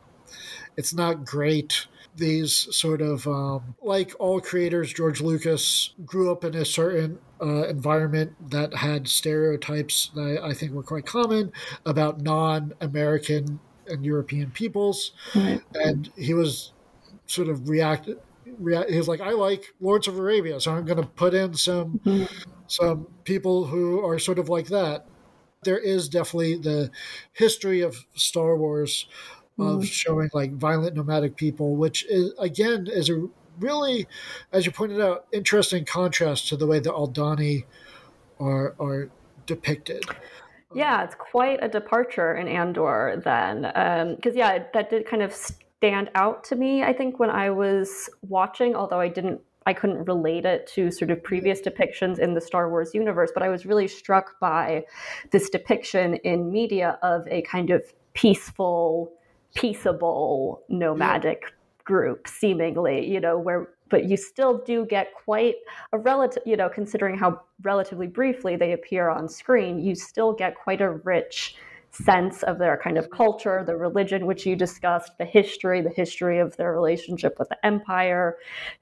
it's 0.77 0.93
not 0.93 1.25
great 1.25 1.87
these 2.15 2.53
sort 2.75 3.01
of 3.01 3.27
um, 3.27 3.75
like 3.81 4.13
all 4.19 4.39
creators 4.39 4.93
george 4.93 5.21
lucas 5.21 5.93
grew 6.05 6.31
up 6.31 6.43
in 6.43 6.55
a 6.55 6.65
certain 6.65 7.19
uh, 7.41 7.67
environment 7.67 8.51
that 8.51 8.73
had 8.75 9.07
stereotypes 9.07 10.11
that 10.15 10.39
I, 10.43 10.53
think 10.53 10.71
were 10.71 10.83
quite 10.83 11.05
common 11.05 11.51
about 11.85 12.21
non-american 12.21 13.59
and 13.87 14.05
european 14.05 14.51
peoples 14.51 15.11
right. 15.35 15.61
and 15.73 16.09
he 16.15 16.33
was 16.33 16.71
sort 17.25 17.49
of 17.49 17.67
reacted 17.67 18.19
rea- 18.59 18.89
he 18.89 18.97
was 18.97 19.07
like 19.07 19.21
i 19.21 19.31
like 19.31 19.73
Lawrence 19.81 20.07
of 20.07 20.17
Arabia 20.17 20.59
so 20.59 20.73
i'm 20.73 20.85
going 20.85 21.01
to 21.01 21.07
put 21.07 21.33
in 21.33 21.53
some 21.53 21.99
mm-hmm. 22.05 22.25
some 22.67 23.07
people 23.23 23.65
who 23.65 24.05
are 24.05 24.19
sort 24.19 24.39
of 24.39 24.49
like 24.49 24.67
that 24.67 25.07
there 25.63 25.77
is 25.77 26.09
definitely 26.09 26.57
the 26.57 26.91
history 27.33 27.81
of 27.81 28.05
star 28.15 28.55
wars 28.55 29.07
of 29.59 29.81
mm. 29.81 29.85
showing 29.85 30.29
like 30.33 30.53
violent 30.53 30.95
nomadic 30.95 31.35
people, 31.35 31.75
which 31.75 32.05
is 32.05 32.33
again 32.39 32.87
is 32.87 33.09
a 33.09 33.27
really, 33.59 34.07
as 34.51 34.65
you 34.65 34.71
pointed 34.71 34.99
out, 34.99 35.25
interesting 35.31 35.85
contrast 35.85 36.47
to 36.49 36.57
the 36.57 36.67
way 36.67 36.79
the 36.79 36.91
Aldhani 36.91 37.65
are 38.39 38.75
are 38.79 39.09
depicted. 39.45 40.03
Yeah, 40.75 41.03
it's 41.03 41.15
quite 41.15 41.59
a 41.61 41.67
departure 41.67 42.35
in 42.35 42.47
Andor 42.47 43.21
then, 43.23 43.61
because 44.15 44.33
um, 44.33 44.37
yeah, 44.37 44.63
that 44.73 44.89
did 44.89 45.05
kind 45.05 45.21
of 45.21 45.31
stand 45.31 46.09
out 46.15 46.43
to 46.45 46.55
me. 46.55 46.83
I 46.83 46.93
think 46.93 47.19
when 47.19 47.29
I 47.29 47.51
was 47.51 48.09
watching, 48.27 48.75
although 48.75 48.99
I 48.99 49.07
didn't 49.07 49.41
I 49.65 49.73
couldn't 49.73 50.05
relate 50.05 50.45
it 50.45 50.67
to 50.75 50.91
sort 50.91 51.11
of 51.11 51.23
previous 51.23 51.61
depictions 51.61 52.19
in 52.19 52.33
the 52.33 52.41
Star 52.41 52.69
Wars 52.69 52.93
universe, 52.93 53.31
but 53.33 53.43
I 53.43 53.49
was 53.49 53.65
really 53.65 53.87
struck 53.87 54.39
by 54.39 54.85
this 55.31 55.49
depiction 55.49 56.15
in 56.15 56.51
media 56.51 56.97
of 57.01 57.27
a 57.27 57.43
kind 57.43 57.69
of 57.69 57.83
peaceful 58.13 59.13
peaceable 59.55 60.63
nomadic 60.69 61.41
yeah. 61.43 61.49
group 61.85 62.27
seemingly 62.27 63.07
you 63.07 63.19
know 63.19 63.37
where 63.37 63.69
but 63.89 64.05
you 64.05 64.17
still 64.17 64.57
do 64.59 64.85
get 64.85 65.13
quite 65.13 65.55
a 65.91 65.97
relative 65.97 66.41
you 66.45 66.57
know 66.57 66.69
considering 66.69 67.17
how 67.17 67.39
relatively 67.61 68.07
briefly 68.07 68.55
they 68.55 68.73
appear 68.73 69.09
on 69.09 69.27
screen 69.29 69.79
you 69.79 69.93
still 69.95 70.33
get 70.33 70.55
quite 70.55 70.81
a 70.81 70.89
rich 70.89 71.55
sense 71.91 72.41
of 72.43 72.57
their 72.57 72.75
kind 72.83 72.97
of 72.97 73.11
culture 73.11 73.63
the 73.63 73.75
religion 73.75 74.25
which 74.25 74.47
you 74.47 74.55
discussed 74.55 75.11
the 75.19 75.25
history 75.25 75.79
the 75.81 75.91
history 75.91 76.39
of 76.39 76.57
their 76.57 76.73
relationship 76.73 77.37
with 77.37 77.47
the 77.49 77.65
empire 77.65 78.37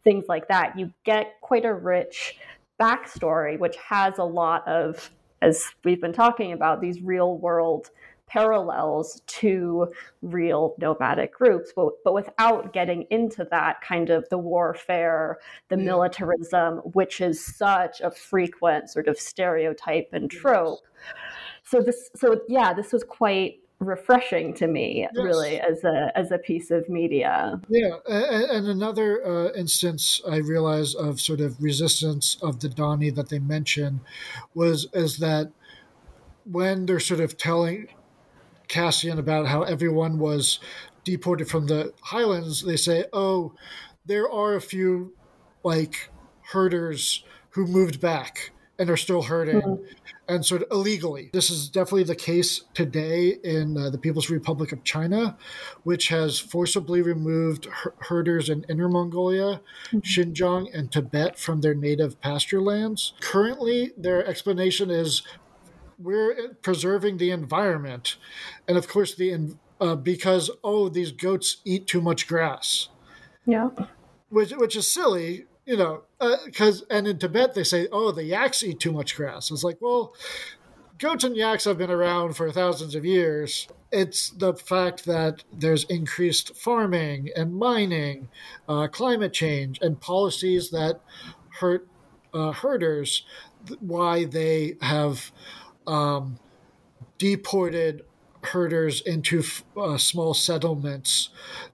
things 0.05 0.25
like 0.29 0.47
that 0.47 0.77
you 0.79 0.89
get 1.03 1.33
quite 1.41 1.65
a 1.65 1.73
rich 1.73 2.37
backstory 2.79 3.59
which 3.59 3.75
has 3.75 4.17
a 4.17 4.23
lot 4.23 4.65
of 4.65 5.09
as 5.41 5.65
we've 5.83 5.99
been 5.99 6.13
talking 6.13 6.53
about 6.53 6.79
these 6.79 7.01
real 7.01 7.37
world 7.37 7.89
parallels 8.31 9.21
to 9.27 9.91
real 10.21 10.75
nomadic 10.79 11.33
groups, 11.33 11.73
but, 11.75 11.89
but 12.03 12.13
without 12.13 12.71
getting 12.71 13.05
into 13.09 13.45
that 13.51 13.81
kind 13.81 14.09
of 14.09 14.27
the 14.29 14.37
warfare, 14.37 15.37
the 15.69 15.77
yeah. 15.77 15.83
militarism, 15.83 16.77
which 16.93 17.19
is 17.19 17.43
such 17.43 17.99
a 18.01 18.09
frequent 18.09 18.89
sort 18.89 19.07
of 19.07 19.19
stereotype 19.19 20.09
and 20.13 20.31
trope. 20.31 20.79
So 21.63 21.81
this, 21.81 22.09
so 22.15 22.41
yeah, 22.47 22.73
this 22.73 22.93
was 22.93 23.03
quite 23.03 23.59
refreshing 23.79 24.53
to 24.53 24.67
me, 24.67 25.07
Yes. 25.13 25.23
really, 25.23 25.59
as 25.59 25.83
a 25.83 26.11
as 26.15 26.31
a 26.31 26.37
piece 26.37 26.69
of 26.69 26.87
media. 26.87 27.59
Yeah, 27.67 27.97
and, 28.07 28.67
another 28.67 29.25
uh, 29.25 29.51
instance 29.53 30.21
I 30.29 30.37
realized 30.37 30.95
of 30.95 31.19
sort 31.19 31.41
of 31.41 31.61
resistance 31.61 32.37
of 32.41 32.59
the 32.59 32.69
Dhani 32.69 33.13
that 33.15 33.29
they 33.29 33.39
mention 33.39 34.01
was 34.53 34.87
is 34.93 35.17
that 35.17 35.51
when 36.45 36.85
they're 36.85 36.99
sort 36.99 37.19
of 37.19 37.37
telling 37.37 37.87
Cassian 38.71 39.19
about 39.19 39.47
how 39.47 39.63
everyone 39.63 40.17
was 40.17 40.59
deported 41.03 41.49
from 41.49 41.67
the 41.67 41.93
highlands, 42.01 42.63
they 42.63 42.77
say, 42.77 43.03
"Oh, 43.11 43.53
there 44.05 44.31
are 44.31 44.55
a 44.55 44.61
few 44.61 45.13
like 45.61 46.09
herders 46.53 47.23
who 47.51 47.67
moved 47.67 47.99
back 47.99 48.51
and 48.79 48.89
are 48.89 48.97
still 48.97 49.23
herding." 49.23 49.85
And 50.29 50.45
sort 50.45 50.61
of 50.61 50.69
illegally. 50.71 51.29
This 51.33 51.49
is 51.49 51.67
definitely 51.67 52.03
the 52.03 52.15
case 52.15 52.61
today 52.73 53.37
in 53.43 53.77
uh, 53.77 53.89
the 53.89 53.97
People's 53.97 54.29
Republic 54.29 54.71
of 54.71 54.81
China, 54.85 55.37
which 55.83 56.07
has 56.07 56.39
forcibly 56.39 57.01
removed 57.01 57.65
her- 57.65 57.93
herders 57.99 58.47
in 58.47 58.63
Inner 58.69 58.87
Mongolia, 58.87 59.59
Xinjiang, 59.93 60.73
and 60.73 60.89
Tibet 60.89 61.37
from 61.37 61.59
their 61.59 61.73
native 61.73 62.21
pasture 62.21 62.61
lands. 62.61 63.11
Currently, 63.19 63.91
their 63.97 64.25
explanation 64.25 64.89
is 64.89 65.23
we're 66.03 66.53
preserving 66.61 67.17
the 67.17 67.31
environment, 67.31 68.17
and 68.67 68.77
of 68.77 68.87
course, 68.87 69.15
the 69.15 69.55
uh, 69.79 69.95
because 69.95 70.49
oh, 70.63 70.89
these 70.89 71.11
goats 71.11 71.57
eat 71.65 71.87
too 71.87 72.01
much 72.01 72.27
grass, 72.27 72.89
Yeah. 73.45 73.69
which 74.29 74.51
which 74.51 74.75
is 74.75 74.87
silly, 74.91 75.45
you 75.65 75.77
know, 75.77 76.03
because 76.45 76.83
and 76.89 77.07
in 77.07 77.17
Tibet 77.19 77.53
they 77.55 77.63
say 77.63 77.87
oh, 77.91 78.11
the 78.11 78.23
yaks 78.23 78.63
eat 78.63 78.79
too 78.79 78.91
much 78.91 79.15
grass. 79.15 79.51
It's 79.51 79.63
like 79.63 79.77
well, 79.81 80.13
goats 80.97 81.23
and 81.23 81.35
yaks 81.35 81.63
have 81.65 81.77
been 81.77 81.91
around 81.91 82.35
for 82.35 82.51
thousands 82.51 82.95
of 82.95 83.05
years. 83.05 83.67
It's 83.91 84.29
the 84.29 84.53
fact 84.53 85.05
that 85.05 85.43
there's 85.51 85.83
increased 85.85 86.55
farming 86.55 87.29
and 87.35 87.53
mining, 87.53 88.29
uh, 88.69 88.87
climate 88.87 89.33
change, 89.33 89.79
and 89.81 89.99
policies 89.99 90.69
that 90.69 91.01
hurt 91.59 91.87
uh, 92.33 92.51
herders. 92.53 93.25
th- 93.67 93.79
Why 93.81 94.23
they 94.25 94.77
have 94.81 95.31
um, 95.87 96.37
deported 97.17 98.03
herders 98.43 99.01
into 99.01 99.43
uh, 99.77 99.97
small 99.97 100.33
settlements, 100.33 101.29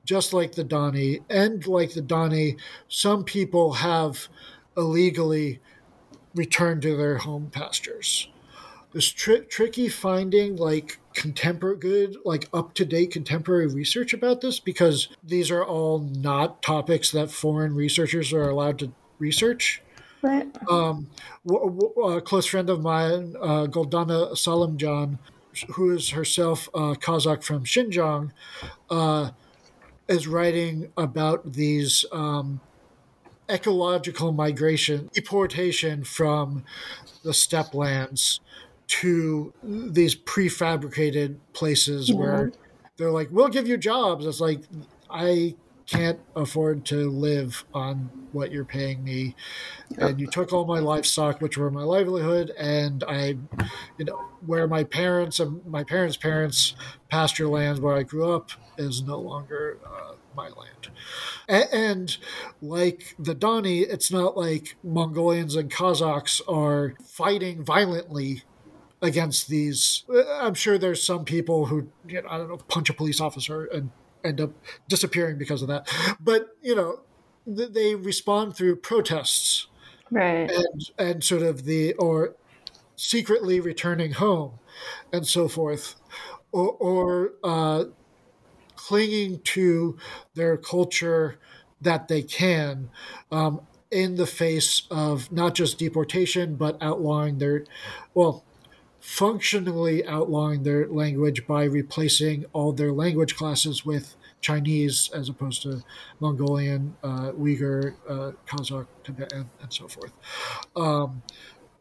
just 0.06 0.34
like 0.34 0.54
the 0.54 0.66
Dhani. 0.66 1.24
And 1.30 1.66
like 1.66 1.94
the 1.94 2.02
Dhani, 2.02 2.58
some 2.88 3.24
people 3.24 3.74
have 3.74 4.28
illegally 4.76 5.60
returned 6.36 6.82
to 6.84 6.96
their 6.96 7.18
home 7.20 7.50
pastures. 7.52 8.30
This 8.94 9.08
tri- 9.08 9.46
tricky 9.50 9.90
finding 9.90 10.56
like 10.56 11.00
contemporary, 11.14 11.78
good, 11.78 12.18
like 12.24 12.48
up 12.54 12.74
to 12.76 12.86
date 12.86 13.12
contemporary 13.12 13.68
research 13.68 14.14
about 14.14 14.42
this 14.42 14.60
because 14.60 15.10
these 15.24 15.52
are 15.52 15.64
all 15.64 16.00
not 16.00 16.62
topics 16.62 17.12
that 17.12 17.32
foreign 17.32 17.76
researchers 17.76 18.32
are 18.34 18.50
allowed 18.50 18.80
to 18.80 18.92
research 19.20 19.82
Right. 20.28 20.48
um, 20.70 21.08
w- 21.46 21.66
w- 21.80 22.18
a 22.18 22.22
close 22.22 22.46
friend 22.46 22.70
of 22.70 22.82
mine, 22.82 23.36
uh, 23.42 23.68
Goldana 23.68 24.32
Salamjan, 24.34 25.18
who 25.72 25.92
is 25.96 26.10
herself 26.12 26.68
a 26.74 26.96
Kazakh 26.96 27.44
from 27.44 27.64
Xinjiang, 27.64 28.32
uh, 28.90 29.32
is 30.08 30.28
writing 30.28 30.92
about 30.98 31.54
these 31.54 32.06
um, 32.12 32.60
ecological 33.50 34.32
migration, 34.32 35.10
deportation 35.14 36.04
from 36.04 36.64
the 37.24 37.34
steppe 37.34 37.74
lands 37.74 38.40
to 38.88 39.54
these 39.64 40.16
prefabricated 40.16 41.38
places 41.54 42.14
where 42.14 42.52
they're 42.98 43.12
like, 43.12 43.30
"We'll 43.32 43.50
give 43.50 43.68
you 43.68 43.78
jobs." 43.78 44.26
It's 44.26 44.40
like 44.40 44.62
I 45.10 45.56
can't 45.88 46.20
afford 46.36 46.86
to 46.86 47.10
live 47.10 47.66
on 47.74 48.12
what 48.32 48.52
you're 48.52 48.66
paying 48.66 49.04
me. 49.04 49.36
And 49.98 50.20
you 50.20 50.28
took 50.28 50.54
all 50.54 50.66
my 50.66 50.80
livestock 50.80 51.42
which 51.42 51.58
were 51.58 51.72
my 51.72 51.84
livelihood 51.84 52.52
and 52.58 53.04
i 53.08 53.38
you 53.98 54.06
know 54.06 54.20
where 54.46 54.68
my 54.68 54.84
parents 54.84 55.40
and 55.40 55.66
my 55.66 55.84
parents 55.84 56.18
parents 56.18 56.76
pasture 57.10 57.48
lands 57.48 57.80
where 57.80 57.96
i 57.96 58.04
grew 58.04 58.32
up 58.32 58.52
is 58.78 59.02
no 59.02 59.20
longer 59.20 59.80
uh, 59.86 60.14
my 60.36 60.50
land. 60.50 60.90
A- 61.50 61.74
and 61.76 62.18
like 62.62 63.16
the 63.20 63.36
Dhani, 63.36 63.82
it's 63.82 64.12
not 64.12 64.38
like 64.38 64.78
Mongolians 64.84 65.56
and 65.56 65.72
Kazakhs 65.72 66.42
are 66.48 66.96
fighting 67.04 67.66
violently 67.66 68.44
against 69.02 69.48
these. 69.48 70.04
I'm 70.40 70.54
sure 70.54 70.78
there's 70.78 71.04
some 71.04 71.26
people 71.26 71.68
who, 71.68 71.92
you 72.08 72.22
know, 72.22 72.30
I 72.30 72.38
don't 72.38 72.50
know, 72.50 72.58
punch 72.58 72.90
a 72.90 72.94
police 72.94 73.20
officer 73.20 73.66
and 73.66 73.92
end 74.24 74.42
up 74.42 74.52
disappearing 74.88 75.38
because 75.38 75.62
of 75.62 75.68
that. 75.68 75.88
But, 76.20 76.56
you 76.62 76.76
know, 76.76 77.02
th- 77.46 77.72
they 77.72 77.96
respond 77.96 78.56
through 78.56 78.78
protests 78.78 79.68
Right. 80.10 80.50
and 80.50 80.92
and 80.98 81.24
sort 81.24 81.42
of 81.42 81.66
the 81.66 81.94
or 81.96 82.36
secretly 82.96 83.60
returning 83.60 84.14
home 84.14 84.54
and 85.12 85.28
so 85.28 85.48
forth 85.48 85.96
or, 86.52 86.72
or 86.72 87.34
uh, 87.44 87.86
clinging 88.76 89.42
to 89.42 89.98
their 90.34 90.58
culture 90.58 91.38
that 91.82 92.08
they 92.08 92.24
can 92.24 92.90
um, 93.32 93.62
in 93.92 94.16
the 94.16 94.26
face 94.26 94.84
of 94.90 95.32
not 95.32 95.56
just 95.56 95.78
deportation 95.78 96.56
but 96.56 96.82
outlawing 96.82 97.38
their 97.38 97.66
well 98.14 98.44
functionally 99.08 100.06
outlawing 100.06 100.64
their 100.64 100.86
language 100.86 101.48
by 101.48 101.64
replacing 101.64 102.44
all 102.52 102.74
their 102.74 102.92
language 102.92 103.38
classes 103.38 103.86
with 103.86 104.18
Chinese 104.42 105.10
as 105.14 105.30
opposed 105.30 105.62
to 105.62 105.82
Mongolian, 106.20 106.94
uh, 107.02 107.32
Uyghur, 107.32 107.96
uh, 108.10 108.34
Kazakh, 108.46 108.86
Tibetan, 109.06 109.50
and 109.62 109.72
so 109.72 109.88
forth. 109.88 110.12
Um, 110.76 111.24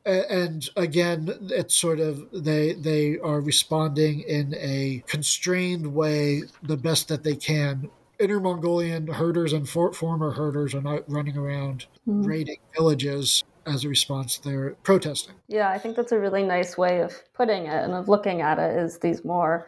and 0.04 0.70
again, 0.76 1.34
it's 1.50 1.74
sort 1.74 1.98
of 1.98 2.28
they 2.32 2.74
they 2.74 3.18
are 3.18 3.40
responding 3.40 4.20
in 4.20 4.54
a 4.54 5.02
constrained 5.08 5.94
way, 5.94 6.44
the 6.62 6.76
best 6.76 7.08
that 7.08 7.24
they 7.24 7.34
can. 7.34 7.90
Inner 8.20 8.38
Mongolian 8.38 9.08
herders 9.08 9.52
and 9.52 9.68
for, 9.68 9.92
former 9.92 10.30
herders 10.30 10.76
are 10.76 10.80
not 10.80 11.02
running 11.10 11.36
around 11.36 11.86
raiding 12.06 12.58
villages 12.72 13.42
as 13.66 13.84
a 13.84 13.88
response 13.88 14.38
to 14.38 14.48
their 14.48 14.70
protesting. 14.82 15.34
Yeah, 15.48 15.70
I 15.70 15.78
think 15.78 15.96
that's 15.96 16.12
a 16.12 16.18
really 16.18 16.44
nice 16.44 16.78
way 16.78 17.00
of 17.00 17.12
putting 17.34 17.66
it 17.66 17.84
and 17.84 17.92
of 17.92 18.08
looking 18.08 18.40
at 18.40 18.58
it 18.58 18.76
is 18.76 18.98
these 18.98 19.24
more 19.24 19.66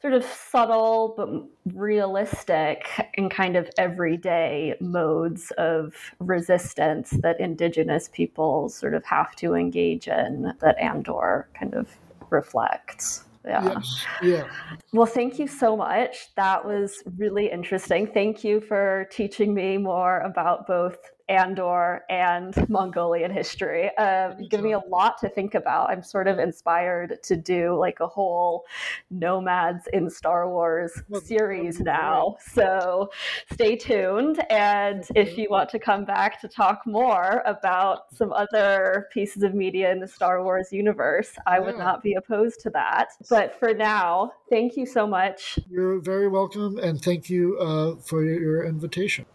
sort 0.00 0.14
of 0.14 0.24
subtle 0.24 1.14
but 1.16 1.76
realistic 1.76 2.88
and 3.16 3.30
kind 3.30 3.56
of 3.56 3.70
everyday 3.78 4.74
modes 4.80 5.52
of 5.58 5.94
resistance 6.18 7.10
that 7.22 7.38
indigenous 7.38 8.10
peoples 8.12 8.74
sort 8.74 8.94
of 8.94 9.04
have 9.04 9.36
to 9.36 9.54
engage 9.54 10.08
in 10.08 10.52
that 10.60 10.76
Andor 10.78 11.48
kind 11.54 11.72
of 11.74 11.88
reflects. 12.30 13.22
Yeah. 13.44 13.64
Yes, 13.64 14.04
yeah. 14.22 14.44
Well, 14.92 15.06
thank 15.06 15.38
you 15.38 15.46
so 15.46 15.76
much. 15.76 16.34
That 16.36 16.64
was 16.64 17.02
really 17.16 17.50
interesting. 17.50 18.06
Thank 18.06 18.44
you 18.44 18.60
for 18.60 19.08
teaching 19.10 19.52
me 19.54 19.78
more 19.78 20.20
about 20.20 20.66
both 20.66 20.98
Andor 21.28 22.04
and 22.10 22.54
Mongolian 22.68 23.30
history. 23.30 23.90
Uh, 23.98 24.34
give 24.50 24.62
me 24.62 24.72
a 24.72 24.78
lot 24.88 25.18
to 25.18 25.28
think 25.28 25.54
about. 25.54 25.90
I'm 25.90 26.02
sort 26.02 26.28
of 26.28 26.38
inspired 26.38 27.22
to 27.24 27.36
do 27.36 27.76
like 27.76 28.00
a 28.00 28.06
whole 28.06 28.64
Nomads 29.10 29.86
in 29.92 30.10
Star 30.10 30.48
Wars 30.48 30.92
series 31.24 31.80
now. 31.80 32.36
So 32.52 33.10
stay 33.52 33.76
tuned. 33.76 34.44
And 34.50 35.04
if 35.14 35.38
you 35.38 35.48
want 35.50 35.70
to 35.70 35.78
come 35.78 36.04
back 36.04 36.40
to 36.40 36.48
talk 36.48 36.82
more 36.86 37.42
about 37.46 38.14
some 38.14 38.32
other 38.32 39.08
pieces 39.12 39.42
of 39.42 39.54
media 39.54 39.90
in 39.92 40.00
the 40.00 40.08
Star 40.08 40.42
Wars 40.42 40.72
universe, 40.72 41.36
I 41.46 41.60
would 41.60 41.76
Yeah. 41.76 41.84
not 41.84 42.02
be 42.02 42.14
opposed 42.14 42.60
to 42.60 42.70
that. 42.70 43.10
But 43.30 43.58
for 43.58 43.72
now, 43.74 44.32
thank 44.50 44.76
you 44.76 44.86
so 44.86 45.06
much. 45.06 45.58
You're 45.70 46.00
very 46.00 46.28
welcome, 46.28 46.78
and 46.78 47.00
thank 47.00 47.30
you 47.30 47.58
uh, 47.58 47.96
for 47.96 48.22
your 48.24 48.64
invitation. 48.64 49.26